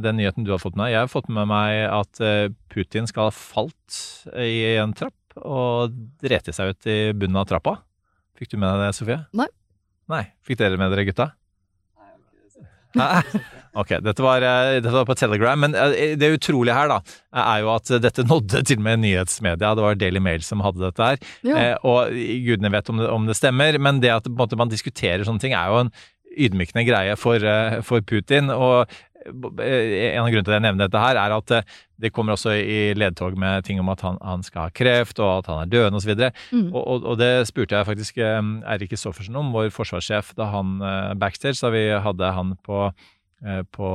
den 0.00 0.20
nyheten 0.20 0.46
du 0.46 0.52
har 0.54 0.62
fått 0.62 0.76
med 0.76 0.86
deg. 0.86 0.94
Jeg 0.94 1.04
har 1.04 1.10
fått 1.10 1.32
med 1.32 1.48
meg 1.50 1.82
at 1.90 2.20
Putin 2.72 3.08
skal 3.10 3.28
ha 3.28 3.34
falt 3.34 3.98
i 4.38 4.78
en 4.78 4.94
trapp 4.96 5.36
og 5.42 5.96
drete 6.22 6.54
seg 6.54 6.72
ut 6.72 6.88
i 6.88 6.98
bunnen 7.18 7.40
av 7.42 7.48
trappa. 7.50 7.80
Fikk 8.38 8.54
du 8.54 8.60
med 8.62 8.70
deg 8.70 8.86
det, 8.86 8.94
Sofie? 8.96 9.18
Nei. 9.36 9.48
Nei. 10.12 10.22
Fikk 10.46 10.62
dere 10.62 10.78
med 10.80 10.94
dere, 10.94 11.08
gutta? 11.08 11.32
Nei. 12.98 13.10
Ok, 13.72 13.94
dette 14.04 14.20
var, 14.20 14.44
eh, 14.44 14.78
dette 14.82 14.92
var 14.92 15.06
på 15.08 15.16
Telegram, 15.16 15.60
men 15.64 15.74
eh, 15.74 16.12
det 16.20 16.28
utrolige 16.34 16.76
her 16.76 16.90
da, 16.90 16.98
er 17.40 17.62
jo 17.64 17.70
at 17.72 17.92
dette 18.04 18.24
nådde 18.28 18.64
til 18.68 18.82
og 18.82 18.84
med 18.84 19.00
nyhetsmedia. 19.04 19.74
Det 19.78 19.86
var 19.86 20.00
Daily 20.00 20.20
Mail 20.20 20.44
som 20.44 20.60
hadde 20.64 20.82
dette 20.84 21.06
her. 21.06 21.22
Ja. 21.46 21.54
Eh, 21.56 21.86
og 21.88 22.12
gudene 22.44 22.72
vet 22.74 22.90
om 22.92 23.00
det, 23.00 23.08
om 23.08 23.30
det 23.30 23.38
stemmer, 23.38 23.78
men 23.80 24.02
det 24.04 24.12
at 24.12 24.28
måte, 24.28 24.58
man 24.60 24.72
diskuterer 24.72 25.24
sånne 25.24 25.40
ting 25.40 25.56
er 25.56 25.72
jo 25.72 25.86
en 25.86 25.94
ydmykende 26.32 26.84
greie 26.88 27.16
for, 27.20 27.44
for 27.84 28.04
Putin. 28.08 28.52
Og 28.52 28.92
en 29.22 30.20
av 30.20 30.28
grunnene 30.28 30.44
til 30.44 30.52
at 30.52 30.58
jeg 30.58 30.64
nevner 30.66 30.88
dette 30.88 31.00
her, 31.00 31.20
er 31.20 31.34
at 31.36 31.72
det 32.02 32.10
kommer 32.12 32.34
også 32.34 32.56
i 32.58 32.78
ledtog 32.98 33.36
med 33.38 33.64
ting 33.64 33.78
om 33.80 33.92
at 33.92 34.00
han, 34.04 34.16
han 34.24 34.44
skal 34.44 34.66
ha 34.66 34.74
kreft, 34.74 35.20
og 35.22 35.42
at 35.42 35.50
han 35.52 35.62
er 35.62 35.72
døende 35.72 36.00
osv. 36.00 36.12
Mm. 36.50 36.72
Og, 36.72 36.80
og, 36.80 37.08
og 37.12 37.20
det 37.20 37.46
spurte 37.48 37.78
jeg 37.78 37.88
faktisk 37.88 38.20
Eirik 38.20 38.92
Kristoffersen 38.92 39.36
om, 39.38 39.52
vår 39.54 39.70
forsvarssjef, 39.72 40.32
da 40.40 40.50
han 40.56 40.76
backstage, 41.20 41.60
da 41.62 41.72
vi 41.72 41.86
hadde 42.04 42.32
han 42.36 42.56
på 42.66 42.88
på 43.74 43.88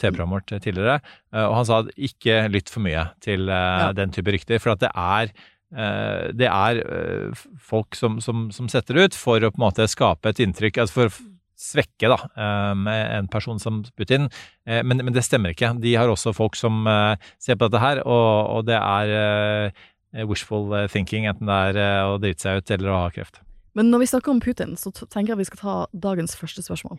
TV-programmet 0.00 0.38
vårt 0.38 0.62
tidligere, 0.64 1.00
eh, 1.34 1.44
og 1.44 1.54
han 1.60 1.66
sa 1.68 1.80
at 1.84 1.90
ikke 1.96 2.38
lytt 2.52 2.70
for 2.72 2.80
mye 2.86 3.06
til 3.24 3.48
eh, 3.48 3.82
Ja. 3.84 3.92
den 3.92 4.10
type 4.14 4.32
rykter, 4.32 4.58
for 4.62 4.72
at 4.74 4.80
det 4.80 4.90
er 4.94 5.30
eh, 5.76 6.32
det 6.32 6.48
er 6.48 6.80
eh, 6.84 7.44
folk 7.60 7.94
som, 7.98 8.20
som, 8.24 8.50
som 8.54 8.68
setter 8.72 9.04
ut 9.04 9.14
for 9.18 9.38
å 9.44 9.50
på 9.52 9.58
en 9.60 9.66
måte 9.68 9.86
skape 9.90 10.28
et 10.32 10.40
inntrykk, 10.44 10.78
altså 10.84 10.94
for 11.00 11.10
å 11.12 11.30
svekke 11.64 12.08
da, 12.10 12.16
eh, 12.36 12.72
med 12.74 13.12
en 13.18 13.28
person 13.30 13.58
som 13.62 13.82
Putin, 13.96 14.28
Eh, 14.66 14.80
men, 14.82 14.96
men 15.04 15.12
det 15.12 15.22
stemmer 15.26 15.52
ikke. 15.52 15.74
De 15.80 15.90
har 15.94 16.08
også 16.08 16.32
folk 16.32 16.56
som 16.56 16.86
eh, 16.88 17.16
ser 17.38 17.58
på 17.60 17.68
dette 17.68 17.82
her, 17.82 17.98
og, 18.08 18.48
og 18.56 18.62
det 18.66 18.78
er 18.80 19.10
eh, 19.12 20.24
wishful 20.24 20.72
thinking, 20.88 21.26
enten 21.28 21.46
det 21.50 21.58
er 21.68 21.76
eh, 21.82 22.04
å 22.08 22.16
drite 22.22 22.40
seg 22.46 22.62
ut 22.62 22.70
eller 22.78 22.88
å 22.94 23.00
ha 23.04 23.10
kreft. 23.12 23.42
Men 23.76 23.90
når 23.92 24.04
vi 24.04 24.06
snakker 24.06 24.30
om 24.32 24.40
Putin, 24.40 24.72
så 24.80 24.92
tenker 24.94 25.34
jeg 25.34 25.40
vi 25.42 25.46
skal 25.50 25.60
ta 25.60 25.74
dagens 25.92 26.36
første 26.38 26.62
spørsmål. 26.64 26.96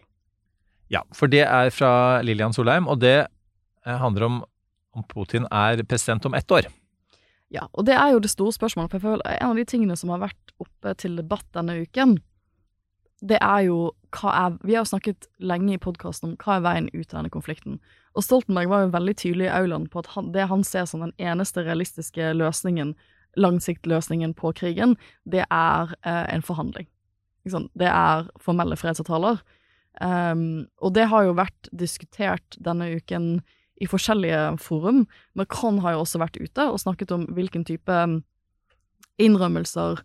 Ja, 0.94 1.02
for 1.18 1.32
det 1.32 1.44
er 1.46 1.72
fra 1.74 2.22
Lillian 2.22 2.54
Solheim, 2.54 2.88
og 2.92 3.00
det 3.02 3.18
eh, 3.26 3.98
handler 4.02 4.30
om 4.30 4.44
om 4.96 5.04
Putin 5.04 5.48
er 5.52 5.84
president 5.84 6.26
om 6.26 6.34
ett 6.34 6.52
år. 6.52 6.70
Ja, 7.54 7.68
og 7.74 7.86
det 7.86 7.94
er 7.94 8.14
jo 8.14 8.22
det 8.24 8.32
store 8.32 8.54
spørsmålet, 8.56 8.92
for 8.92 8.98
jeg 8.98 9.06
føler 9.06 9.36
en 9.36 9.52
av 9.52 9.60
de 9.60 9.66
tingene 9.68 9.98
som 10.00 10.12
har 10.14 10.24
vært 10.24 10.56
oppe 10.62 10.96
til 11.02 11.18
debatt 11.20 11.46
denne 11.56 11.78
uken, 11.84 12.18
det 13.26 13.38
er 13.42 13.68
jo 13.70 13.78
hva 14.16 14.32
er 14.32 14.58
Vi 14.64 14.76
har 14.76 14.84
jo 14.84 14.92
snakket 14.92 15.28
lenge 15.40 15.74
i 15.74 15.82
podkasten 15.82 16.30
om 16.30 16.36
hva 16.40 16.58
er 16.58 16.64
veien 16.64 16.90
ut 16.94 17.12
av 17.12 17.18
denne 17.20 17.32
konflikten. 17.32 17.80
Og 18.16 18.24
Stoltenberg 18.24 18.70
var 18.72 18.84
jo 18.84 18.94
veldig 18.94 19.16
tydelig 19.20 19.48
i 19.50 19.54
aulaen 19.56 19.88
på 19.92 20.00
at 20.04 20.12
han, 20.14 20.32
det 20.32 20.48
han 20.48 20.64
ser 20.64 20.86
som 20.88 21.04
den 21.04 21.12
eneste 21.20 21.64
realistiske 21.66 22.32
løsningen, 22.36 22.94
langsiktløsningen 23.36 24.36
på 24.40 24.54
krigen, 24.56 24.96
det 25.28 25.44
er 25.52 25.96
eh, 26.06 26.26
en 26.32 26.44
forhandling. 26.44 26.88
Det 27.44 27.90
er 27.92 28.30
formelle 28.40 28.78
fredsavtaler. 28.80 29.42
Um, 30.04 30.66
og 30.84 30.96
det 30.96 31.08
har 31.12 31.28
jo 31.28 31.38
vært 31.38 31.70
diskutert 31.72 32.58
denne 32.60 32.90
uken 32.98 33.38
i 33.82 33.88
forskjellige 33.88 34.58
forum. 34.64 35.06
Macron 35.36 35.80
har 35.84 35.96
jo 35.96 36.04
også 36.04 36.20
vært 36.22 36.40
ute 36.40 36.68
og 36.72 36.82
snakket 36.82 37.14
om 37.16 37.28
hvilken 37.36 37.66
type 37.68 37.92
um, 37.92 38.22
innrømmelser 39.22 40.02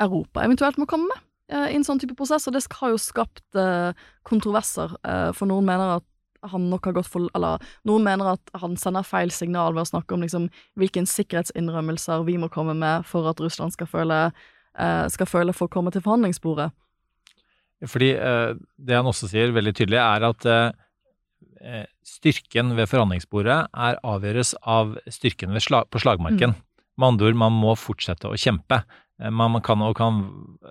Europa 0.00 0.44
eventuelt 0.44 0.78
må 0.80 0.88
komme 0.88 1.10
med 1.10 1.20
uh, 1.52 1.68
i 1.68 1.76
en 1.76 1.84
sånn 1.86 2.00
type 2.02 2.16
prosess, 2.18 2.46
og 2.48 2.56
det 2.56 2.64
har 2.78 2.92
jo 2.92 3.00
skapt 3.00 3.44
uh, 3.58 3.92
kontroverser, 4.28 4.96
uh, 5.04 5.30
for 5.36 5.50
noen 5.50 5.68
mener 5.68 5.98
at 5.98 6.08
han 6.50 6.64
nok 6.72 6.88
har 6.88 6.96
gått 6.96 7.06
for 7.06 7.28
Eller 7.38 7.62
noen 7.86 8.02
mener 8.02 8.32
at 8.32 8.50
han 8.58 8.72
sender 8.74 9.06
feil 9.06 9.30
signal 9.30 9.76
ved 9.76 9.84
å 9.84 9.90
snakke 9.92 10.16
om 10.16 10.24
liksom 10.24 10.48
hvilken 10.80 11.06
sikkerhetsinnrømmelser 11.06 12.24
vi 12.26 12.34
må 12.34 12.48
komme 12.50 12.74
med 12.74 13.06
for 13.06 13.28
at 13.30 13.38
Russland 13.38 13.70
skal 13.76 13.86
føle, 13.86 14.16
skal 14.74 15.30
føle 15.30 15.54
for 15.54 15.70
å 15.70 15.72
komme 15.76 15.92
til 15.94 16.02
forhandlingsbordet. 16.02 16.72
Fordi 17.88 18.12
eh, 18.14 18.54
det 18.78 18.98
han 18.98 19.08
også 19.10 19.30
sier 19.30 19.54
veldig 19.54 19.74
tydelig, 19.76 20.00
er 20.00 20.26
at 20.28 20.48
eh, 20.48 20.82
eh, 21.62 21.86
styrken 22.06 22.74
ved 22.78 22.90
forhandlingsbordet 22.90 23.58
er 23.70 24.02
avgjøres 24.06 24.54
av 24.62 24.96
styrken 25.10 25.54
ved 25.56 25.64
slag, 25.64 25.88
på 25.90 26.02
slagmarken. 26.02 26.56
Med 27.00 27.14
andre 27.14 27.30
ord, 27.30 27.40
man 27.40 27.56
må 27.56 27.76
fortsette 27.78 28.30
å 28.30 28.38
kjempe. 28.38 28.82
Man 29.22 29.52
man 29.54 29.62
kan, 29.62 29.82
og 29.84 29.94
kan 29.96 30.20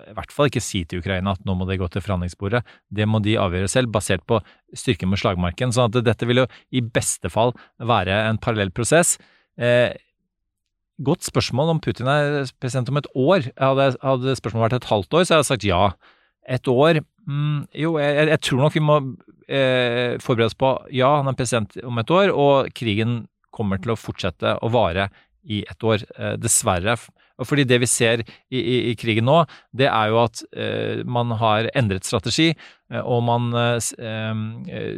i 0.10 0.14
hvert 0.18 0.34
fall 0.34 0.50
ikke 0.50 0.64
si 0.64 0.82
til 0.84 1.00
Ukraina 1.00 1.36
at 1.38 1.44
nå 1.48 1.56
må 1.56 1.66
de 1.70 1.78
gå 1.80 1.88
til 1.92 2.04
forhandlingsbordet. 2.04 2.64
Det 2.92 3.08
må 3.08 3.22
de 3.24 3.38
avgjøre 3.40 3.70
selv, 3.72 3.92
basert 3.94 4.26
på 4.28 4.42
styrken 4.76 5.12
med 5.12 5.22
slagmarken. 5.22 5.72
sånn 5.72 5.92
at 5.92 6.04
dette 6.04 6.28
vil 6.28 6.44
jo 6.44 6.48
i 6.72 6.82
beste 6.84 7.32
fall 7.32 7.54
være 7.80 8.18
en 8.28 8.42
parallell 8.42 8.74
prosess. 8.76 9.18
Eh, 9.58 9.94
godt 11.02 11.24
spørsmål 11.26 11.76
om 11.76 11.80
Putin 11.80 12.10
er 12.12 12.44
president 12.60 12.90
om 12.90 13.00
et 13.00 13.08
år. 13.16 13.48
Hadde, 13.58 13.94
hadde 14.02 14.36
spørsmålet 14.40 14.68
vært 14.68 14.82
et 14.82 14.92
halvt 14.92 15.14
år, 15.14 15.24
så 15.24 15.34
hadde 15.36 15.46
jeg 15.46 15.52
sagt 15.54 15.70
ja. 15.70 15.84
Et 16.50 16.68
år 16.72 17.02
mm, 17.28 17.68
Jo, 17.78 17.98
jeg, 18.02 18.28
jeg 18.34 18.42
tror 18.48 18.64
nok 18.66 18.78
vi 18.78 18.84
må 18.86 19.00
eh, 19.48 20.18
forberede 20.22 20.52
oss 20.52 20.58
på 20.58 20.74
ja, 20.96 21.12
han 21.20 21.32
er 21.32 21.38
president 21.38 21.78
om 21.86 22.02
et 22.02 22.14
år, 22.14 22.34
og 22.34 22.72
krigen 22.78 23.26
kommer 23.52 23.82
til 23.82 23.94
å 23.94 24.00
fortsette 24.00 24.56
å 24.64 24.72
vare 24.72 25.10
i 25.44 25.64
et 25.68 25.84
år, 25.84 26.06
eh, 26.18 26.38
dessverre. 26.40 26.96
Fordi 27.48 27.66
det 27.66 27.80
vi 27.82 27.90
ser 27.90 28.22
i, 28.22 28.60
i, 28.60 28.76
i 28.92 28.96
krigen 29.00 29.26
nå, 29.26 29.40
det 29.78 29.88
er 29.90 30.12
jo 30.12 30.20
at 30.24 30.44
eh, 30.54 31.02
man 31.10 31.34
har 31.40 31.70
endret 31.78 32.06
strategi, 32.08 32.52
eh, 32.92 33.02
og 33.02 33.24
man 33.26 33.50
eh, 33.58 33.90
eh, 33.98 34.92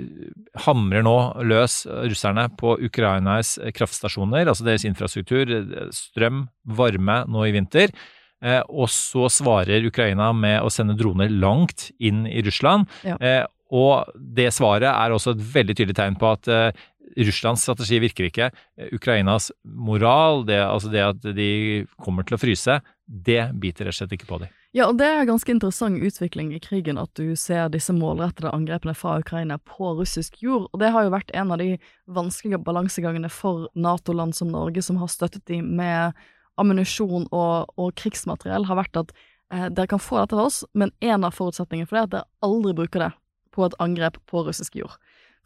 hamrer 0.66 1.06
nå 1.06 1.16
løs 1.48 1.84
russerne 2.12 2.50
på 2.60 2.76
Ukrainas 2.84 3.56
kraftstasjoner, 3.78 4.50
altså 4.50 4.68
deres 4.68 4.88
infrastruktur, 4.90 5.56
strøm, 5.96 6.48
varme 6.68 7.24
nå 7.32 7.48
i 7.48 7.56
vinter. 7.56 7.96
Eh, 8.44 8.62
og 8.68 8.92
så 8.92 9.30
svarer 9.32 9.88
Ukraina 9.88 10.32
med 10.36 10.62
å 10.64 10.72
sende 10.74 10.98
droner 11.00 11.32
langt 11.32 11.90
inn 12.04 12.26
i 12.28 12.44
Russland. 12.46 12.90
Ja. 13.08 13.18
Eh, 13.20 13.44
og 13.74 14.12
det 14.16 14.52
svaret 14.54 14.90
er 14.92 15.14
også 15.14 15.34
et 15.34 15.46
veldig 15.54 15.76
tydelig 15.80 15.96
tegn 15.98 16.18
på 16.20 16.34
at 16.36 16.50
eh, 16.52 16.84
Russlands 17.24 17.64
strategi 17.64 18.00
virker 18.02 18.28
ikke. 18.28 18.50
Ukrainas 18.94 19.52
moral, 19.64 20.44
det, 20.48 20.60
altså 20.66 20.92
det 20.94 21.06
at 21.06 21.32
de 21.38 21.86
kommer 22.02 22.26
til 22.28 22.38
å 22.38 22.42
fryse, 22.42 22.80
det 23.06 23.42
biter 23.62 23.88
rett 23.88 23.96
og 23.96 24.02
slett 24.02 24.16
ikke 24.18 24.30
på 24.30 24.42
dem. 24.44 24.52
Ja, 24.74 24.88
og 24.90 24.98
det 24.98 25.06
er 25.06 25.28
ganske 25.30 25.52
interessant 25.54 26.02
utvikling 26.02 26.50
i 26.56 26.62
krigen 26.62 26.98
at 26.98 27.12
du 27.20 27.36
ser 27.38 27.68
disse 27.70 27.94
målrettede 27.94 28.50
angrepene 28.56 28.96
fra 28.98 29.20
Ukraina 29.22 29.60
på 29.62 29.92
russisk 30.00 30.40
jord, 30.42 30.66
og 30.72 30.82
det 30.82 30.90
har 30.96 31.06
jo 31.06 31.14
vært 31.14 31.30
en 31.38 31.54
av 31.54 31.62
de 31.62 31.76
vanskelige 32.10 32.64
balansegangene 32.66 33.30
for 33.30 33.68
Nato-land 33.78 34.34
som 34.34 34.50
Norge, 34.50 34.82
som 34.82 34.98
har 34.98 35.12
støttet 35.14 35.46
dem 35.52 35.76
med 35.78 36.18
ammunisjon 36.62 37.28
og, 37.32 37.74
og 37.80 37.94
krigsmateriell, 38.00 38.68
har 38.70 38.80
vært 38.80 39.00
at 39.02 39.14
eh, 39.54 39.68
dere 39.70 39.90
kan 39.92 40.02
få 40.02 40.20
dette 40.22 40.38
av 40.38 40.48
oss, 40.48 40.62
men 40.74 40.94
en 41.02 41.28
av 41.28 41.36
forutsetningene 41.38 41.90
for 41.90 41.98
det 41.98 42.04
er 42.04 42.10
at 42.10 42.16
dere 42.18 42.50
aldri 42.50 42.76
bruker 42.78 43.08
det 43.08 43.12
på 43.54 43.66
et 43.68 43.78
angrep 43.84 44.18
på 44.30 44.46
russisk 44.48 44.78
jord. 44.80 44.96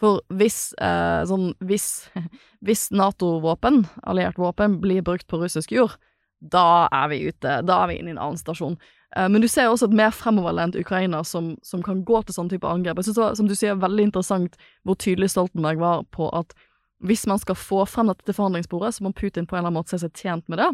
For 0.02 0.22
hvis, 0.40 0.74
eh, 0.84 1.24
sånn, 1.30 1.52
hvis, 1.66 1.88
hvis 2.66 2.90
Nato-våpen, 2.94 3.86
alliert 4.04 4.38
våpen, 4.40 4.80
blir 4.84 5.06
brukt 5.06 5.28
på 5.28 5.42
russisk 5.42 5.74
jord, 5.74 5.98
da 6.38 6.86
er 6.94 7.10
vi 7.10 7.24
ute, 7.32 7.62
da 7.66 7.82
er 7.82 7.90
vi 7.90 7.98
inne 7.98 8.12
i 8.12 8.16
en 8.16 8.22
annen 8.22 8.40
stasjon. 8.40 8.78
Eh, 9.16 9.28
Men 9.28 9.42
du 9.42 9.48
ser 9.48 9.72
også 9.72 9.90
et 9.90 9.98
mer 9.98 10.14
fremoverlent 10.14 10.78
Ukraina 10.78 11.24
som, 11.26 11.56
som 11.64 11.84
kan 11.84 12.04
gå 12.06 12.22
til 12.26 12.38
sånn 12.38 12.52
type 12.52 12.68
angrep. 12.68 13.00
Jeg 13.00 13.10
synes 13.10 13.18
det 13.18 13.24
var, 13.26 13.38
som 13.40 13.50
du 13.50 13.56
sier, 13.58 13.80
veldig 13.82 14.10
interessant 14.10 14.58
hvor 14.86 15.00
tydelig 15.00 15.32
Stoltenberg 15.34 15.82
var 15.82 16.06
på 16.14 16.30
at 16.36 16.54
hvis 17.06 17.28
man 17.30 17.40
skal 17.42 17.58
få 17.58 17.84
frem 17.90 18.10
dette 18.10 18.26
til 18.26 18.38
forhandlingsbordet, 18.38 18.96
så 18.96 19.06
må 19.06 19.14
Putin 19.14 19.46
på 19.46 19.56
en 19.56 19.62
eller 19.62 19.70
annen 19.70 19.80
måte 19.82 19.94
se 19.94 20.02
seg 20.02 20.18
tjent 20.18 20.48
med 20.50 20.62
det. 20.62 20.72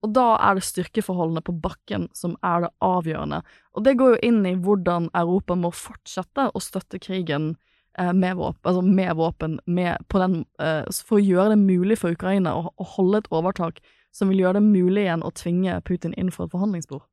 Og 0.00 0.14
da 0.16 0.26
er 0.40 0.56
det 0.56 0.64
styrkeforholdene 0.64 1.42
på 1.44 1.54
bakken 1.60 2.08
som 2.16 2.36
er 2.46 2.64
det 2.64 2.70
avgjørende. 2.84 3.42
Og 3.76 3.84
det 3.84 3.98
går 4.00 4.14
jo 4.14 4.22
inn 4.30 4.40
i 4.48 4.56
hvordan 4.56 5.10
Europa 5.16 5.56
må 5.60 5.72
fortsette 5.76 6.48
å 6.56 6.62
støtte 6.64 7.00
krigen 7.02 7.52
eh, 7.98 8.12
med 8.16 8.38
våpen, 8.40 8.64
altså 8.64 8.82
med 8.86 9.12
våpen 9.20 9.58
med, 9.66 10.00
den, 10.14 10.40
eh, 10.62 10.88
for 11.04 11.20
å 11.20 11.24
gjøre 11.24 11.52
det 11.52 11.60
mulig 11.60 12.00
for 12.00 12.16
Ukraina 12.16 12.56
å, 12.56 12.70
å 12.72 12.88
holde 12.96 13.20
et 13.20 13.30
overtak 13.30 13.82
som 14.16 14.32
vil 14.32 14.40
gjøre 14.42 14.58
det 14.58 14.66
mulig 14.72 15.04
igjen 15.04 15.22
å 15.22 15.34
tvinge 15.36 15.76
Putin 15.86 16.16
inn 16.18 16.32
for 16.34 16.48
et 16.48 16.56
forhandlingsbord. 16.56 17.04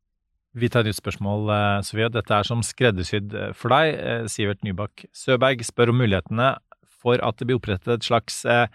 Vi 0.58 0.72
tar 0.72 0.82
et 0.82 0.90
nytt 0.90 1.02
spørsmål, 1.02 1.52
eh, 1.54 1.82
Sofie. 1.86 2.08
Dette 2.10 2.40
er 2.40 2.48
som 2.48 2.64
skreddersydd 2.66 3.36
for 3.54 3.76
deg. 3.76 4.32
Sivert 4.32 4.64
Nybakk 4.66 5.04
Søberg 5.14 5.60
spør 5.68 5.92
om 5.92 6.00
mulighetene 6.02 6.56
for 7.08 7.24
at 7.24 7.40
det 7.40 7.48
blir 7.50 7.62
opprettet 7.62 7.96
et 7.96 8.08
slags 8.08 8.44
eh, 8.46 8.68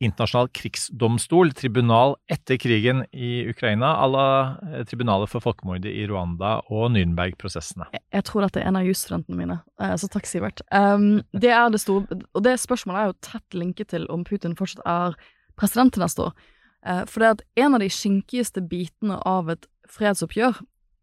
internasjonal 0.00 0.48
krigsdomstol, 0.56 1.52
tribunal 1.56 2.14
etter 2.32 2.56
krigen 2.60 3.02
i 3.12 3.44
Ukraina, 3.50 3.92
à 4.00 4.06
la 4.08 4.26
eh, 4.72 4.84
tribunalet 4.88 5.28
for 5.28 5.44
folkemordet 5.44 5.92
i 5.92 6.06
Rwanda 6.08 6.58
og 6.72 6.88
Nürnberg-prosessene. 6.94 7.90
Jeg, 8.00 8.24
tror 8.28 8.46
dette 8.46 8.62
er 8.62 8.70
en 8.70 8.80
av 8.80 8.88
jusstudentene 8.88 9.36
mine, 9.36 9.58
eh, 9.80 9.94
så 10.00 10.08
takk, 10.12 10.28
Sivert. 10.28 10.64
Um, 10.72 11.20
det 11.36 11.52
er 11.52 11.68
det 11.72 11.82
store, 11.84 12.20
og 12.32 12.46
det 12.46 12.56
spørsmålet 12.62 13.02
er 13.02 13.12
jo 13.12 13.18
tett 13.28 13.60
linket 13.60 13.92
til 13.92 14.08
om 14.12 14.24
Putin 14.24 14.56
fortsatt 14.56 14.84
er 14.88 15.18
president 15.60 15.92
til 15.94 16.04
neste 16.06 16.30
år. 16.30 16.48
Uh, 16.80 17.04
for 17.04 17.20
det 17.20 17.28
er 17.28 17.36
at 17.36 17.46
en 17.66 17.76
av 17.76 17.84
de 17.84 17.92
skinkigste 17.92 18.64
bitene 18.64 19.20
av 19.28 19.52
et 19.52 19.68
fredsoppgjør, 19.90 20.62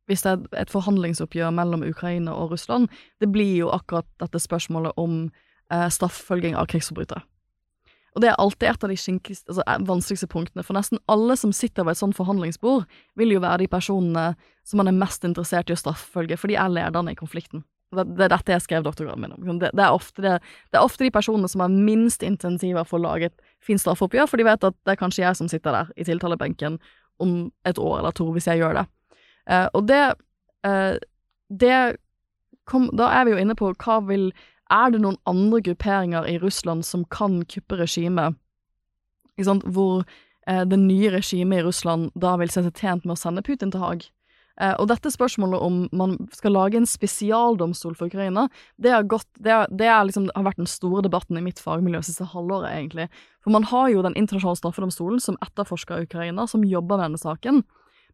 hvis 0.10 0.24
det 0.24 0.32
er 0.32 0.64
et 0.64 0.72
forhandlingsoppgjør 0.72 1.52
mellom 1.54 1.84
Ukraina 1.86 2.34
og 2.34 2.56
Russland, 2.56 2.88
det 3.22 3.30
blir 3.30 3.60
jo 3.60 3.74
akkurat 3.76 4.08
dette 4.24 4.40
spørsmålet 4.42 4.96
om 4.98 5.28
eh, 5.74 5.88
straffefølging 5.94 6.56
av 6.58 6.70
krigsforbrytere. 6.72 7.24
Og 8.18 8.24
det 8.24 8.32
er 8.32 8.40
alltid 8.42 8.66
et 8.66 8.84
av 8.84 8.90
de 8.90 8.98
altså, 8.98 9.62
eh, 9.62 9.82
vanskeligste 9.86 10.28
punktene, 10.32 10.64
for 10.66 10.74
nesten 10.74 10.98
alle 11.08 11.36
som 11.38 11.52
sitter 11.54 11.86
ved 11.86 11.94
et 11.94 12.02
sånt 12.02 12.18
forhandlingsbord, 12.18 12.88
vil 13.16 13.36
jo 13.36 13.44
være 13.44 13.62
de 13.62 13.68
personene 13.70 14.32
som 14.66 14.82
man 14.82 14.90
er 14.90 14.98
mest 14.98 15.24
interessert 15.28 15.70
i 15.70 15.76
å 15.76 15.78
straffefølge, 15.78 16.38
for 16.42 16.50
de 16.50 16.58
er 16.58 16.74
lederne 16.74 17.14
i 17.14 17.20
konflikten. 17.20 17.62
Det, 17.94 18.04
det 18.18 18.26
er 18.26 18.34
dette 18.34 18.52
jeg 18.52 18.66
skrev 18.66 18.84
doktorgraden 18.84 19.22
min 19.22 19.36
om. 19.36 19.60
Det, 19.62 19.70
det, 19.78 19.86
er 19.86 20.42
det, 20.42 20.74
er 20.74 20.82
ofte 20.82 21.06
de 21.06 21.14
personene 21.14 21.48
som 21.48 21.62
er 21.64 21.72
minst 21.72 22.26
intensive 22.26 22.84
for 22.90 22.98
å 22.98 23.06
lage 23.06 23.30
et 23.30 23.54
fint 23.64 23.80
straffeoppgjør, 23.80 24.28
for 24.28 24.42
de 24.42 24.48
vet 24.50 24.66
at 24.66 24.76
det 24.82 24.96
er 24.96 25.00
kanskje 25.00 25.24
jeg 25.24 25.40
som 25.40 25.52
sitter 25.52 25.78
der 25.78 25.94
i 25.96 26.08
tiltalebenken 26.08 26.82
om 27.24 27.38
et 27.70 27.80
år 27.80 28.02
eller 28.02 28.18
to, 28.18 28.28
hvis 28.34 28.50
jeg 28.50 28.64
gjør 28.64 28.82
det. 28.82 28.86
Uh, 29.48 29.68
og 29.78 29.88
det, 29.88 30.04
uh, 30.68 30.98
det 31.48 31.78
kom, 32.68 32.90
Da 32.98 33.08
er 33.16 33.24
vi 33.26 33.38
jo 33.38 33.40
inne 33.40 33.56
på 33.56 33.72
hva 33.80 34.02
vil 34.10 34.32
er 34.74 34.92
det 34.92 35.02
noen 35.04 35.20
andre 35.30 35.62
grupperinger 35.70 36.28
i 36.28 36.38
Russland 36.42 36.86
som 36.86 37.06
kan 37.14 37.42
kuppe 37.46 37.80
regimet, 37.80 38.38
hvor 39.38 40.04
eh, 40.48 40.64
det 40.66 40.80
nye 40.82 41.12
regimet 41.14 41.62
i 41.62 41.66
Russland 41.68 42.12
da 42.16 42.36
vil 42.42 42.52
se 42.52 42.64
seg 42.66 42.78
tjent 42.78 43.06
med 43.06 43.16
å 43.18 43.22
sende 43.22 43.46
Putin 43.46 43.74
til 43.74 43.84
Haag? 43.84 44.08
Eh, 44.58 44.74
og 44.82 44.88
dette 44.90 45.12
spørsmålet 45.14 45.62
om 45.62 45.82
man 45.94 46.16
skal 46.34 46.56
lage 46.56 46.80
en 46.80 46.90
spesialdomstol 46.90 47.94
for 47.98 48.10
Ukraina, 48.10 48.48
det, 48.82 48.92
har, 48.96 49.06
gått, 49.06 49.28
det, 49.38 49.54
har, 49.54 49.68
det 49.70 49.90
har, 49.90 50.08
liksom, 50.10 50.32
har 50.34 50.48
vært 50.50 50.62
den 50.62 50.70
store 50.70 51.04
debatten 51.06 51.38
i 51.38 51.44
mitt 51.46 51.62
fagmiljø 51.62 52.02
siste 52.06 52.26
halvåret, 52.34 52.72
egentlig. 52.74 53.08
For 53.46 53.54
man 53.54 53.68
har 53.70 53.92
jo 53.94 54.02
Den 54.08 54.18
internasjonale 54.18 54.58
straffedomstolen 54.58 55.22
som 55.22 55.38
etterforsker 55.46 56.08
Ukraina, 56.08 56.48
som 56.48 56.66
jobber 56.66 56.98
med 56.98 57.06
denne 57.06 57.22
saken. 57.22 57.62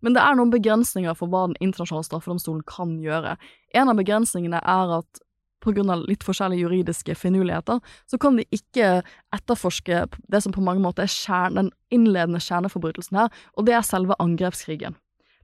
Men 0.03 0.17
det 0.17 0.23
er 0.23 0.35
noen 0.35 0.51
begrensninger 0.51 1.15
for 1.15 1.31
hva 1.31 1.47
Den 1.47 1.59
internasjonale 1.63 2.09
straffedomstolen 2.09 2.63
kan 2.67 2.97
gjøre. 2.99 3.37
En 3.73 3.89
av 3.89 3.95
begrensningene 3.95 4.59
er 4.59 4.97
at 4.99 5.23
pga. 5.63 5.95
litt 6.03 6.23
forskjellige 6.23 6.65
juridiske 6.65 7.15
finurligheter, 7.15 7.79
så 8.07 8.17
kan 8.17 8.37
de 8.37 8.45
ikke 8.51 9.01
etterforske 9.33 10.05
det 10.29 10.43
som 10.43 10.53
på 10.53 10.63
mange 10.63 10.83
måter 10.83 11.03
er 11.03 11.11
kjern, 11.11 11.55
den 11.55 11.71
innledende 11.91 12.41
kjerneforbrytelsen 12.43 13.17
her, 13.17 13.33
og 13.57 13.65
det 13.65 13.73
er 13.77 13.87
selve 13.87 14.15
angrepskrigen. 14.19 14.95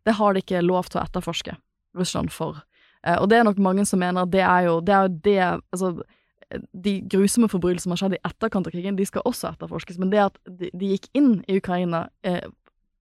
Det 0.06 0.16
har 0.20 0.34
de 0.34 0.44
ikke 0.44 0.62
lov 0.66 0.90
til 0.90 1.00
å 1.00 1.06
etterforske 1.08 1.58
Russland 1.98 2.32
for. 2.32 2.62
Eh, 3.06 3.18
og 3.18 3.30
det 3.30 3.40
er 3.40 3.48
nok 3.48 3.58
mange 3.58 3.86
som 3.86 4.00
mener 4.00 4.24
at 4.24 4.32
det 4.32 4.44
er 4.44 4.68
jo 4.68 4.80
det, 4.82 4.96
er 4.96 5.08
jo 5.08 5.20
det 5.24 5.40
altså, 5.72 5.92
de 6.74 6.96
grusomme 7.12 7.50
forbrytelsene 7.50 7.86
som 7.86 7.96
har 7.96 8.02
skjedd 8.04 8.18
i 8.18 8.24
etterkant 8.28 8.68
av 8.68 8.74
krigen, 8.74 8.98
de 8.98 9.06
skal 9.08 9.26
også 9.26 9.54
etterforskes, 9.54 10.00
men 10.02 10.12
det 10.14 10.24
at 10.24 10.40
de, 10.48 10.72
de 10.74 10.94
gikk 10.96 11.10
inn 11.18 11.44
i 11.48 11.60
Ukraina 11.62 12.08
eh, 12.26 12.48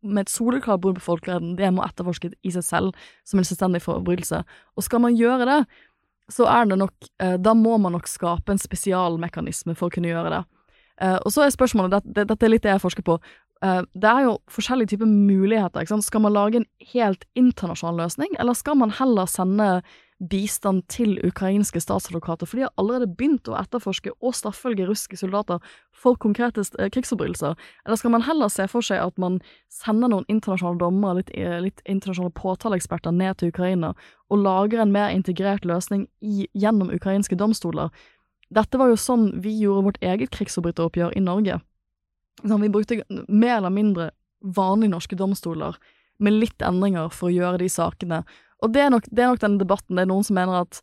med 0.02 0.26
et 0.26 0.30
soleklart 0.30 0.82
brudd 0.82 0.98
på 1.00 1.06
folkeretten, 1.08 1.56
det 1.58 1.70
må 1.74 1.82
etterforskes 1.82 2.36
i 2.46 2.52
seg 2.54 2.64
selv 2.64 3.06
som 3.26 3.40
en 3.40 3.46
selvstendig 3.46 3.80
forbrytelse. 3.82 4.44
Og 4.78 4.86
skal 4.86 5.02
man 5.02 5.16
gjøre 5.18 5.48
det, 5.48 5.58
så 6.32 6.46
er 6.50 6.68
det 6.68 6.78
nok 6.78 7.10
eh, 7.22 7.36
Da 7.40 7.54
må 7.56 7.78
man 7.80 7.94
nok 7.96 8.08
skape 8.10 8.52
en 8.52 8.60
spesialmekanisme 8.60 9.76
for 9.78 9.88
å 9.88 9.94
kunne 9.94 10.10
gjøre 10.10 10.32
det. 10.36 10.42
Eh, 11.00 11.18
og 11.22 11.32
så 11.32 11.44
er 11.44 11.54
spørsmålet, 11.54 12.10
dette, 12.16 12.36
er 12.36 12.52
litt 12.52 12.66
det 12.66 12.74
jeg 12.74 12.82
forsker 12.82 13.06
på, 13.06 13.18
eh, 13.64 13.80
det 13.94 14.10
er 14.10 14.26
jo 14.26 14.34
forskjellige 14.52 14.94
typer 14.94 15.08
muligheter. 15.08 15.88
Skal 16.04 16.24
man 16.24 16.36
lage 16.36 16.60
en 16.60 16.68
helt 16.92 17.24
internasjonal 17.38 18.02
løsning, 18.04 18.34
eller 18.38 18.58
skal 18.58 18.78
man 18.80 18.94
heller 18.98 19.30
sende 19.30 19.70
bistand 20.18 20.82
til 20.90 21.14
ukrainske 21.22 21.80
statsadvokater, 21.80 22.46
for 22.46 22.58
de 22.58 22.64
har 22.66 22.72
allerede 22.80 23.06
begynt 23.06 23.46
å 23.46 23.54
etterforske 23.58 24.10
og 24.18 24.34
straffølge 24.34 24.88
russiske 24.88 25.20
soldater 25.20 25.62
for 25.94 26.18
konkrete 26.18 26.64
krigsforbrytelser. 26.90 27.54
Eller 27.86 28.00
skal 28.00 28.14
man 28.16 28.26
heller 28.26 28.50
se 28.50 28.66
for 28.70 28.82
seg 28.82 28.98
at 29.04 29.18
man 29.22 29.38
sender 29.70 30.10
noen 30.10 30.26
internasjonale 30.26 30.80
dommere, 30.82 31.20
litt, 31.20 31.30
litt 31.62 31.82
internasjonale 31.86 32.34
påtaleeksperter, 32.34 33.14
ned 33.14 33.38
til 33.38 33.52
Ukraina 33.54 33.92
og 34.28 34.42
lager 34.42 34.82
en 34.82 34.94
mer 34.94 35.14
integrert 35.14 35.64
løsning 35.68 36.08
i, 36.20 36.48
gjennom 36.52 36.90
ukrainske 36.90 37.38
domstoler. 37.38 37.94
Dette 38.50 38.80
var 38.80 38.90
jo 38.90 38.98
sånn 38.98 39.30
vi 39.44 39.54
gjorde 39.60 39.86
vårt 39.86 40.02
eget 40.02 40.32
krigsforbryteroppgjør 40.34 41.14
i 41.14 41.22
Norge. 41.22 41.60
Sånn, 42.42 42.62
vi 42.62 42.72
brukte 42.72 43.02
mer 43.28 43.58
eller 43.60 43.74
mindre 43.74 44.10
vanlige 44.42 44.94
norske 44.94 45.18
domstoler 45.18 45.78
med 46.18 46.34
litt 46.34 46.62
endringer 46.64 47.10
for 47.14 47.30
å 47.30 47.34
gjøre 47.34 47.62
de 47.62 47.70
sakene. 47.70 48.22
Og 48.64 48.72
det 48.74 48.84
er 48.84 48.92
nok, 48.94 49.08
det 49.10 49.24
er 49.24 49.32
nok 49.32 49.42
den 49.42 49.58
debatten. 49.60 49.96
Det 49.96 50.04
er 50.04 50.10
noen 50.10 50.26
som 50.26 50.38
mener 50.38 50.62
at 50.64 50.80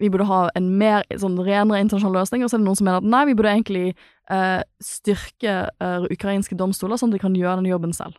vi 0.00 0.10
burde 0.12 0.28
ha 0.28 0.42
en 0.58 0.68
mer 0.76 1.06
sånn 1.16 1.38
renere 1.40 1.80
internasjonal 1.80 2.20
løsning, 2.20 2.44
og 2.44 2.50
så 2.52 2.58
er 2.58 2.62
det 2.62 2.68
noen 2.68 2.78
som 2.78 2.88
mener 2.88 3.00
at 3.00 3.10
nei, 3.16 3.22
vi 3.30 3.36
burde 3.38 3.52
egentlig 3.54 3.84
eh, 3.94 4.62
styrke 4.84 5.54
eh, 5.72 6.08
ukrainske 6.12 6.58
domstoler, 6.58 7.00
sånn 7.00 7.14
at 7.14 7.16
de 7.16 7.22
kan 7.22 7.38
gjøre 7.38 7.62
den 7.62 7.70
jobben 7.70 7.96
selv. 7.96 8.18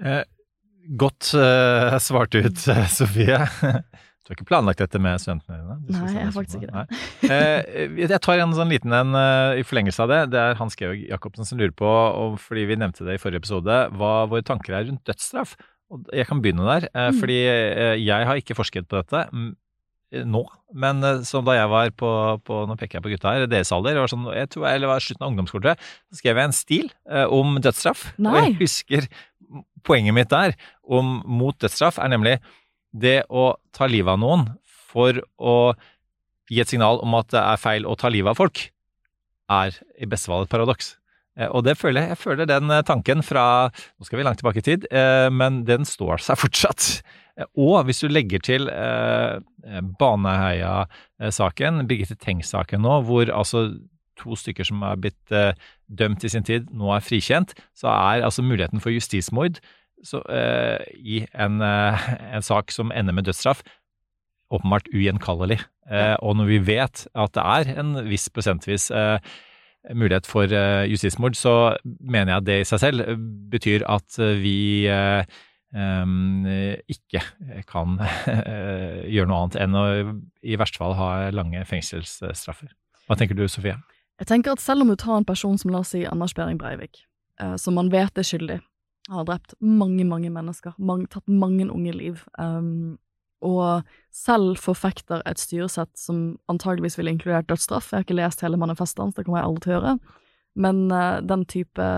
Eh, 0.00 0.22
Godt 0.98 1.30
uh, 1.38 1.94
svart 2.02 2.34
ut, 2.34 2.64
uh, 2.66 2.86
Sofie. 2.98 3.38
Du 4.22 4.30
har 4.30 4.36
ikke 4.36 4.46
planlagt 4.46 4.80
dette 4.82 4.98
med 5.02 5.20
studentene 5.22 5.60
dine? 5.60 5.76
Nei, 5.94 6.08
jeg 6.14 6.24
har 6.24 6.34
faktisk 6.34 6.62
ikke 6.62 6.72
det. 6.74 6.98
Eh, 7.26 7.94
jeg 7.98 8.20
tar 8.22 8.38
en 8.38 8.54
sånn 8.54 8.70
liten 8.70 8.94
en 8.94 9.16
i 9.58 9.64
forlengelse 9.66 10.04
av 10.04 10.12
det. 10.12 10.20
Det 10.30 10.38
er 10.38 10.58
Hans 10.60 10.78
Georg 10.78 11.00
Jacobsen 11.08 11.48
som 11.48 11.58
lurer 11.58 11.74
på, 11.74 11.86
og 11.90 12.36
fordi 12.42 12.68
vi 12.70 12.76
nevnte 12.78 13.06
det 13.06 13.16
i 13.18 13.22
forrige 13.22 13.42
episode, 13.42 13.78
hva 13.98 14.12
våre 14.30 14.46
tanker 14.46 14.78
er 14.78 14.86
rundt 14.86 15.02
dødsstraff. 15.10 15.56
Jeg 16.14 16.28
kan 16.28 16.40
begynne 16.44 16.64
der, 16.68 16.88
mm. 16.92 17.18
fordi 17.20 17.40
jeg 18.02 18.28
har 18.28 18.40
ikke 18.40 18.56
forsket 18.58 18.88
på 18.88 19.02
dette 19.02 19.26
nå, 20.28 20.42
men 20.76 21.00
som 21.24 21.44
da 21.46 21.54
jeg 21.56 21.68
var 21.72 21.90
på, 21.96 22.08
på 22.44 22.56
nå 22.68 22.74
peker 22.76 22.98
jeg 22.98 23.04
på 23.04 23.12
gutta 23.14 23.32
her, 23.32 23.46
deres 23.48 23.72
alder, 23.72 23.96
var 23.96 24.10
sånn, 24.12 24.26
jeg 24.36 24.50
tror, 24.52 24.66
eller 24.68 24.90
var 24.90 25.00
slutten 25.00 25.24
av 25.24 25.30
ungdomsskolen, 25.32 25.86
så 26.12 26.20
skrev 26.20 26.36
jeg 26.36 26.50
en 26.50 26.56
stil 26.56 26.90
om 27.32 27.56
dødsstraff. 27.64 28.02
Nei. 28.20 28.32
Og 28.32 28.36
jeg 28.42 28.58
husker 28.60 29.08
poenget 29.88 30.16
mitt 30.16 30.32
der 30.32 30.52
om 30.84 31.22
mot 31.24 31.56
dødsstraff 31.56 31.96
er 32.00 32.12
nemlig 32.12 32.36
det 32.92 33.22
å 33.32 33.54
ta 33.72 33.88
livet 33.88 34.12
av 34.12 34.20
noen 34.20 34.50
for 34.68 35.16
å 35.40 35.56
gi 36.52 36.60
et 36.60 36.68
signal 36.68 37.00
om 37.00 37.16
at 37.16 37.32
det 37.32 37.40
er 37.40 37.60
feil 37.60 37.88
å 37.88 37.96
ta 37.96 38.12
livet 38.12 38.34
av 38.34 38.40
folk, 38.40 38.66
er 39.52 39.80
i 39.96 40.08
beste 40.08 40.28
fall 40.28 40.44
et 40.44 40.52
paradoks. 40.52 40.98
Eh, 41.38 41.48
og 41.48 41.64
det 41.66 41.78
føler 41.80 42.02
jeg, 42.02 42.12
jeg 42.12 42.20
føler 42.20 42.48
den 42.48 42.70
eh, 42.72 42.84
tanken 42.84 43.22
fra 43.24 43.44
Nå 43.72 44.04
skal 44.06 44.18
vi 44.20 44.26
langt 44.26 44.42
tilbake 44.42 44.60
i 44.60 44.66
tid, 44.66 44.86
eh, 44.92 45.28
men 45.32 45.62
den 45.68 45.86
står 45.88 46.16
seg 46.24 46.40
fortsatt. 46.44 46.82
Og 47.56 47.78
hvis 47.88 48.02
du 48.04 48.08
legger 48.12 48.42
til 48.44 48.66
Baneheia-saken, 49.96 51.86
Birgitte 51.88 52.12
Tengs-saken 52.20 52.82
nå, 52.84 52.98
hvor 53.08 53.24
altså 53.32 53.70
to 54.20 54.36
stykker 54.36 54.68
som 54.68 54.82
er 54.84 55.00
blitt 55.00 55.32
dømt 55.88 56.26
i 56.28 56.28
sin 56.28 56.44
tid, 56.44 56.68
nå 56.76 56.92
er 56.92 57.00
frikjent, 57.00 57.54
så 57.72 57.88
er 57.88 58.26
altså 58.26 58.44
muligheten 58.44 58.84
for 58.84 58.92
justismord 58.92 59.62
så, 60.04 60.20
i 60.92 61.24
en, 61.32 61.56
en, 61.64 62.44
sak 62.44 62.68
som 62.76 62.92
ender 62.92 63.16
med 63.16 63.24
dødsstraff, 63.30 63.64
åpenbart 64.52 64.92
ugjenkallelig. 64.92 65.64
og 66.20 66.36
når 66.36 66.46
vi 66.52 66.60
vet 66.68 67.06
at 67.16 67.32
det 67.32 67.42
er 67.56 67.80
en 67.80 67.96
viss 68.12 68.28
prosentvis 68.28 68.92
mulighet 69.90 70.28
for 70.30 70.52
justismord, 70.86 71.34
så 71.34 71.74
mener 71.84 72.32
jeg 72.32 72.42
at 72.42 72.46
det 72.46 72.58
i 72.62 72.66
seg 72.68 72.82
selv 72.84 73.16
betyr 73.50 73.82
at 73.90 74.18
vi 74.38 74.86
um, 75.74 76.46
ikke 76.86 77.22
kan 77.66 77.96
gjøre 79.14 79.26
noe 79.26 79.40
annet 79.40 79.58
enn 79.64 79.78
å 79.78 79.86
i 80.42 80.58
verste 80.60 80.78
fall 80.82 80.94
ha 80.98 81.10
lange 81.34 81.64
fengselsstraffer. 81.66 82.70
Hva 83.08 83.18
tenker 83.18 83.38
du, 83.38 83.48
Sofie? 83.50 83.74
Jeg 84.22 84.28
tenker 84.30 84.54
at 84.54 84.62
selv 84.62 84.84
om 84.84 84.92
du 84.92 84.98
tar 84.98 85.18
en 85.18 85.26
person 85.26 85.56
som 85.58 85.72
la 85.72 85.80
oss 85.82 85.94
si 85.94 86.04
Anders 86.06 86.34
Behring 86.36 86.60
Breivik, 86.60 87.02
eh, 87.42 87.56
som 87.58 87.74
man 87.74 87.90
vet 87.92 88.18
er 88.18 88.26
skyldig, 88.26 88.60
har 89.10 89.24
drept 89.26 89.56
mange, 89.58 90.04
mange 90.06 90.30
mennesker, 90.30 90.76
mange, 90.78 91.08
tatt 91.10 91.26
mange 91.26 91.66
unge 91.66 91.94
liv, 91.96 92.22
um, 92.38 92.98
og 93.42 93.88
selv 94.14 94.58
forfekter 94.62 95.22
et 95.28 95.40
styresett 95.40 95.92
som 95.98 96.36
antageligvis 96.52 96.98
ville 96.98 97.12
inkludert 97.12 97.48
dødsstraff. 97.50 97.90
Jeg 97.90 98.00
har 98.00 98.06
ikke 98.06 98.18
lest 98.18 98.44
hele 98.44 98.60
manifestet 98.60 99.02
hans, 99.02 99.16
det 99.16 99.26
kommer 99.26 99.42
jeg 99.42 99.50
aldri 99.50 99.64
til 99.64 99.72
å 99.72 99.76
gjøre, 99.78 99.94
men 100.66 100.82
uh, 100.92 101.22
den 101.24 101.46
type 101.50 101.88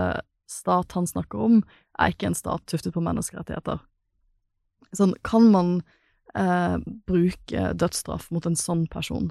stat 0.51 0.95
han 0.97 1.09
snakker 1.09 1.43
om, 1.47 1.61
er 1.99 2.15
ikke 2.15 2.31
en 2.31 2.39
stat 2.39 2.65
tuftet 2.71 2.95
på 2.95 3.03
menneskerettigheter. 3.05 3.83
Sånn, 4.95 5.15
kan 5.27 5.49
man 5.53 5.73
uh, 6.39 6.77
bruke 7.09 7.73
dødsstraff 7.75 8.31
mot 8.35 8.47
en 8.47 8.59
sånn 8.59 8.87
person? 8.93 9.31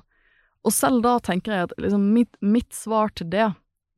Og 0.63 0.75
selv 0.75 1.03
da 1.03 1.17
tenker 1.23 1.53
jeg 1.53 1.67
at 1.67 1.77
liksom 1.81 2.09
mitt, 2.15 2.35
mitt, 2.43 2.71
svar 2.75 3.11
til 3.17 3.29
det, 3.31 3.51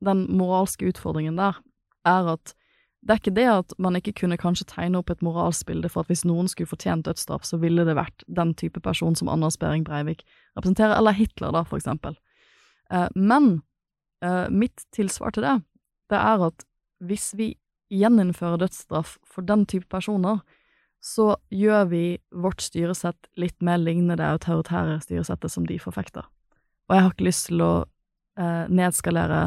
den 0.04 0.26
moralske 0.36 0.88
utfordringen 0.90 1.38
der, 1.38 1.58
er 2.06 2.32
at 2.36 2.54
det 3.06 3.14
er 3.14 3.20
ikke 3.20 3.36
det 3.36 3.46
at 3.46 3.74
man 3.78 3.96
ikke 3.98 4.16
kunne 4.18 4.38
kanskje 4.40 4.66
tegne 4.72 4.98
opp 4.98 5.12
et 5.12 5.22
moralsbilde 5.22 5.88
for 5.92 6.02
at 6.02 6.10
hvis 6.10 6.24
noen 6.26 6.48
skulle 6.50 6.70
fortjent 6.70 7.06
dødsstraff, 7.06 7.44
så 7.46 7.58
ville 7.62 7.84
det 7.86 7.94
vært 7.94 8.24
den 8.26 8.50
type 8.58 8.82
person 8.82 9.14
som 9.14 9.30
Anders 9.30 9.58
Behring 9.60 9.84
Breivik 9.86 10.24
representerer, 10.58 10.96
eller 10.98 11.14
Hitler, 11.14 11.54
da, 11.54 11.62
for 11.62 11.78
eksempel. 11.78 12.16
Eh, 12.90 13.06
men 13.14 13.60
eh, 14.26 14.50
mitt 14.50 14.88
tilsvar 14.96 15.36
til 15.36 15.46
det 15.46 15.56
det 16.10 16.18
er 16.18 16.42
at 16.48 16.66
hvis 17.06 17.32
vi 17.38 17.54
gjeninnfører 17.94 18.60
dødsstraff 18.62 19.16
for 19.26 19.46
den 19.46 19.64
type 19.66 19.86
personer, 19.90 20.40
så 21.02 21.36
gjør 21.54 21.86
vi 21.90 22.04
vårt 22.34 22.64
styresett 22.64 23.28
litt 23.38 23.58
mer 23.62 23.78
lignende 23.78 24.16
det 24.18 24.26
autoritære 24.26 24.98
styresettet 25.04 25.52
som 25.52 25.66
de 25.68 25.78
forfekter. 25.78 26.26
Og 26.86 26.96
jeg 26.96 27.04
har 27.04 27.14
ikke 27.14 27.28
lyst 27.28 27.48
til 27.50 27.62
å 27.62 27.72
eh, 28.38 28.66
nedskalere 28.70 29.42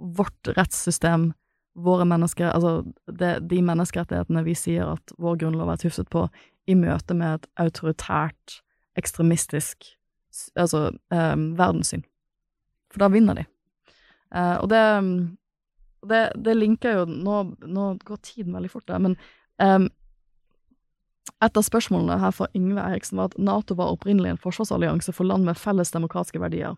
vårt 0.00 0.52
rettssystem, 0.56 1.30
våre 1.74 2.04
mennesker, 2.04 2.50
altså 2.50 2.82
det, 3.06 3.48
de 3.50 3.60
menneskerettighetene 3.62 4.42
vi 4.46 4.56
sier 4.58 4.90
at 4.96 5.12
vår 5.22 5.38
grunnlov 5.42 5.70
er 5.72 5.82
tuftet 5.82 6.10
på, 6.12 6.26
i 6.68 6.76
møte 6.78 7.14
med 7.16 7.38
et 7.40 7.48
autoritært, 7.62 8.60
ekstremistisk 8.98 9.92
altså, 10.58 10.90
eh, 11.14 11.36
verdenssyn. 11.58 12.02
For 12.90 13.04
da 13.04 13.10
vinner 13.12 13.38
de. 13.38 13.46
Eh, 14.34 14.56
og 14.58 14.68
det, 14.70 14.82
det, 16.10 16.24
det 16.44 16.58
linker 16.58 17.00
jo 17.00 17.06
nå, 17.10 17.38
nå, 17.66 17.86
går 18.04 18.20
tiden 18.26 18.54
veldig 18.56 18.70
fort, 18.72 18.86
der, 18.90 19.02
men 19.02 19.16
um, 19.62 19.88
et 21.40 21.56
av 21.56 21.64
spørsmålene 21.64 22.18
her 22.20 22.34
fra 22.34 22.48
Yngve 22.56 22.82
Eriksen 22.82 23.20
var 23.20 23.30
at 23.30 23.38
Nato 23.40 23.76
var 23.78 23.94
opprinnelig 23.94 24.34
en 24.34 24.40
forsvarsallianse 24.40 25.14
for 25.16 25.28
land 25.28 25.46
med 25.46 25.58
felles 25.58 25.92
demokratiske 25.94 26.40
verdier. 26.42 26.74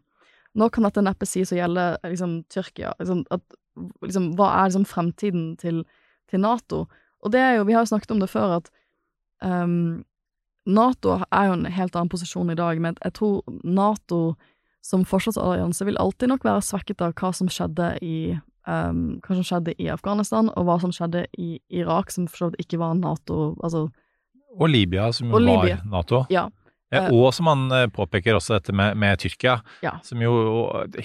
Nå 0.59 0.69
kan 0.71 0.85
dette 0.87 1.03
neppe 1.03 1.27
sies 1.27 1.51
å 1.55 1.57
gjelde 1.57 1.87
liksom, 2.05 2.43
Tyrkia. 2.53 2.93
Liksom, 3.01 3.25
at, 3.33 3.43
liksom, 4.05 4.33
hva 4.39 4.53
er 4.59 4.71
liksom, 4.71 4.87
fremtiden 4.89 5.51
til, 5.61 5.83
til, 6.31 6.45
Nato? 6.45 6.87
Og 7.23 7.33
det 7.35 7.41
er 7.41 7.59
jo, 7.59 7.67
vi 7.69 7.77
har 7.77 7.85
jo 7.85 7.93
snakket 7.93 8.15
om 8.15 8.23
det 8.23 8.31
før, 8.31 8.59
at 8.61 8.71
um, 9.43 10.03
Nato 10.67 11.19
er 11.31 11.49
jo 11.49 11.59
en 11.59 11.67
helt 11.67 11.97
annen 11.97 12.13
posisjon 12.13 12.51
i 12.53 12.59
dag, 12.59 12.81
men 12.83 12.99
jeg 13.03 13.17
tror 13.19 13.43
Nato 13.65 14.35
som 14.83 15.05
forsvarsallianse 15.07 15.87
vil 15.87 15.99
alltid 16.03 16.33
nok 16.33 16.45
være 16.45 16.63
svekket 16.67 17.03
av 17.05 17.15
hva 17.19 17.31
som 17.35 17.51
skjedde 17.51 17.93
i 18.03 18.17
um, 18.67 19.21
hva 19.23 19.37
som 19.39 19.47
skjedde 19.47 19.75
i 19.79 19.89
Afghanistan, 19.93 20.51
og 20.57 20.67
hva 20.67 20.79
som 20.83 20.95
skjedde 20.95 21.27
i 21.39 21.57
Irak, 21.71 22.11
som 22.15 22.27
for 22.31 22.39
så 22.39 22.51
vidt 22.51 22.67
ikke 22.67 22.81
var 22.83 22.97
Nato 22.99 23.55
altså, 23.63 23.89
Og 24.59 24.69
Libya, 24.69 25.11
som 25.13 25.31
jo 25.31 25.39
Libya. 25.39 25.79
var 25.81 25.87
Nato. 25.91 26.25
Ja. 26.31 26.49
Eh, 26.93 27.09
og 27.09 27.31
som 27.33 27.49
han 27.49 27.65
eh, 27.73 27.87
påpeker 27.93 28.37
også 28.37 28.59
dette 28.59 28.75
med, 28.77 28.99
med 29.01 29.21
Tyrkia, 29.23 29.59
ja. 29.85 29.95
som 30.05 30.21
jo 30.23 30.35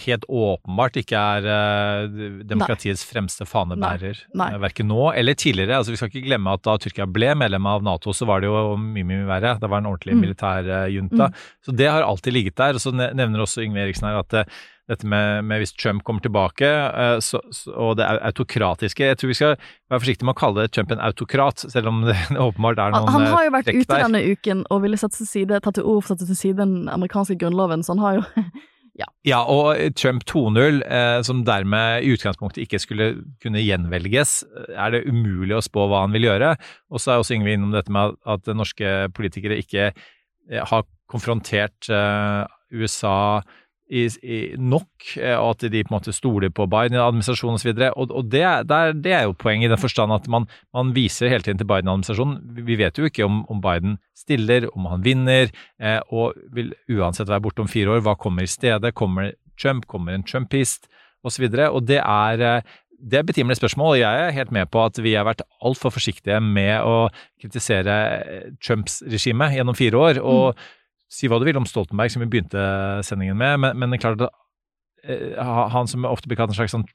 helt 0.05 0.25
åpenbart 0.27 0.99
ikke 0.99 1.21
er 1.37 1.47
uh, 1.47 2.17
demokratiets 2.47 3.05
Nei. 3.05 3.11
fremste 3.13 3.47
fanebærer. 3.47 4.23
Nei. 4.33 4.49
Nei. 4.53 4.61
verken 4.67 4.89
nå 4.91 5.11
eller 5.13 5.37
tidligere. 5.39 5.79
Altså, 5.79 5.93
vi 5.93 6.01
skal 6.01 6.11
ikke 6.11 6.25
glemme 6.27 6.55
at 6.57 6.65
da 6.67 6.77
Tyrkia 6.81 7.07
ble 7.09 7.31
medlem 7.39 7.69
av 7.69 7.85
Nato, 7.87 8.15
så 8.15 8.27
var 8.27 8.43
det 8.43 8.51
jo 8.51 8.75
mye 8.81 9.07
mye 9.07 9.27
verre. 9.29 9.55
Det 9.61 9.71
var 9.71 9.83
en 9.83 9.91
ordentlig 9.93 10.17
mm. 10.17 10.25
militær 10.25 10.71
uh, 10.71 10.87
junta. 10.91 11.31
Mm. 11.31 11.45
Så 11.67 11.77
det 11.79 11.91
har 11.91 12.07
alltid 12.07 12.35
ligget 12.35 12.59
der. 12.59 12.77
Og 12.77 12.83
så 12.83 12.93
nevner 12.95 13.45
også 13.45 13.63
Yngve 13.63 13.85
Eriksen 13.87 14.09
her 14.09 14.19
at 14.25 14.41
dette 14.87 15.07
med, 15.09 15.43
med, 15.47 15.61
hvis 15.61 15.73
Trump 15.75 16.03
kommer 16.07 16.23
tilbake, 16.23 16.67
uh, 16.67 17.17
så, 17.23 17.41
så, 17.51 17.73
og 17.75 17.97
det 17.99 18.07
autokratiske 18.07 19.09
Jeg 19.09 19.19
tror 19.19 19.31
vi 19.33 19.37
skal 19.39 19.57
være 19.91 20.01
forsiktige 20.03 20.29
med 20.29 20.35
å 20.37 20.39
kalle 20.39 20.67
Trump 20.71 20.93
en 20.95 21.03
autokrat, 21.03 21.65
selv 21.67 21.91
om 21.91 22.01
det 22.07 22.15
åpenbart 22.47 22.79
er 22.79 22.95
noen 22.95 23.03
trekk 23.03 23.11
der. 23.11 23.17
han 23.17 23.35
har 23.35 23.45
jo 23.47 23.53
vært 23.57 23.73
ute 23.73 23.99
denne 24.05 24.23
uken 24.31 24.63
og 24.71 24.81
ville 24.85 24.99
satt 25.01 25.17
til 25.17 25.29
side, 25.29 25.61
tatt 25.63 25.79
til 25.79 25.87
ord 25.87 26.01
for 26.05 26.15
å 26.15 26.17
sette 26.17 26.31
til 26.31 26.39
side 26.39 26.59
den 26.63 26.89
amerikanske 26.93 27.37
grunnloven, 27.41 27.83
så 27.83 27.95
han 27.95 28.03
har 28.05 28.19
jo 28.19 28.25
ja. 29.03 29.11
ja. 29.27 29.43
og 29.43 29.99
Trump 29.99 30.27
2.0, 30.29 30.81
eh, 30.87 31.19
som 31.27 31.43
dermed 31.47 32.07
i 32.07 32.13
utgangspunktet 32.15 32.63
ikke 32.63 32.81
skulle 32.83 33.11
kunne 33.43 33.63
gjenvelges, 33.63 34.39
er 34.71 34.95
det 34.95 35.05
umulig 35.09 35.57
å 35.59 35.63
spå 35.65 35.89
hva 35.91 36.05
han 36.05 36.15
vil 36.15 36.29
gjøre. 36.29 36.55
Og 36.93 37.03
så 37.03 37.13
er 37.13 37.23
også 37.23 37.35
Yngve 37.37 37.57
innom 37.57 37.75
dette 37.75 37.93
med 37.93 38.15
at 38.27 38.47
norske 38.55 38.99
politikere 39.17 39.59
ikke 39.59 39.91
har 40.47 40.87
konfrontert 41.11 41.89
eh, 41.91 42.43
USA 42.75 43.41
i, 43.89 44.03
i 44.23 44.37
nok, 44.59 44.89
eh, 45.15 45.35
og 45.37 45.55
at 45.55 45.65
de 45.71 45.83
på 45.83 45.91
en 45.91 45.95
måte 45.95 46.13
stoler 46.15 46.51
på 46.53 46.67
Biden-administrasjonen 46.71 47.59
osv. 47.59 47.71
Og, 47.95 48.11
og 48.11 48.31
det, 48.31 48.43
der, 48.69 48.93
det, 48.93 49.13
er 49.15 49.27
jo 49.27 49.37
poenget 49.39 49.69
i 49.69 49.73
den 49.73 49.81
forstand 49.81 50.13
at 50.15 50.27
man, 50.31 50.47
man, 50.75 50.93
viser 50.95 51.31
hele 51.31 51.45
tiden 51.45 51.61
til 51.61 51.69
Biden-administrasjonen. 51.69 52.65
Vi 52.67 52.77
vet 52.79 52.99
jo 52.99 53.07
ikke 53.07 53.27
om, 53.27 53.43
om 53.51 53.61
Biden 53.63 53.97
stiller, 54.17 54.67
om 54.75 54.89
han 54.91 55.05
vinner, 55.05 55.53
eh, 55.79 55.99
og 56.11 56.35
vil 56.55 56.73
uansett 56.91 57.31
være 57.31 57.45
borte 57.47 57.63
om 57.63 57.71
fire 57.71 57.95
år. 57.95 58.03
Hva 58.05 58.17
kommer 58.19 58.43
i 58.43 58.51
stedet? 58.51 58.95
Kommer 58.97 59.33
Trump? 59.59 59.87
Kommer 59.87 60.17
en 60.17 60.27
trumpist? 60.27 60.91
Osv. 61.25 61.47
Og, 61.47 61.63
og 61.79 61.87
det 61.87 62.01
er 62.03 62.43
eh, 62.43 62.75
det 62.97 63.21
spørsmål, 63.55 63.91
og 63.93 63.99
jeg 63.99 64.25
er 64.25 64.33
helt 64.33 64.51
med 64.51 64.65
på 64.73 64.81
at 64.83 64.97
vi 65.03 65.13
har 65.13 65.25
vært 65.27 65.43
altfor 65.61 65.93
forsiktige 65.93 66.39
med 66.41 66.81
å 66.81 67.09
kritisere 67.39 67.97
eh, 68.17 68.47
Trumps 68.59 69.03
regime 69.05 69.53
gjennom 69.53 69.75
fire 69.77 69.97
år. 69.97 70.19
og 70.19 70.55
mm 70.55 70.73
Si 71.11 71.29
hva 71.29 71.39
du 71.39 71.47
vil 71.47 71.59
om 71.59 71.67
Stoltenberg, 71.67 72.11
som 72.11 72.23
vi 72.23 72.29
begynte 72.31 72.61
sendingen 73.07 73.39
med, 73.39 73.61
men, 73.63 73.77
men 73.79 73.91
det 73.91 73.99
er 73.99 74.03
klart 74.03 74.23
at 74.27 74.33
uh, 75.07 75.67
han 75.71 75.87
som 75.87 76.07
ofte 76.07 76.27
blir 76.27 76.39
kalt 76.39 76.51
en 76.51 76.59
slags 76.59 76.75
sånn 76.75 76.87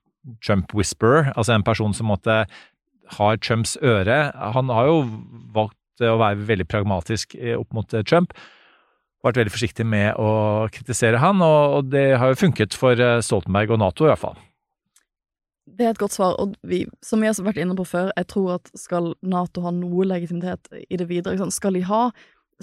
Trump 0.44 0.74
whisperer, 0.76 1.32
altså 1.32 1.56
en 1.56 1.64
person 1.66 1.94
som 1.96 2.10
måtte 2.12 2.44
har 3.16 3.38
Trumps 3.42 3.74
øre, 3.82 4.18
han 4.54 4.70
har 4.70 4.86
jo 4.88 4.98
valgt 5.52 6.04
å 6.04 6.18
være 6.20 6.46
veldig 6.46 6.68
pragmatisk 6.70 7.34
eh, 7.34 7.56
opp 7.58 7.74
mot 7.74 7.96
eh, 7.96 8.04
Trump. 8.06 8.30
Vært 9.26 9.40
veldig 9.40 9.52
forsiktig 9.54 9.84
med 9.86 10.14
å 10.18 10.68
kritisere 10.72 11.20
han, 11.22 11.42
og 11.42 11.90
det 11.92 12.14
har 12.18 12.32
jo 12.32 12.38
funket 12.38 12.74
for 12.74 12.98
Stoltenberg 13.22 13.74
og 13.74 13.82
Nato 13.82 14.06
i 14.06 14.10
hvert 14.10 14.22
fall. 14.22 14.38
Det 15.62 15.86
er 15.86 15.92
et 15.94 16.00
godt 16.00 16.16
svar, 16.16 16.34
og 16.42 16.56
vi, 16.66 16.82
som 17.06 17.22
vi 17.22 17.28
har 17.28 17.36
vært 17.46 17.60
inne 17.62 17.76
på 17.78 17.86
før, 17.86 18.10
jeg 18.18 18.28
tror 18.32 18.56
at 18.56 18.70
skal 18.78 19.12
Nato 19.22 19.62
ha 19.64 19.70
noe 19.74 20.06
legitimitet 20.08 20.72
i 20.88 20.98
det 20.98 21.06
videre, 21.10 21.50
skal 21.54 21.78
de 21.78 21.84
ha 21.86 22.08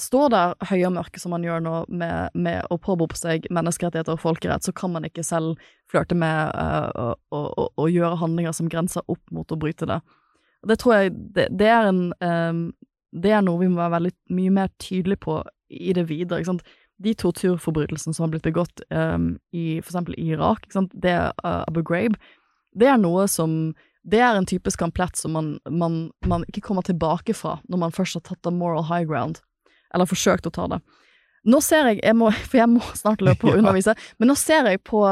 står 0.01 0.31
der 0.33 0.53
høye 0.69 0.87
og 0.87 0.95
mørke 0.95 1.21
som 1.21 1.33
man 1.35 1.45
gjør 1.45 1.61
nå, 1.63 1.73
med, 1.87 2.35
med 2.37 2.67
å 2.71 2.77
påberope 2.81 3.17
seg 3.19 3.47
menneskerettigheter 3.53 4.15
og 4.15 4.23
folkerett, 4.23 4.65
så 4.65 4.73
kan 4.75 4.93
man 4.95 5.07
ikke 5.07 5.25
selv 5.25 5.59
flørte 5.91 6.17
med 6.17 6.53
uh, 6.55 7.13
å, 7.35 7.41
å, 7.69 7.87
gjøre 7.89 8.19
handlinger 8.21 8.55
som 8.55 8.69
grenser 8.71 9.05
opp 9.11 9.23
mot 9.35 9.51
å 9.51 9.59
bryte 9.59 9.87
det. 9.89 9.99
Det 10.69 10.79
tror 10.81 10.95
jeg 10.95 11.15
det, 11.35 11.47
det 11.55 11.69
er 11.71 11.87
en 11.87 12.01
um, 12.19 12.63
Det 13.15 13.31
er 13.31 13.41
noe 13.41 13.61
vi 13.61 13.69
må 13.71 13.79
være 13.79 13.95
veldig 13.95 14.11
mye 14.37 14.51
mer 14.53 14.71
tydelige 14.77 15.23
på 15.23 15.39
i 15.69 15.93
det 15.97 16.03
videre. 16.09 16.41
ikke 16.41 16.51
sant? 16.51 16.73
De 16.99 17.13
torturforbrytelsene 17.15 18.13
som 18.13 18.25
har 18.25 18.33
blitt 18.33 18.45
begått 18.45 18.83
um, 18.91 19.37
i 19.55 19.79
eksempel 19.79 20.17
i 20.19 20.31
Irak, 20.35 20.65
ikke 20.65 20.81
sant? 20.81 20.93
det 20.93 21.15
uh, 21.15 21.63
Abu 21.63 21.81
Ghraib, 21.81 22.19
det 22.77 22.91
er 22.91 22.99
noe 23.01 23.25
som 23.31 23.73
det 24.09 24.21
er 24.23 24.37
en 24.37 24.47
type 24.47 24.71
skamplett 24.71 25.17
som 25.17 25.33
man, 25.35 25.47
man, 25.69 26.11
man, 26.25 26.45
ikke 26.47 26.63
kommer 26.63 26.85
tilbake 26.85 27.33
fra 27.35 27.57
når 27.67 27.81
man 27.81 27.95
først 27.95 28.17
har 28.17 28.23
tatt 28.29 28.41
the 28.45 28.53
moral 28.53 28.85
high 28.87 29.05
ground. 29.07 29.41
Eller 29.93 30.09
forsøkt 30.09 30.47
å 30.49 30.53
ta 30.53 30.67
det. 30.75 30.79
Nå 31.49 31.61
ser 31.63 31.87
jeg, 31.91 32.01
jeg 32.03 32.17
må, 32.19 32.31
for 32.31 32.59
jeg 32.59 32.69
må 32.71 32.83
snart 32.97 33.23
løpe 33.25 33.49
og 33.49 33.57
undervise, 33.61 33.95
men 34.19 34.31
nå 34.31 34.35
ser 34.39 34.67
jeg 34.69 34.83
på 34.87 35.05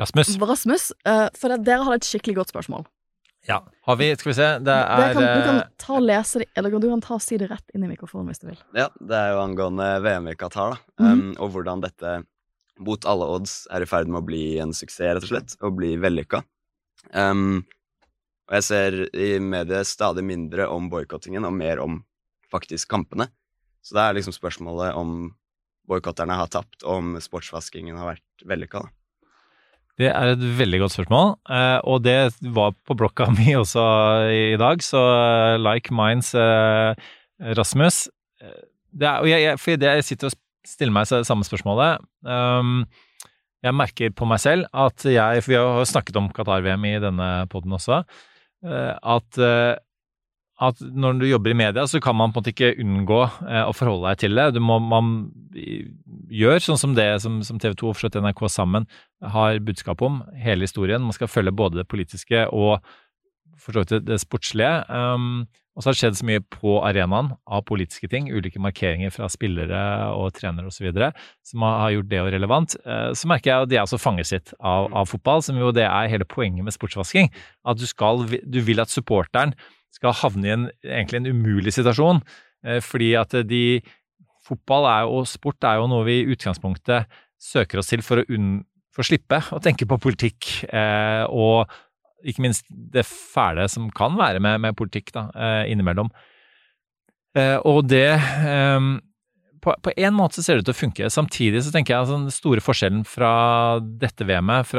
Rasmus. 0.00 0.36
Rasmus 0.38 0.90
uh, 1.08 1.28
for 1.36 1.52
det, 1.52 1.64
dere 1.66 1.84
hadde 1.84 2.00
et 2.00 2.08
skikkelig 2.08 2.40
godt 2.40 2.52
spørsmål. 2.54 2.86
Ja. 3.48 3.62
Har 3.88 3.96
vi 3.96 4.10
Skal 4.16 4.30
vi 4.30 4.34
se, 4.36 4.48
det 4.58 4.72
er 4.72 5.14
kan, 5.14 5.22
Du 5.22 5.42
kan 5.46 5.58
eh, 5.62 5.68
ta 5.80 5.94
og 5.96 6.04
lese 6.04 6.42
det, 6.42 6.50
eller 6.60 6.74
du 6.76 6.88
kan 6.90 7.00
ta 7.04 7.14
og 7.16 7.22
si 7.24 7.38
det 7.40 7.48
rett 7.50 7.74
inn 7.74 7.86
i 7.86 7.88
mikrofonen 7.88 8.28
hvis 8.30 8.42
du 8.42 8.50
vil. 8.50 8.58
Ja, 8.76 8.90
det 9.00 9.16
er 9.16 9.32
jo 9.34 9.40
angående 9.42 9.88
VM 10.04 10.28
i 10.30 10.36
Qatar, 10.36 10.76
da. 10.76 11.04
Mm 11.04 11.10
-hmm. 11.10 11.22
um, 11.22 11.36
og 11.38 11.50
hvordan 11.54 11.80
dette 11.80 12.22
mot 12.78 13.04
alle 13.04 13.24
odds 13.24 13.66
er 13.70 13.82
i 13.82 13.86
ferd 13.86 14.08
med 14.08 14.22
å 14.22 14.26
bli 14.26 14.58
en 14.58 14.72
suksess, 14.72 15.14
rett 15.14 15.24
og 15.24 15.28
slett, 15.28 15.56
og 15.60 15.76
bli 15.76 15.96
vellykka. 15.96 16.42
Um, 17.12 17.64
og 18.48 18.54
jeg 18.54 18.64
ser 18.64 19.16
i 19.16 19.38
mediet 19.38 19.86
stadig 19.86 20.24
mindre 20.24 20.68
om 20.68 20.88
boikottingen 20.90 21.44
og 21.44 21.52
mer 21.52 21.78
om 21.78 22.04
faktisk 22.50 22.88
kampene. 22.88 23.28
Så 23.84 23.96
det 23.96 24.04
er 24.04 24.16
liksom 24.18 24.36
spørsmålet 24.36 24.96
om 24.98 25.30
boikotterne 25.90 26.36
har 26.38 26.50
tapt, 26.52 26.82
og 26.84 27.00
om 27.00 27.12
sportsvaskingen 27.22 27.98
har 27.98 28.12
vært 28.12 28.46
vellykka. 28.46 28.84
Det 30.00 30.08
er 30.08 30.32
et 30.32 30.44
veldig 30.56 30.78
godt 30.80 30.94
spørsmål, 30.94 31.34
eh, 31.52 31.78
og 31.84 32.04
det 32.06 32.16
var 32.56 32.72
på 32.88 32.96
blokka 32.96 33.28
mi 33.38 33.52
også 33.58 33.84
i 34.32 34.56
dag, 34.60 34.84
så 34.84 35.02
eh, 35.16 35.58
like 35.60 35.92
minds, 35.92 36.32
eh, 36.34 36.94
Rasmus. 37.58 38.06
Er, 38.40 39.26
jeg, 39.28 39.58
for 39.60 39.84
jeg 39.84 40.04
sitter 40.04 40.30
og 40.30 40.38
stiller 40.66 40.92
meg 40.92 41.08
samme 41.08 41.46
spørsmålet. 41.46 42.02
Um, 42.26 42.82
jeg 43.64 43.76
merker 43.76 44.12
på 44.16 44.26
meg 44.28 44.40
selv 44.42 44.66
at 44.76 45.04
jeg, 45.08 45.44
for 45.44 45.52
vi 45.52 45.56
har 45.56 45.88
snakket 45.88 46.18
om 46.20 46.28
Qatar-VM 46.36 46.84
i 46.88 46.98
denne 47.00 47.28
poden 47.52 47.76
også, 47.76 48.02
at 48.60 49.38
at 50.60 50.80
når 50.80 51.20
du 51.20 51.26
jobber 51.28 51.54
i 51.54 51.56
media, 51.56 51.86
så 51.88 52.00
kan 52.04 52.16
man 52.18 52.32
på 52.32 52.38
en 52.38 52.42
måte 52.42 52.52
ikke 52.52 52.74
unngå 52.82 53.20
eh, 53.48 53.62
å 53.64 53.76
forholde 53.76 54.10
deg 54.10 54.24
til 54.24 54.36
det. 54.36 54.48
Du 54.56 54.60
må, 54.60 54.76
man 54.82 55.30
gjør 56.30 56.60
sånn 56.64 56.80
som 56.80 56.96
det 56.96 57.08
som, 57.24 57.40
som 57.46 57.60
TV 57.60 57.78
2 57.80 57.94
og 57.94 58.18
NRK 58.26 58.42
sammen 58.52 58.88
har 59.34 59.62
budskap 59.64 60.04
om, 60.04 60.20
hele 60.36 60.68
historien. 60.68 61.02
Man 61.02 61.16
skal 61.16 61.32
følge 61.32 61.56
både 61.56 61.80
det 61.80 61.88
politiske 61.88 62.44
og 62.52 62.84
vidt 63.68 63.96
det 64.06 64.20
sportslige. 64.20 64.84
Um, 64.88 65.48
og 65.76 65.82
så 65.82 65.88
har 65.88 65.94
det 65.94 66.00
skjedd 66.00 66.16
så 66.18 66.26
mye 66.28 66.42
på 66.52 66.76
arenaen 66.84 67.30
av 67.46 67.62
politiske 67.68 68.08
ting, 68.10 68.28
ulike 68.28 68.60
markeringer 68.60 69.12
fra 69.14 69.28
spillere 69.30 69.80
og 70.12 70.32
trenere 70.36 70.68
osv. 70.68 70.88
som 71.46 71.62
har 71.64 71.92
gjort 71.94 72.10
det 72.10 72.22
relevant. 72.34 72.76
Uh, 72.84 73.12
så 73.16 73.30
merker 73.30 73.52
jeg 73.52 73.64
at 73.64 73.70
de 73.70 73.78
er 73.78 73.84
også 73.84 74.00
fanget 74.00 74.28
sitt 74.28 74.54
av, 74.58 74.90
av, 74.92 75.08
fotball, 75.08 75.44
som 75.46 75.56
jo 75.60 75.72
det 75.72 75.86
er 75.86 76.10
hele 76.10 76.28
poenget 76.28 76.64
med 76.64 76.74
sportsvasking. 76.74 77.30
At 77.64 77.78
du, 77.80 77.86
skal, 77.86 78.26
du 78.28 78.60
vil 78.66 78.82
at 78.82 78.92
supporteren 78.92 79.54
skal 79.94 80.16
havne 80.22 80.48
i 80.48 80.54
en, 80.54 80.68
egentlig 80.84 81.20
en 81.20 81.30
umulig 81.34 81.74
situasjon. 81.76 82.22
Eh, 82.66 82.80
fordi 82.84 83.14
at 83.20 83.36
de 83.48 83.64
Fotball 84.50 84.86
er 84.88 85.06
og 85.06 85.28
sport 85.30 85.62
er 85.68 85.76
jo 85.78 85.86
noe 85.90 86.06
vi 86.08 86.22
i 86.22 86.30
utgangspunktet 86.32 87.10
søker 87.40 87.78
oss 87.78 87.90
til 87.92 88.00
for 88.02 88.22
å, 88.22 88.24
unn, 88.34 88.64
for 88.90 89.04
å 89.04 89.06
slippe 89.06 89.38
å 89.54 89.60
tenke 89.62 89.86
på 89.86 90.00
politikk. 90.02 90.48
Eh, 90.66 91.22
og 91.28 91.70
ikke 92.26 92.44
minst 92.44 92.66
det 92.68 93.06
fæle 93.06 93.68
som 93.70 93.88
kan 93.94 94.16
være 94.18 94.42
med, 94.42 94.58
med 94.64 94.76
politikk 94.76 95.12
da, 95.14 95.28
eh, 95.36 95.70
innimellom. 95.72 96.10
Eh, 97.38 97.58
og 97.68 97.84
det 97.88 98.10
eh, 98.16 98.88
på, 99.60 99.74
på 99.84 99.92
en 99.92 100.16
måte 100.16 100.38
så 100.38 100.44
ser 100.44 100.58
det 100.58 100.64
ut 100.64 100.70
til 100.70 100.76
å 100.76 100.80
funke. 100.80 101.10
Samtidig 101.12 101.62
så 101.64 101.72
tenker 101.74 101.94
jeg 101.94 102.04
altså, 102.04 102.18
den 102.18 102.34
store 102.34 102.64
forskjellen 102.64 103.02
fra 103.08 103.32
dette 103.80 104.26
VM-et, 104.28 104.72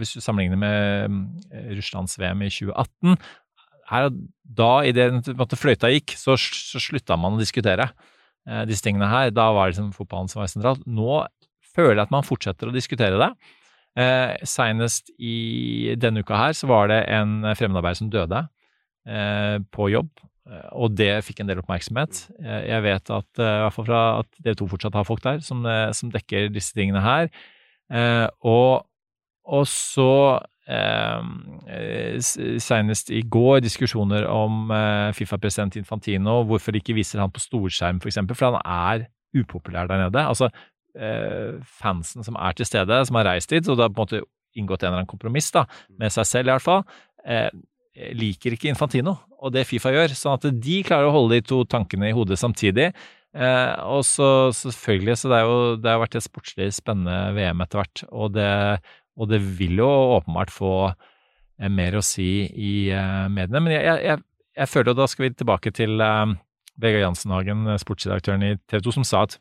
hvis 0.00 0.16
du 0.16 0.22
sammenligner 0.24 0.60
med 0.60 1.20
eh, 1.54 1.70
Russlands 1.78 2.18
VM 2.20 2.42
i 2.46 2.50
2018, 2.52 3.18
er 3.90 4.08
at 4.10 4.16
da, 4.60 4.70
i 4.86 4.92
det 4.94 5.04
at 5.30 5.54
fløyta 5.58 5.90
gikk, 5.92 6.14
så, 6.18 6.34
så 6.38 6.80
slutta 6.82 7.16
man 7.18 7.36
å 7.36 7.40
diskutere 7.40 7.90
eh, 8.48 8.64
disse 8.68 8.82
tingene 8.86 9.08
her. 9.10 9.30
Da 9.34 9.48
var 9.54 9.68
det 9.68 9.76
liksom 9.76 9.92
fotballen 9.96 10.30
som 10.30 10.42
var 10.42 10.50
sentralt. 10.50 10.82
Nå 10.86 11.22
føler 11.74 12.00
jeg 12.00 12.06
at 12.08 12.14
man 12.14 12.26
fortsetter 12.26 12.70
å 12.70 12.74
diskutere 12.74 13.18
det. 13.20 13.30
Eh, 13.98 14.34
Senest 14.46 15.10
i 15.18 15.94
denne 15.98 16.22
uka 16.24 16.38
her 16.38 16.54
så 16.58 16.68
var 16.70 16.90
det 16.90 17.04
en 17.10 17.40
fremmedarbeider 17.58 17.98
som 18.02 18.10
døde 18.10 18.42
eh, 19.06 19.56
på 19.74 19.88
jobb. 19.94 20.10
eh, 20.50 20.68
Og 20.78 20.94
det 20.98 21.12
fikk 21.26 21.42
en 21.42 21.50
del 21.50 21.62
oppmerksomhet. 21.62 22.24
Eh, 22.42 22.60
Jeg 22.70 22.82
vet 22.86 23.10
at, 23.10 23.30
eh, 23.38 23.54
i 23.56 23.64
hvert 23.64 23.76
fall 23.78 23.88
fra 23.90 24.02
at 24.20 24.30
dere 24.42 24.58
to 24.58 24.66
fortsatt 24.70 24.98
har 24.98 25.06
folk 25.08 25.22
der 25.26 25.42
som, 25.46 25.62
som 25.94 26.10
dekker 26.14 26.50
disse 26.54 26.74
tingene 26.74 27.02
her. 27.06 27.30
Eh, 27.90 28.26
Og, 28.46 28.86
og 29.46 29.66
så 29.70 30.10
senest 32.62 33.10
i 33.10 33.22
går 33.26 33.62
diskusjoner 33.64 34.26
om 34.30 34.70
eh, 34.74 35.12
Fifa-president 35.16 35.78
Infantino, 35.80 36.40
hvorfor 36.46 36.74
de 36.74 36.82
ikke 36.82 36.94
viser 36.98 37.22
han 37.22 37.32
på 37.32 37.42
storskjerm, 37.42 37.98
f.eks., 37.98 38.04
for, 38.04 38.12
eksempel, 38.12 38.38
for 38.38 38.54
han 38.54 38.60
er 38.62 39.08
upopulær 39.40 39.90
der 39.90 40.04
nede. 40.04 40.22
Altså, 40.22 40.50
eh, 40.94 41.58
fansen 41.80 42.26
som 42.26 42.38
er 42.38 42.54
til 42.56 42.68
stede, 42.68 43.00
som 43.06 43.18
har 43.18 43.32
reist 43.32 43.50
dit, 43.50 43.66
og 43.66 43.78
det 43.78 43.86
har 43.86 43.94
på 43.94 43.98
en 43.98 44.06
måte 44.06 44.22
inngått 44.58 44.82
en 44.82 44.90
eller 44.90 45.02
annen 45.02 45.10
kompromiss 45.10 45.50
da, 45.54 45.66
med 45.98 46.14
seg 46.14 46.26
selv, 46.26 46.50
i 46.50 46.54
hvert 46.54 46.66
fall, 46.66 46.84
eh, 47.24 47.50
liker 48.16 48.54
ikke 48.54 48.70
Infantino 48.70 49.16
og 49.40 49.54
det 49.54 49.66
Fifa 49.68 49.92
gjør. 49.94 50.14
Sånn 50.16 50.36
at 50.38 50.46
de 50.62 50.82
klarer 50.86 51.08
å 51.08 51.14
holde 51.14 51.38
de 51.38 51.46
to 51.46 51.62
tankene 51.68 52.10
i 52.10 52.16
hodet 52.16 52.38
samtidig. 52.40 52.90
Eh, 53.30 53.74
og 53.86 54.02
så 54.06 54.50
selvfølgelig, 54.56 55.16
så 55.20 55.30
det, 55.30 55.38
er 55.38 55.46
jo, 55.46 55.58
det 55.78 55.90
har 55.92 56.00
vært 56.02 56.16
et 56.18 56.26
sportslig 56.26 56.70
spennende 56.74 57.30
VM 57.36 57.62
etter 57.62 57.78
hvert, 57.78 58.02
og 58.10 58.32
det, 58.34 58.48
og 59.20 59.28
det 59.28 59.40
vil 59.58 59.82
jo 59.82 59.88
åpenbart 60.16 60.52
få 60.52 60.72
eh, 60.88 61.68
mer 61.68 61.98
å 61.98 62.04
si 62.04 62.46
i 62.48 62.88
eh, 62.94 63.26
mediene. 63.32 63.62
Men 63.66 63.76
jeg, 63.76 63.98
jeg, 64.06 64.24
jeg, 64.56 64.72
føler, 64.72 64.92
jo 64.92 65.00
da 65.02 65.08
skal 65.10 65.26
vi 65.26 65.34
tilbake 65.36 65.72
til 65.76 66.00
eh, 66.04 66.34
Vegard 66.80 67.04
Jansenhagen, 67.04 67.68
sportsredaktøren 67.82 68.46
i 68.46 68.54
TV 68.70 68.86
2, 68.86 68.96
som 69.00 69.06
sa 69.06 69.26
at 69.28 69.36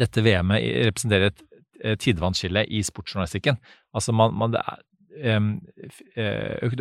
dette 0.00 0.22
VM-et 0.22 0.90
representerer 0.90 1.32
et 1.32 1.46
tidevannsskille 1.98 2.62
i 2.68 2.82
sportsjournalistikken. 2.84 3.56
Altså 3.96 4.12
man, 4.14 4.34
man 4.36 4.52
det 4.52 4.60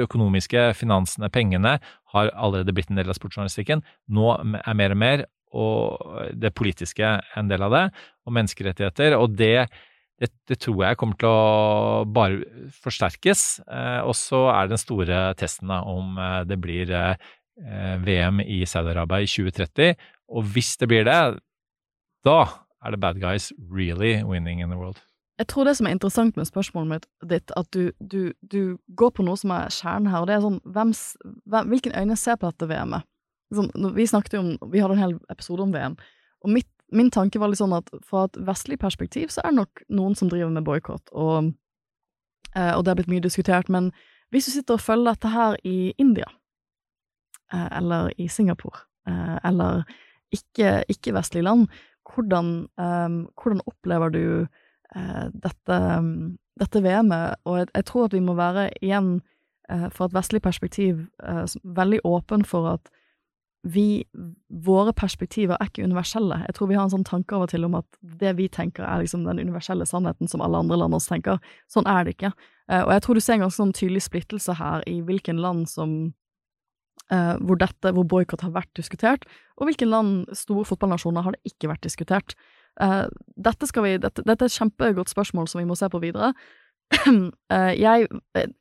økonomiske, 0.03 0.65
finansene, 0.77 1.31
pengene 1.33 1.77
har 2.13 2.31
allerede 2.35 2.75
blitt 2.75 2.91
en 2.91 2.99
del 2.99 3.09
av 3.09 3.17
sportsjournalistikken. 3.17 3.81
Nå 4.13 4.35
er 4.59 4.77
mer 4.77 4.93
og 4.93 4.99
mer, 5.01 5.23
og 5.55 6.35
det 6.37 6.51
politiske 6.53 7.15
en 7.39 7.49
del 7.49 7.63
av 7.65 7.73
det, 7.73 7.85
og 8.27 8.35
menneskerettigheter. 8.37 9.15
Og 9.17 9.33
det, 9.39 9.69
det, 10.19 10.29
det 10.51 10.59
tror 10.59 10.83
jeg 10.83 10.99
kommer 10.99 11.19
til 11.19 11.31
å 11.31 12.05
bare 12.11 12.69
forsterkes. 12.83 13.43
Eh, 13.65 14.01
og 14.03 14.15
så 14.19 14.45
er 14.51 14.71
den 14.71 14.81
store 14.81 15.19
testen 15.39 15.71
om 15.71 16.17
eh, 16.19 16.41
det 16.49 16.59
blir 16.59 16.91
eh, 16.91 17.29
VM 18.03 18.41
i 18.43 18.61
Saudi-Arabia 18.67 19.23
i 19.23 19.29
2030. 19.31 20.09
Og 20.35 20.49
hvis 20.55 20.75
det 20.79 20.89
blir 20.91 21.07
det, 21.07 21.19
da 22.27 22.39
er 22.83 22.95
det 22.95 22.99
bad 22.99 23.19
guys 23.19 23.51
really 23.71 24.19
winning 24.23 24.61
in 24.61 24.69
the 24.69 24.79
world. 24.79 24.99
Jeg 25.39 25.47
tror 25.47 25.69
det 25.69 25.77
som 25.77 25.87
er 25.87 25.95
interessant 25.95 26.35
med 26.35 26.47
spørsmålet 26.49 26.89
mitt, 26.91 27.05
ditt, 27.31 27.51
at 27.55 27.67
du, 27.71 27.91
du, 28.03 28.33
du 28.43 28.75
går 28.99 29.13
på 29.15 29.23
noe 29.23 29.39
som 29.39 29.53
er 29.55 29.71
kjernen 29.71 30.11
her, 30.11 30.23
og 30.23 30.27
det 30.27 30.35
er 30.35 30.43
sånn 30.43 30.59
hvem, 30.67 30.91
hvem, 31.47 31.69
Hvilken 31.71 31.95
øyne 31.95 32.17
ser 32.19 32.35
på 32.35 32.49
dette 32.49 32.67
VM-et? 32.67 33.07
Sånn, 33.55 33.71
vi 33.95 34.05
snakket 34.05 34.35
jo 34.35 34.41
om 34.43 34.49
Vi 34.69 34.81
hadde 34.83 34.93
en 34.93 35.01
hel 35.01 35.15
episode 35.31 35.63
om 35.63 35.71
VM, 35.73 35.95
og 36.43 36.51
mitt, 36.53 36.67
min 36.91 37.11
tanke 37.11 37.39
var 37.39 37.51
litt 37.51 37.61
sånn 37.61 37.75
at 37.77 37.89
fra 38.05 38.25
et 38.27 38.37
vestlig 38.47 38.79
perspektiv 38.81 39.33
så 39.33 39.43
er 39.43 39.51
det 39.51 39.59
nok 39.61 39.83
noen 39.93 40.15
som 40.17 40.29
driver 40.31 40.51
med 40.53 40.65
boikott, 40.67 41.11
og, 41.13 41.51
eh, 42.55 42.73
og 42.73 42.83
det 42.83 42.91
har 42.91 42.99
blitt 43.01 43.11
mye 43.11 43.25
diskutert, 43.25 43.69
men 43.69 43.91
hvis 44.33 44.49
du 44.49 44.53
sitter 44.53 44.77
og 44.77 44.85
følger 44.85 45.13
dette 45.13 45.33
her 45.33 45.57
i 45.65 45.93
India, 45.97 46.27
eh, 47.53 47.67
eller 47.77 48.11
i 48.17 48.27
Singapore, 48.27 48.85
eh, 49.07 49.39
eller 49.43 49.83
ikke- 50.33 50.83
ikke-vestlige 50.89 51.43
land, 51.43 51.67
hvordan, 52.09 52.67
hvordan 52.77 53.61
opplever 53.67 54.09
du 54.09 54.47
dette, 54.95 55.77
dette 56.59 56.81
VM-et, 56.81 57.35
og 57.45 57.57
jeg, 57.57 57.67
jeg 57.75 57.85
tror 57.85 58.05
at 58.05 58.13
vi 58.13 58.19
må 58.19 58.33
være 58.33 58.71
igjen, 58.81 59.21
fra 59.67 60.05
et 60.05 60.13
vestlig 60.13 60.41
perspektiv, 60.41 61.07
veldig 61.63 61.99
åpen 62.03 62.43
for 62.43 62.73
at 62.73 62.89
vi, 63.67 64.05
våre 64.47 64.93
perspektiver 64.95 65.57
er 65.59 65.67
ikke 65.67 65.83
universelle. 65.83 66.37
Jeg 66.47 66.55
tror 66.55 66.69
vi 66.69 66.77
har 66.77 66.85
en 66.87 66.93
sånn 66.93 67.07
tanke 67.07 67.35
av 67.35 67.43
og 67.43 67.51
til 67.51 67.65
om 67.67 67.75
at 67.81 67.87
det 68.21 68.31
vi 68.37 68.47
tenker 68.47 68.85
er 68.87 69.01
liksom 69.01 69.25
den 69.27 69.41
universelle 69.41 69.87
sannheten 69.87 70.31
som 70.31 70.43
alle 70.45 70.61
andre 70.61 70.77
land 70.79 70.95
også 70.95 71.17
tenker. 71.17 71.41
Sånn 71.71 71.89
er 71.89 72.07
det 72.07 72.15
ikke. 72.15 72.31
Eh, 72.71 72.85
og 72.85 72.93
jeg 72.95 73.03
tror 73.03 73.19
du 73.19 73.23
ser 73.25 73.35
en 73.35 73.43
ganske 73.43 73.59
sånn 73.59 73.75
tydelig 73.75 74.05
splittelse 74.07 74.55
her 74.59 74.85
i 74.87 74.99
hvilken 75.03 75.41
land 75.43 75.67
som 75.71 75.97
eh, 77.11 77.35
hvor 77.43 77.59
dette, 77.59 77.91
hvor 77.95 78.07
boikott 78.07 78.45
har 78.47 78.55
vært 78.55 78.71
diskutert, 78.79 79.27
og 79.59 79.67
hvilke 79.67 79.89
land, 79.89 80.29
store 80.37 80.63
fotballnasjoner, 80.69 81.25
har 81.25 81.35
det 81.35 81.51
ikke 81.51 81.73
vært 81.73 81.83
diskutert. 81.83 82.37
Eh, 82.79 83.05
dette, 83.35 83.69
vi, 83.83 83.97
dette, 83.99 84.23
dette 84.23 84.47
er 84.47 84.53
et 84.53 84.59
kjempegodt 84.61 85.11
spørsmål 85.11 85.51
som 85.51 85.59
vi 85.59 85.67
må 85.67 85.75
se 85.75 85.91
på 85.91 85.99
videre. 86.03 86.31
Eh, 87.49 87.73
jeg, 87.81 88.05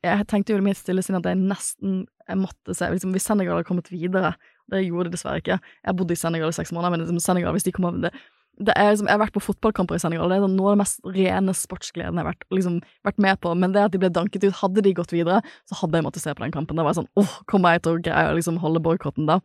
jeg 0.01 0.25
tenkte 0.29 0.53
jo 0.53 0.57
i 0.57 0.63
mitt 0.65 0.77
stille 0.79 1.03
sinn 1.05 1.17
at 1.19 1.27
jeg 1.29 1.37
nesten 1.37 1.99
jeg 2.29 2.39
måtte 2.39 2.73
se 2.77 2.87
liksom, 2.89 3.13
Hvis 3.13 3.27
Senegal 3.29 3.57
hadde 3.57 3.67
kommet 3.67 3.91
videre 3.93 4.31
Det 4.69 4.81
gjorde 4.81 5.09
de 5.09 5.13
dessverre 5.15 5.41
ikke. 5.41 5.59
Jeg 5.85 5.97
bodde 5.97 6.15
i 6.15 6.19
Senegal 6.19 6.49
i 6.49 6.57
seks 6.57 6.71
måneder, 6.73 6.93
men 6.93 7.03
liksom, 7.03 7.19
Senegal, 7.21 7.53
hvis 7.53 7.67
de 7.67 7.73
kommer 7.75 7.99
det, 8.01 8.11
det 8.59 8.73
er 8.75 8.91
liksom, 8.91 9.07
Jeg 9.07 9.15
har 9.15 9.21
vært 9.23 9.35
på 9.37 9.43
fotballkamper 9.43 9.97
i 9.97 10.01
Senegal, 10.03 10.29
det 10.29 10.39
er 10.39 10.47
noe 10.51 10.71
av 10.71 10.75
det 10.75 10.81
mest 10.83 11.05
rene 11.05 11.55
sportsgleden 11.57 12.19
jeg 12.19 12.25
har 12.25 12.31
vært, 12.31 12.47
liksom, 12.53 12.79
vært 13.07 13.21
med 13.23 13.39
på. 13.45 13.53
Men 13.55 13.73
det 13.75 13.85
at 13.87 13.93
de 13.95 14.01
ble 14.01 14.11
danket 14.13 14.45
ut, 14.45 14.57
hadde 14.61 14.83
de 14.85 14.95
gått 14.97 15.13
videre, 15.15 15.39
så 15.69 15.79
hadde 15.81 16.01
jeg 16.01 16.07
måttet 16.07 16.25
se 16.25 16.33
på 16.35 16.43
den 16.43 16.55
kampen. 16.55 16.79
Da 16.79 16.85
var 16.85 16.93
jeg 16.93 17.01
sånn 17.03 17.11
åh, 17.21 17.37
kommer 17.49 17.77
jeg 17.77 17.85
til 17.85 17.95
å 17.95 18.03
greie 18.09 18.33
å 18.33 18.35
liksom 18.37 18.59
holde 18.63 18.83
boikotten 18.83 19.29
da? 19.29 19.39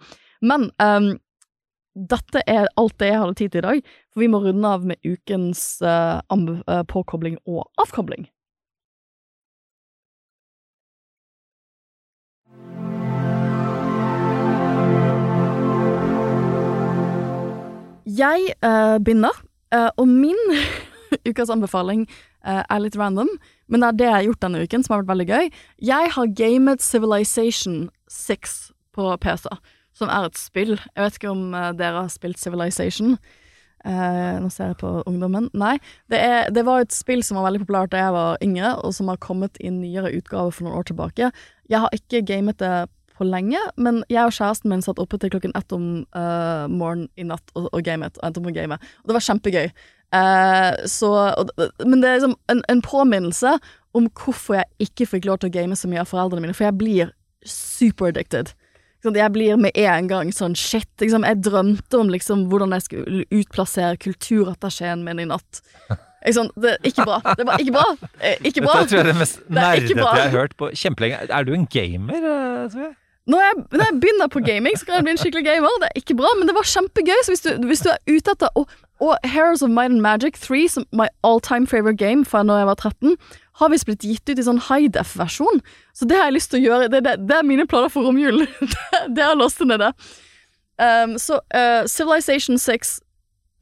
Men 0.45 0.69
um, 0.83 1.13
dette 1.95 2.43
er 2.51 2.67
alt 2.81 2.97
det 2.99 3.13
jeg 3.13 3.21
hadde 3.23 3.39
tid 3.39 3.55
til 3.55 3.63
i 3.63 3.67
dag, 3.69 3.93
for 4.13 4.25
vi 4.25 4.31
må 4.33 4.43
runde 4.43 4.77
av 4.77 4.87
med 4.89 4.99
ukens 5.07 5.63
uh, 5.87 6.19
eh, 6.27 6.83
påkobling 6.91 7.39
og 7.47 7.69
avkobling. 7.81 8.27
Jeg 18.15 18.53
uh, 18.63 18.99
begynner, 19.03 19.35
uh, 19.75 19.91
og 19.97 20.09
min 20.09 20.39
ukas 21.29 21.51
anbefaling 21.51 22.05
uh, 22.47 22.63
er 22.63 22.83
litt 22.85 22.99
random, 23.01 23.31
men 23.67 23.83
det 23.83 23.89
er 23.89 23.99
det 23.99 24.07
jeg 24.07 24.15
har 24.15 24.27
gjort 24.29 24.43
denne 24.45 24.63
uken, 24.63 24.85
som 24.85 24.95
har 24.95 25.03
vært 25.03 25.13
veldig 25.15 25.29
gøy. 25.31 25.49
Jeg 25.89 26.11
har 26.17 26.35
gamet 26.41 26.85
Civilization 26.85 27.79
6 28.13 28.59
på 28.95 29.15
PC, 29.25 29.49
som 29.97 30.13
er 30.13 30.29
et 30.29 30.39
spill. 30.39 30.77
Jeg 30.77 31.01
vet 31.07 31.17
ikke 31.19 31.33
om 31.33 31.49
dere 31.79 32.05
har 32.05 32.13
spilt 32.13 32.39
Civilization. 32.39 33.17
Nå 33.85 34.51
ser 34.53 34.71
jeg 34.71 34.79
på 34.81 34.91
ungdommen. 35.09 35.49
Nei. 35.57 35.79
Det, 36.13 36.21
er, 36.21 36.53
det 36.55 36.65
var 36.69 36.85
et 36.85 36.95
spill 36.95 37.25
som 37.25 37.41
var 37.41 37.49
veldig 37.49 37.65
populært 37.65 37.93
da 37.93 38.03
jeg 38.05 38.15
var 38.15 38.45
yngre, 38.45 38.75
og 38.85 38.95
som 38.97 39.11
har 39.11 39.21
kommet 39.25 39.59
i 39.65 39.73
nyere 39.73 40.13
utgave 40.19 40.53
for 40.53 40.69
noen 40.69 40.79
år 40.79 40.87
tilbake. 40.93 41.33
Jeg 41.73 41.83
har 41.83 41.97
ikke 41.97 42.23
gamet 42.29 42.61
det 42.63 42.75
på 43.15 43.27
lenge, 43.29 43.61
men 43.77 44.03
jeg 44.13 44.27
og 44.27 44.35
kjæresten 44.35 44.73
min 44.73 44.83
satt 44.85 44.99
oppe 45.03 45.19
til 45.23 45.33
klokken 45.35 45.55
ett 45.59 45.75
om 45.77 45.85
uh, 46.17 46.67
morgenen 46.71 47.09
i 47.17 47.27
natt 47.29 47.55
og, 47.55 47.69
og 47.71 47.85
gamet, 47.87 48.19
og 48.19 48.27
endte 48.27 48.41
opp 48.41 48.49
med 48.49 48.57
å 48.57 48.59
game. 48.61 48.79
Og 49.03 49.11
det 49.11 49.17
var 49.19 49.27
kjempegøy. 49.29 49.69
Uh, 50.15 50.73
så, 50.91 51.11
og, 51.41 51.55
men 51.87 52.03
det 52.03 52.11
er 52.11 52.19
liksom 52.21 52.37
en, 52.53 52.63
en 52.71 52.83
påminnelse 52.85 53.57
om 53.95 54.11
hvorfor 54.19 54.59
jeg 54.61 54.89
ikke 54.89 55.09
fikk 55.15 55.29
lov 55.31 55.41
til 55.43 55.51
å 55.51 55.55
game 55.55 55.79
så 55.79 55.91
mye 55.91 56.03
av 56.03 56.11
foreldrene 56.11 56.47
mine, 56.47 56.57
for 56.57 56.67
jeg 56.67 56.79
blir 56.81 57.15
super 57.47 58.11
addicted. 58.11 58.55
Sånn, 59.05 59.19
Jeg 59.21 59.35
blir 59.35 59.59
med 59.61 59.77
en 59.77 60.07
gang 60.09 60.31
sånn 60.33 60.55
shit. 60.57 60.89
Liksom, 61.03 61.27
jeg 61.29 61.43
drømte 61.45 61.99
om 62.01 62.09
liksom 62.09 62.47
hvordan 62.49 62.73
jeg 62.73 62.87
skulle 62.87 63.27
utplassere 63.37 64.01
kulturattachéen 64.01 65.05
min 65.05 65.21
i 65.21 65.29
natt. 65.29 65.61
Sant? 66.33 66.55
det, 66.57 66.79
ikke 66.89 67.05
bra. 67.05 67.19
Det 67.37 67.45
var 67.45 67.61
ikke 67.61 67.75
bra. 67.75 68.11
Eh, 68.17 68.39
Ikke 68.49 68.63
bra. 68.65 68.79
Dette 68.81 68.89
tror 68.89 68.97
jeg 68.97 69.05
er 69.05 69.11
det 69.11 69.19
mest 69.21 69.43
Det 69.45 69.61
er 69.61 69.61
nerdete 69.61 69.99
jeg 69.99 70.23
har 70.23 70.31
hørt 70.33 70.55
på 70.57 70.71
kjempelenge. 70.73 71.19
Er 71.29 71.45
du 71.45 71.53
en 71.53 71.67
gamer, 71.69 72.25
tror 72.25 72.71
Sofie? 72.73 72.93
Når 73.27 73.41
jeg, 73.41 73.53
når 73.73 73.85
jeg 73.89 74.01
begynner 74.01 74.29
på 74.29 74.41
gaming, 74.45 74.75
så 74.77 74.85
kan 74.85 74.99
jeg 74.99 75.05
bli 75.07 75.13
en 75.15 75.21
skikkelig 75.21 75.45
gamer. 75.47 75.77
Det 75.81 75.89
er 75.89 76.01
ikke 76.01 76.17
bra, 76.19 76.33
men 76.39 76.49
det 76.49 76.55
var 76.57 76.67
kjempegøy. 76.69 77.21
Så 77.25 77.33
hvis 77.33 77.45
du, 77.47 77.51
hvis 77.71 77.85
du 77.85 77.89
er 77.89 78.01
ute 78.11 78.35
etter 78.35 78.51
Og, 78.61 78.69
og 79.01 79.17
Heroes 79.25 79.63
of 79.65 79.73
Might 79.73 79.93
and 79.93 80.05
Magic 80.05 80.37
3, 80.41 80.69
som 80.69 80.85
my 80.93 81.07
all 81.25 81.41
time 81.41 81.67
favorite 81.67 81.97
game 81.97 82.25
fra 82.25 82.43
når 82.43 82.59
jeg 82.59 82.67
var 82.67 82.75
13, 82.75 83.17
har 83.61 83.71
visst 83.73 83.89
blitt 83.89 84.05
gitt 84.05 84.29
ut 84.29 84.39
i 84.39 84.45
sånn 84.45 84.61
high 84.69 84.91
def-versjon. 84.93 85.63
Så 85.97 86.09
det 86.11 86.19
har 86.19 86.29
jeg 86.29 86.37
lyst 86.37 86.53
til 86.53 86.61
å 86.61 86.65
gjøre. 86.67 86.91
Det, 86.93 87.01
det, 87.07 87.17
det 87.25 87.39
er 87.39 87.49
mine 87.49 87.67
planer 87.71 87.93
for 87.93 88.05
romjulen. 88.05 88.47
det, 89.17 89.25
har 89.25 89.39
lastet 89.41 89.71
ned 89.71 89.81
det. 89.81 89.93
Um, 90.77 91.17
så 91.23 91.41
uh, 91.55 91.89
Civilization 91.89 92.59
6, 92.61 92.99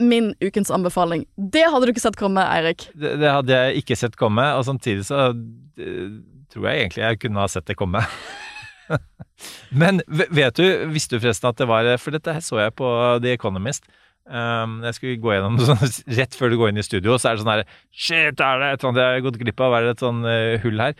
min 0.02 0.32
ukens 0.42 0.72
anbefaling. 0.74 1.26
Det 1.36 1.68
hadde 1.70 1.86
du 1.86 1.94
ikke 1.94 2.02
sett 2.02 2.18
komme, 2.18 2.42
Eirik. 2.42 2.88
Det, 2.96 3.14
det 3.22 3.30
hadde 3.30 3.58
jeg 3.58 3.84
ikke 3.84 3.98
sett 4.00 4.18
komme, 4.18 4.48
og 4.56 4.64
samtidig 4.66 5.04
så 5.06 5.28
eh, 5.30 6.08
tror 6.50 6.66
jeg 6.66 6.80
egentlig 6.80 7.04
jeg 7.04 7.20
kunne 7.22 7.44
ha 7.44 7.52
sett 7.52 7.68
det 7.68 7.78
komme. 7.78 8.02
Men 9.83 10.03
vet 10.09 10.59
du, 10.59 10.64
visste 10.93 11.16
du 11.16 11.22
forresten 11.22 11.51
at 11.51 11.59
det 11.59 11.68
var 11.70 11.89
For 12.03 12.14
dette 12.14 12.37
her 12.37 12.45
så 12.45 12.61
jeg 12.61 12.74
på 12.78 12.89
The 13.24 13.35
Economist. 13.37 13.87
Um, 14.22 14.76
jeg 14.87 14.95
skulle 14.95 15.18
gå 15.18 15.33
gjennom 15.35 15.57
det 15.59 15.66
sånn, 15.70 15.97
Rett 16.14 16.37
før 16.39 16.53
du 16.53 16.59
går 16.61 16.70
inn 16.70 16.78
i 16.78 16.87
studio, 16.87 17.16
så 17.18 17.33
er 17.33 17.35
det 17.35 17.43
sånn 17.43 17.51
her 17.51 17.64
Shit, 17.91 18.39
er 18.39 18.61
det 18.61 18.68
et 18.76 18.85
sånt 18.85 19.01
jeg 19.01 19.16
har 19.16 19.24
gått 19.24 19.41
glipp 19.41 19.62
av? 19.64 19.74
Er 19.74 19.89
det 19.89 19.97
et 19.97 20.05
sånn 20.05 20.22
uh, 20.22 20.61
hull 20.62 20.78
her? 20.83 20.95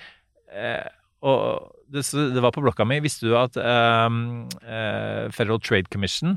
Uh, 0.51 0.91
og 1.23 1.71
det, 1.93 2.03
det 2.35 2.43
var 2.43 2.55
på 2.55 2.65
blokka 2.65 2.87
mi. 2.89 2.99
Visste 3.05 3.29
du 3.29 3.37
at 3.39 3.57
um, 3.61 4.49
uh, 4.65 5.31
Federal 5.31 5.61
Trade 5.63 5.93
Commission 5.93 6.35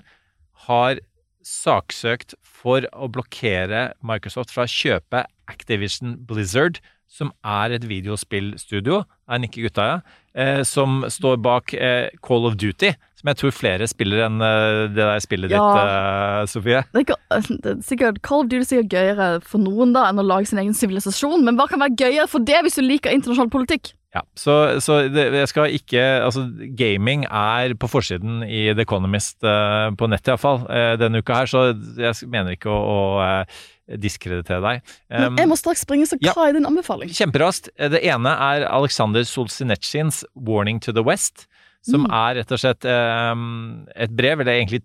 har 0.67 1.01
saksøkt 1.45 2.35
for 2.45 2.85
å 2.93 3.09
blokkere 3.11 3.87
Microsoft 4.05 4.53
fra 4.53 4.65
å 4.65 4.71
kjøpe 4.71 5.23
Activision 5.51 6.15
Blizzard, 6.25 6.79
som 7.07 7.31
er 7.45 7.75
et 7.77 7.85
videospillstudio, 7.87 9.03
er 9.29 9.41
Nikke 9.41 9.63
Guttaja, 9.65 9.99
eh, 10.35 10.61
som 10.67 11.03
står 11.09 11.37
bak 11.43 11.73
eh, 11.73 12.09
Call 12.25 12.47
of 12.49 12.57
Duty, 12.59 12.91
som 13.15 13.31
jeg 13.31 13.39
tror 13.39 13.55
flere 13.55 13.87
spiller 13.87 14.25
enn 14.27 14.41
eh, 14.43 14.81
det 14.91 14.99
der 14.99 15.23
spillet 15.23 15.53
Ja. 15.53 15.61
ditt, 15.63 15.81
eh, 15.83 16.45
Sofie. 16.51 16.83
Det 16.93 17.05
er, 17.09 17.45
det 17.63 17.75
er 17.75 17.83
sikkert 17.85 18.21
Call 18.25 18.43
of 18.43 18.49
Duty 18.51 18.63
er 18.63 18.69
sikkert 18.71 18.95
gøyere 18.97 19.29
for 19.45 19.63
noen 19.63 19.93
da 19.95 20.09
enn 20.09 20.19
å 20.19 20.25
lage 20.27 20.51
sin 20.51 20.59
egen 20.61 20.75
sivilisasjon, 20.75 21.45
men 21.45 21.55
hva 21.59 21.69
kan 21.71 21.81
være 21.83 21.95
gøyere 21.95 22.27
for 22.31 22.43
det 22.43 22.65
hvis 22.65 22.81
du 22.81 22.83
liker 22.85 23.15
internasjonal 23.15 23.53
politikk? 23.53 23.93
Ja, 24.15 24.21
så, 24.39 24.79
så 24.79 25.01
det, 25.11 25.25
jeg 25.35 25.47
skal 25.51 25.73
ikke 25.75 26.03
Altså, 26.23 26.45
gaming 26.79 27.25
er 27.27 27.73
på 27.75 27.89
forsiden 27.91 28.45
i 28.47 28.69
The 28.71 28.85
Economist 28.85 29.43
eh, 29.43 29.89
på 29.99 30.07
nettet 30.07 30.31
iallfall 30.31 30.61
uh, 30.69 30.93
denne 30.99 31.19
uka 31.19 31.41
her, 31.41 31.51
så 31.51 31.65
jeg 31.99 32.29
mener 32.31 32.55
ikke 32.55 32.71
å, 32.71 32.77
å 32.79 33.01
eh, 33.25 33.59
diskreditere 34.01 34.61
deg. 34.63 34.93
Men 35.13 35.27
Um, 35.33 35.37
jeg 35.37 35.49
må 35.51 35.57
straks 35.59 35.83
springe, 35.85 36.07
så 36.09 36.17
ja. 36.21 36.33
hva 36.33 36.47
er 36.49 36.57
din 36.57 36.65
anbefaling? 36.65 37.11
Kjemperaskt. 37.13 37.69
Det 37.77 38.01
ene 38.01 38.31
er 38.33 38.65
Alexander 38.69 39.21
Solzhenitsyns 39.27 40.23
'Warning 40.35 40.81
to 40.81 40.91
the 40.91 41.03
West', 41.05 41.45
som 41.85 42.01
Mm. 42.07 42.11
er 42.11 42.35
rett 42.41 42.51
og 42.51 42.59
slett 42.59 42.85
um, 42.89 43.85
et 43.95 44.09
brev, 44.09 44.39
eller 44.41 44.57
egentlig 44.57 44.81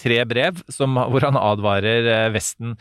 tre 0.00 0.24
brev, 0.24 0.62
som, 0.72 0.94
hvor 0.96 1.20
han 1.20 1.36
advarer 1.36 2.06
eh, 2.08 2.30
Vesten 2.32 2.72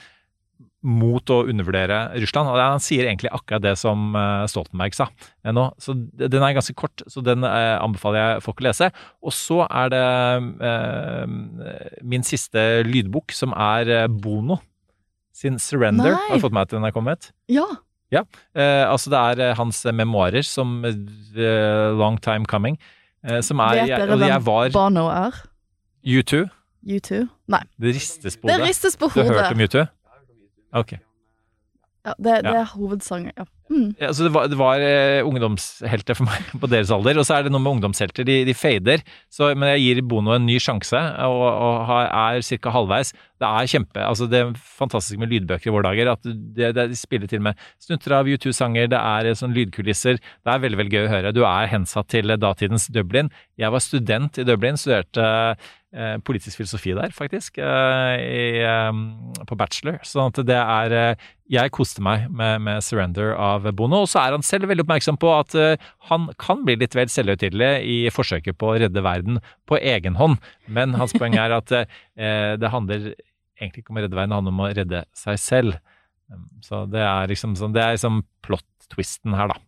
mot 0.87 1.29
å 1.29 1.41
undervurdere 1.49 2.13
Russland. 2.21 2.47
Og 2.49 2.57
han 2.57 2.79
sier 2.81 3.05
egentlig 3.05 3.29
akkurat 3.35 3.61
det 3.61 3.73
som 3.77 4.15
eh, 4.15 4.45
Stoltenberg 4.47 4.95
sa 4.95 5.09
eh, 5.43 5.51
nå. 5.51 5.67
Så 5.83 5.93
den 5.93 6.41
er 6.41 6.55
ganske 6.55 6.73
kort, 6.73 7.03
så 7.11 7.21
den 7.21 7.43
eh, 7.43 7.75
anbefaler 7.83 8.21
jeg 8.37 8.45
folk 8.47 8.61
å 8.63 8.67
lese. 8.69 8.89
Og 9.21 9.35
så 9.35 9.59
er 9.67 9.91
det 9.93 10.01
eh, 10.71 11.27
min 12.07 12.23
siste 12.25 12.63
lydbok, 12.87 13.35
som 13.35 13.53
er 13.53 13.89
eh, 14.03 14.07
Bono 14.07 14.61
sin 15.37 15.57
'Surrender'. 15.61 16.15
Nei. 16.15 16.29
Har 16.31 16.41
fått 16.41 16.55
med 16.55 16.65
at 16.67 16.73
den 16.73 16.87
er 16.87 16.93
kommet? 16.95 17.31
Ja. 17.51 17.65
Ja, 18.09 18.21
eh, 18.55 18.85
altså 18.87 19.11
det 19.11 19.19
er 19.19 19.49
eh, 19.49 19.55
hans 19.59 19.81
memoarer 19.85 20.41
som 20.47 20.79
uh, 20.85 20.93
'Long 21.99 22.17
Time 22.23 22.45
Coming'. 22.47 22.77
Eh, 23.27 23.41
som 23.43 23.59
er 23.59 23.81
Vet 23.83 23.89
dere 23.91 24.15
hvem 24.17 24.45
var 24.45 24.69
Bono 24.71 25.07
er? 25.11 25.35
U2. 26.07 26.45
U2? 26.87 27.27
Nei. 27.51 27.63
Det 27.77 27.93
ristes 27.97 28.37
på 28.37 28.47
Det 28.47 28.55
hodet. 28.55 28.67
ristes 28.69 28.95
på 28.97 29.09
Du 29.13 29.19
har 29.21 29.33
hørt 29.33 29.51
om 29.51 29.59
U2? 29.59 29.87
Ok. 30.73 30.91
Ja, 32.05 32.13
det, 32.17 32.43
det 32.45 32.53
Ja. 32.53 32.61
er 32.61 32.65
hovedsangen. 32.77 33.31
Ja. 33.37 33.43
Mm. 33.67 33.89
Ja, 33.99 34.11
det 34.15 34.31
var, 34.31 34.47
det 34.47 34.57
var 34.59 34.81
eh, 34.83 35.25
ungdomshelter 35.27 36.17
for 36.17 36.27
meg 36.29 36.51
på 36.61 36.69
deres 36.71 36.91
alder. 36.93 37.19
Og 37.19 37.27
så 37.27 37.37
er 37.37 37.47
det 37.47 37.53
noe 37.53 37.63
med 37.63 37.77
ungdomshelter. 37.77 38.27
De, 38.27 38.39
de 38.47 38.55
fader. 38.57 39.03
Så, 39.33 39.51
men 39.55 39.73
jeg 39.75 39.83
gir 39.83 40.03
Bono 40.07 40.35
en 40.35 40.47
ny 40.47 40.57
sjanse, 40.63 41.01
og, 41.27 41.43
og 41.43 41.91
er 42.05 42.43
ca. 42.47 42.75
halvveis. 42.75 43.13
Det 43.37 43.45
er 43.45 43.69
kjempe 43.69 44.01
altså 44.01 44.25
Det 44.25 44.39
er 44.41 44.53
fantastisk 44.57 45.19
med 45.21 45.29
lydbøker 45.29 45.69
i 45.69 45.73
våre 45.73 45.91
dager. 45.91 46.13
At 46.15 46.23
det, 46.25 46.71
det, 46.77 46.87
de 46.93 46.97
spiller 46.97 47.29
til 47.29 47.43
med 47.45 47.59
snutter 47.83 48.17
av 48.17 48.29
U2-sanger, 48.29 48.89
det 48.93 49.01
er 49.01 49.37
sånn 49.37 49.55
lydkulisser. 49.57 50.21
Det 50.21 50.53
er 50.53 50.63
veldig 50.63 50.81
veldig 50.81 50.95
gøy 50.95 51.05
å 51.05 51.11
høre. 51.11 51.35
Du 51.35 51.43
er 51.47 51.71
hensatt 51.71 52.09
til 52.13 52.33
datidens 52.39 52.89
Dublin. 52.93 53.31
Jeg 53.59 53.73
var 53.73 53.83
student 53.83 54.39
i 54.41 54.47
Dublin, 54.47 54.79
studerte 54.79 55.27
eh, 55.93 56.17
politisk 56.25 56.61
filosofi 56.61 56.93
der, 56.97 57.13
faktisk, 57.15 57.57
eh, 57.57 58.15
i, 58.21 58.61
eh, 58.61 59.45
på 59.47 59.57
bachelor. 59.57 59.99
Sånn 60.05 60.31
at 60.31 60.45
det 60.45 60.61
er 60.61 60.97
eh, 60.97 61.27
Jeg 61.47 61.71
koste 61.71 62.01
meg 62.03 62.25
med, 62.29 62.59
med 62.59 62.83
'Surrender' 62.83 63.31
av 63.31 63.56
Bono. 63.77 64.03
Og 64.05 64.09
så 64.11 64.21
er 64.23 64.35
han 64.35 64.45
selv 64.45 64.69
veldig 64.71 64.85
oppmerksom 64.85 65.19
på 65.21 65.31
at 65.35 65.55
eh, 65.57 65.87
han 66.09 66.29
kan 66.41 66.63
bli 66.67 66.77
litt 66.81 66.97
vel 66.97 67.11
selvhøytidelig 67.11 67.71
i 67.87 67.97
forsøket 68.13 68.57
på 68.59 68.71
å 68.71 68.77
redde 68.83 69.03
verden 69.05 69.41
på 69.69 69.79
egen 69.79 70.17
hånd. 70.19 70.37
Men 70.67 70.95
hans 70.99 71.15
poeng 71.17 71.37
er 71.39 71.55
at 71.57 71.73
eh, 71.73 71.85
det 72.59 72.73
handler 72.73 73.11
egentlig 73.57 73.83
ikke 73.83 73.93
om 73.93 74.01
å 74.01 74.05
redde 74.05 74.17
verden, 74.17 74.33
det 74.33 74.39
handler 74.41 74.55
om 74.55 74.65
å 74.65 74.73
redde 74.81 75.03
seg 75.17 75.41
selv. 75.41 75.79
Så 76.65 76.83
det 76.91 76.99
er 76.99 77.29
liksom 77.31 77.53
sånn 77.55 77.71
Det 77.71 77.79
er 77.79 77.95
liksom 77.95 78.19
plot-twisten 78.43 79.35
her, 79.37 79.53
da. 79.53 79.61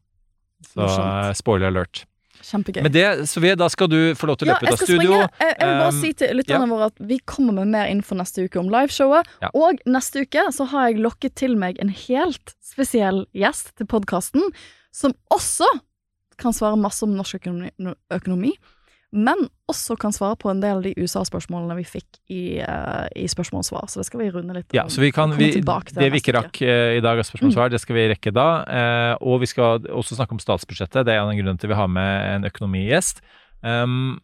Så 0.67 0.85
eh, 0.85 1.33
spoiler 1.39 1.71
alert. 1.71 2.03
Kjempegøy. 2.45 2.83
Med 2.85 2.93
det, 2.95 3.05
Sofie, 3.29 3.57
da 3.59 3.67
skal 3.71 3.89
du 3.91 3.97
få 4.17 4.29
lov 4.29 4.39
til 4.39 4.47
å 4.47 4.53
løpe 4.53 4.67
ja, 4.67 4.71
ut 4.71 4.75
av 4.75 4.81
studio. 4.85 5.01
springe. 5.01 5.27
Jeg, 5.41 5.55
jeg 5.59 5.67
vil 5.67 5.81
bare 5.81 5.89
Um, 5.89 5.99
si 5.99 6.11
til 6.21 6.33
lytterne 6.37 6.65
ja. 6.65 6.71
våre 6.71 6.87
at 6.91 7.03
vi 7.09 7.19
kommer 7.27 7.55
med 7.57 7.71
mer 7.73 7.91
info 7.91 8.15
neste 8.17 8.45
uke 8.45 8.61
om 8.61 8.71
liveshowet. 8.71 9.29
Ja. 9.43 9.51
Og 9.57 9.81
neste 9.89 10.23
uke 10.23 10.45
så 10.55 10.67
har 10.71 10.89
jeg 10.89 11.03
lokket 11.03 11.35
til 11.41 11.57
meg 11.59 11.79
en 11.83 11.91
helt 11.91 12.55
spesiell 12.63 13.25
gjest 13.35 13.73
til 13.79 13.89
podkasten, 13.89 14.51
som 14.95 15.15
også 15.33 15.67
kan 16.39 16.55
svare 16.55 16.79
masse 16.79 17.03
om 17.03 17.17
norsk 17.17 17.41
økonomi, 17.41 17.71
økonomi 18.15 18.53
men 19.11 19.47
også 19.69 19.95
kan 19.97 20.13
svare 20.13 20.37
på 20.37 20.51
en 20.51 20.59
del 20.61 20.79
av 20.79 20.83
de 20.85 20.91
USA-spørsmålene 20.97 21.77
vi 21.79 21.85
fikk 21.87 22.19
i, 22.29 22.41
uh, 22.61 23.07
i 23.17 23.25
spørsmål 23.29 23.63
og 23.63 23.65
svar. 23.65 23.87
Så 23.89 24.01
det 24.01 24.05
skal 24.05 24.21
vi 24.21 24.29
runde 24.35 24.53
litt 24.53 24.75
Ja, 24.77 24.85
så 24.89 25.01
vi 25.01 25.09
kan, 25.15 25.33
vi, 25.37 25.49
det 25.57 26.09
vi 26.13 26.21
ikke 26.21 26.35
rakk 26.37 26.61
uh, 26.61 26.93
i 26.93 27.01
dag 27.01 27.17
av 27.17 27.25
spørsmål 27.25 27.49
og 27.49 27.57
svar, 27.57 27.71
det 27.73 27.81
skal 27.81 27.97
vi 27.97 28.07
rekke 28.13 28.33
da. 28.35 28.49
Uh, 28.69 29.13
og 29.25 29.41
vi 29.41 29.49
skal 29.49 29.87
også 29.89 30.19
snakke 30.19 30.37
om 30.37 30.43
statsbudsjettet. 30.43 31.07
Det 31.07 31.15
er 31.15 31.23
en 31.23 31.31
av 31.31 31.39
grunnene 31.39 31.61
til 31.61 31.73
vi 31.73 31.79
har 31.81 31.89
med 31.89 32.35
en 32.35 32.49
økonomigjest. 32.51 33.23
Um, 33.65 34.19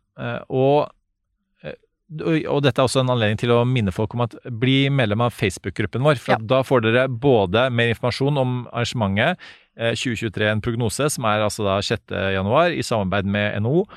og, 0.54 0.86
og- 0.86 2.62
dette 2.64 2.78
er 2.80 2.86
også 2.86 3.02
en 3.02 3.10
anledning 3.10 3.42
til 3.42 3.52
å 3.52 3.64
minne 3.68 3.92
folk 3.92 4.14
om 4.14 4.22
at 4.28 4.36
bli 4.48 4.86
medlem 4.94 5.26
av 5.26 5.34
Facebook-gruppen 5.34 6.06
vår. 6.06 6.22
For 6.22 6.38
Ja. 6.38 6.38
da 6.38 6.62
får 6.64 6.86
dere 6.86 7.08
både 7.10 7.72
mer 7.72 7.90
informasjon 7.90 8.38
om 8.38 8.68
arrangementet, 8.72 9.38
eh, 9.78 9.96
2023 9.96 10.52
en 10.52 10.62
prognose, 10.62 11.10
som 11.10 11.26
er 11.26 11.42
altså 11.42 11.66
da 11.66 11.82
6. 11.82 12.14
januar, 12.34 12.70
i 12.70 12.86
samarbeid 12.86 13.26
med 13.26 13.62
NHO. 13.62 13.88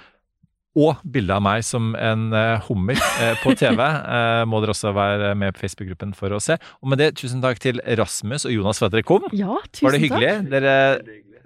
Og 0.79 1.01
bilde 1.11 1.35
av 1.35 1.43
meg 1.43 1.65
som 1.67 1.91
en 1.99 2.29
eh, 2.37 2.61
hummer 2.69 2.99
eh, 3.23 3.35
på 3.43 3.55
TV. 3.61 3.81
eh, 3.83 4.43
må 4.47 4.61
dere 4.63 4.75
også 4.75 4.93
være 4.95 5.33
med 5.39 5.57
på 5.57 5.65
Facebook-gruppen 5.65 6.13
for 6.15 6.37
å 6.37 6.41
se. 6.43 6.59
Og 6.83 6.93
med 6.93 7.01
det, 7.03 7.09
tusen 7.19 7.41
takk 7.43 7.59
til 7.63 7.81
Rasmus 7.99 8.47
og 8.47 8.55
Jonas 8.55 8.79
for 8.79 8.87
at 8.91 8.95
dere 8.95 9.07
kom. 9.09 9.27
Ja, 9.37 9.57
tusen 9.73 9.89
Var 9.89 9.97
det 9.97 10.03
hyggelig? 10.05 10.31
takk. 10.37 10.53
Dere, 10.55 10.77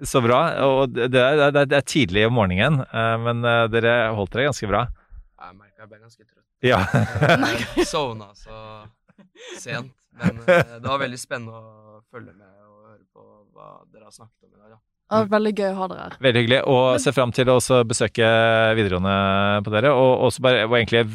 så 0.05 0.21
bra. 0.25 0.39
Og 0.67 0.93
det 0.93 1.07
er, 1.15 1.39
det 1.39 1.49
er, 1.63 1.69
det 1.71 1.79
er 1.79 1.87
tidlig 1.87 2.25
om 2.27 2.35
morgenen, 2.35 2.81
men 3.23 3.39
dere 3.71 3.93
holdt 4.17 4.33
dere 4.35 4.49
ganske 4.49 4.67
bra. 4.67 4.81
Jeg 5.39 5.55
merka 5.55 5.85
jeg 5.85 5.91
ble 5.93 6.01
ganske 6.03 6.25
trøtt. 6.27 6.41
Ja. 6.63 6.81
Sovna 7.87 8.29
så 8.35 8.57
sent. 9.59 9.93
Men 10.19 10.43
det 10.45 10.83
var 10.85 10.99
veldig 11.01 11.17
spennende 11.21 11.55
å 11.57 12.01
følge 12.13 12.35
med 12.35 12.51
og 12.67 12.89
høre 12.91 13.05
på 13.15 13.23
hva 13.55 13.69
dere 13.93 14.09
har 14.09 14.13
snakket 14.13 14.43
om 14.45 14.51
i 14.53 14.59
dag. 14.61 14.75
Da. 14.75 14.81
Var 15.13 15.29
veldig 15.35 15.53
gøy 15.59 15.69
å 15.71 15.75
ha 15.81 15.87
dere 15.91 16.07
her. 16.07 16.17
Veldig 16.25 16.41
hyggelig. 16.43 16.61
Og 16.73 16.99
ser 17.03 17.15
fram 17.15 17.31
til 17.35 17.51
å 17.53 17.59
besøke 17.89 18.31
videregående 18.77 19.63
på 19.65 19.73
dere. 19.75 19.93
Og 19.93 20.27
også 20.29 20.43
bare 20.45 20.65
og 20.67 20.75
egentlig 20.79 21.05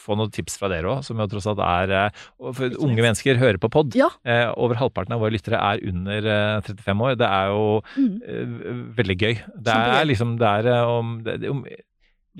få 0.00 0.16
noen 0.16 0.30
tips 0.32 0.56
fra 0.58 0.70
dere 0.72 0.88
òg, 0.94 1.02
som 1.04 1.18
jo 1.20 1.26
tross 1.30 1.44
alt 1.50 1.60
er 1.60 1.90
eh, 1.92 2.22
For 2.56 2.72
unge 2.82 3.02
mennesker 3.04 3.36
hører 3.38 3.58
på 3.60 3.68
pod. 3.70 3.92
Ja. 3.98 4.08
Eh, 4.24 4.46
over 4.56 4.78
halvparten 4.80 5.12
av 5.14 5.20
våre 5.22 5.34
lyttere 5.36 5.60
er 5.60 5.82
under 5.90 6.24
eh, 6.24 6.62
35 6.66 7.04
år. 7.06 7.18
Det 7.20 7.28
er 7.28 7.52
jo 7.52 7.66
Mm. 8.00 8.16
eh, 8.24 8.80
veldig 8.96 9.16
gøy. 9.20 9.34
Det 9.36 9.74
Kjempegøy. 9.74 10.00
er 10.00 10.08
liksom 10.08 10.32
Det 10.40 10.48
er 10.48 10.70
eh, 10.72 10.88
om, 10.96 11.12
det, 11.26 11.36
om 11.50 11.60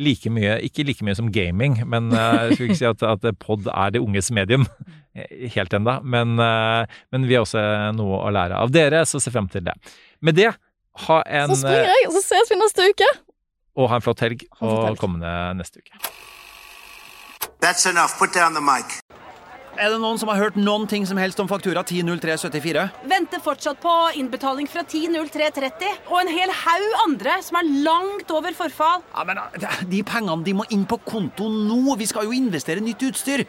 like 0.01 0.31
mye 0.33 0.55
Ikke 0.65 0.85
like 0.87 1.03
mye 1.05 1.17
som 1.19 1.29
gaming, 1.35 1.77
men 1.91 2.09
eh, 2.15 2.39
jeg 2.49 2.57
skulle 2.57 2.71
ikke 2.71 2.81
si 2.81 2.89
at, 2.89 3.03
at 3.03 3.29
pod 3.43 3.67
er 3.69 3.91
det 3.93 4.01
unges 4.03 4.31
medium 4.33 4.65
eh, 5.15 5.49
helt 5.57 5.75
enda. 5.77 5.99
Men, 6.03 6.39
eh, 6.41 6.87
men 7.13 7.29
vi 7.29 7.37
har 7.37 7.45
også 7.45 7.63
noe 7.99 8.23
å 8.25 8.33
lære 8.35 8.57
av 8.57 8.73
dere, 8.75 9.05
så 9.07 9.21
se 9.21 9.31
frem 9.35 9.49
til 9.53 9.67
det. 9.69 9.77
Med 10.25 10.39
det, 10.41 10.49
ha 11.07 11.23
en 11.27 11.49
Så 11.55 11.61
springer 11.63 11.91
jeg, 11.93 12.07
og 12.09 12.13
så 12.19 12.23
ses 12.27 12.51
vi 12.51 12.57
neste 12.61 12.89
uke. 12.91 13.11
og 13.77 13.89
ha 13.89 13.97
en 13.97 14.03
flott 14.05 14.21
helg, 14.21 14.43
en 14.51 14.59
flott 14.59 14.91
og 14.91 14.99
kommende 14.99 15.31
neste 15.57 15.79
uke. 15.81 15.93
That's 17.61 17.87
enough. 17.87 18.17
Put 18.19 18.35
down 18.35 18.55
the 18.55 18.61
mic. 18.61 19.01
Er 19.81 19.89
det 19.95 20.01
noen 20.03 20.19
som 20.21 20.29
har 20.29 20.37
hørt 20.37 20.57
noen 20.61 20.87
ting 20.91 21.07
som 21.09 21.17
helst 21.17 21.39
om 21.41 21.49
faktura 21.49 21.81
100374? 21.87 22.83
Venter 23.09 23.41
fortsatt 23.41 23.79
på 23.81 23.93
innbetaling 24.19 24.67
fra 24.69 24.83
10.03.30, 24.85 26.11
og 26.11 26.19
en 26.21 26.29
hel 26.35 26.51
haug 26.53 26.97
andre 27.07 27.39
som 27.47 27.57
er 27.63 27.71
langt 27.87 28.31
over 28.35 28.53
forfall. 28.59 29.01
Ja, 29.15 29.25
men 29.25 29.39
eh, 29.41 29.81
De 29.89 30.03
pengene 30.05 30.45
de 30.45 30.53
må 30.59 30.67
inn 30.75 30.85
på 30.91 30.99
konto 31.07 31.49
nå! 31.49 31.97
Vi 32.01 32.09
skal 32.11 32.29
jo 32.29 32.35
investere 32.37 32.83
nytt 32.85 33.01
utstyr! 33.09 33.47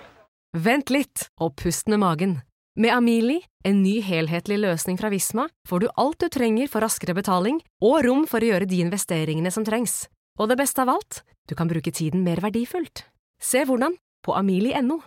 Vent 0.55 0.91
litt, 0.93 1.27
og 1.41 1.55
pust 1.59 1.87
med 1.91 1.99
magen. 2.03 2.37
Med 2.79 2.93
Amili, 2.95 3.41
en 3.63 3.83
ny 3.83 3.99
helhetlig 4.01 4.57
løsning 4.61 4.97
fra 4.99 5.11
Visma, 5.13 5.47
får 5.69 5.83
du 5.83 5.87
alt 6.01 6.19
du 6.21 6.29
trenger 6.33 6.69
for 6.71 6.83
raskere 6.83 7.15
betaling 7.17 7.59
og 7.83 8.01
rom 8.07 8.25
for 8.29 8.41
å 8.41 8.51
gjøre 8.53 8.69
de 8.69 8.81
investeringene 8.85 9.51
som 9.53 9.65
trengs. 9.67 10.05
Og 10.39 10.49
det 10.49 10.57
beste 10.61 10.81
av 10.81 10.93
alt, 10.95 11.21
du 11.49 11.55
kan 11.55 11.69
bruke 11.69 11.93
tiden 11.93 12.23
mer 12.25 12.41
verdifullt. 12.41 13.05
Se 13.41 13.65
hvordan 13.67 13.97
på 14.25 14.37
amili.no. 14.37 15.01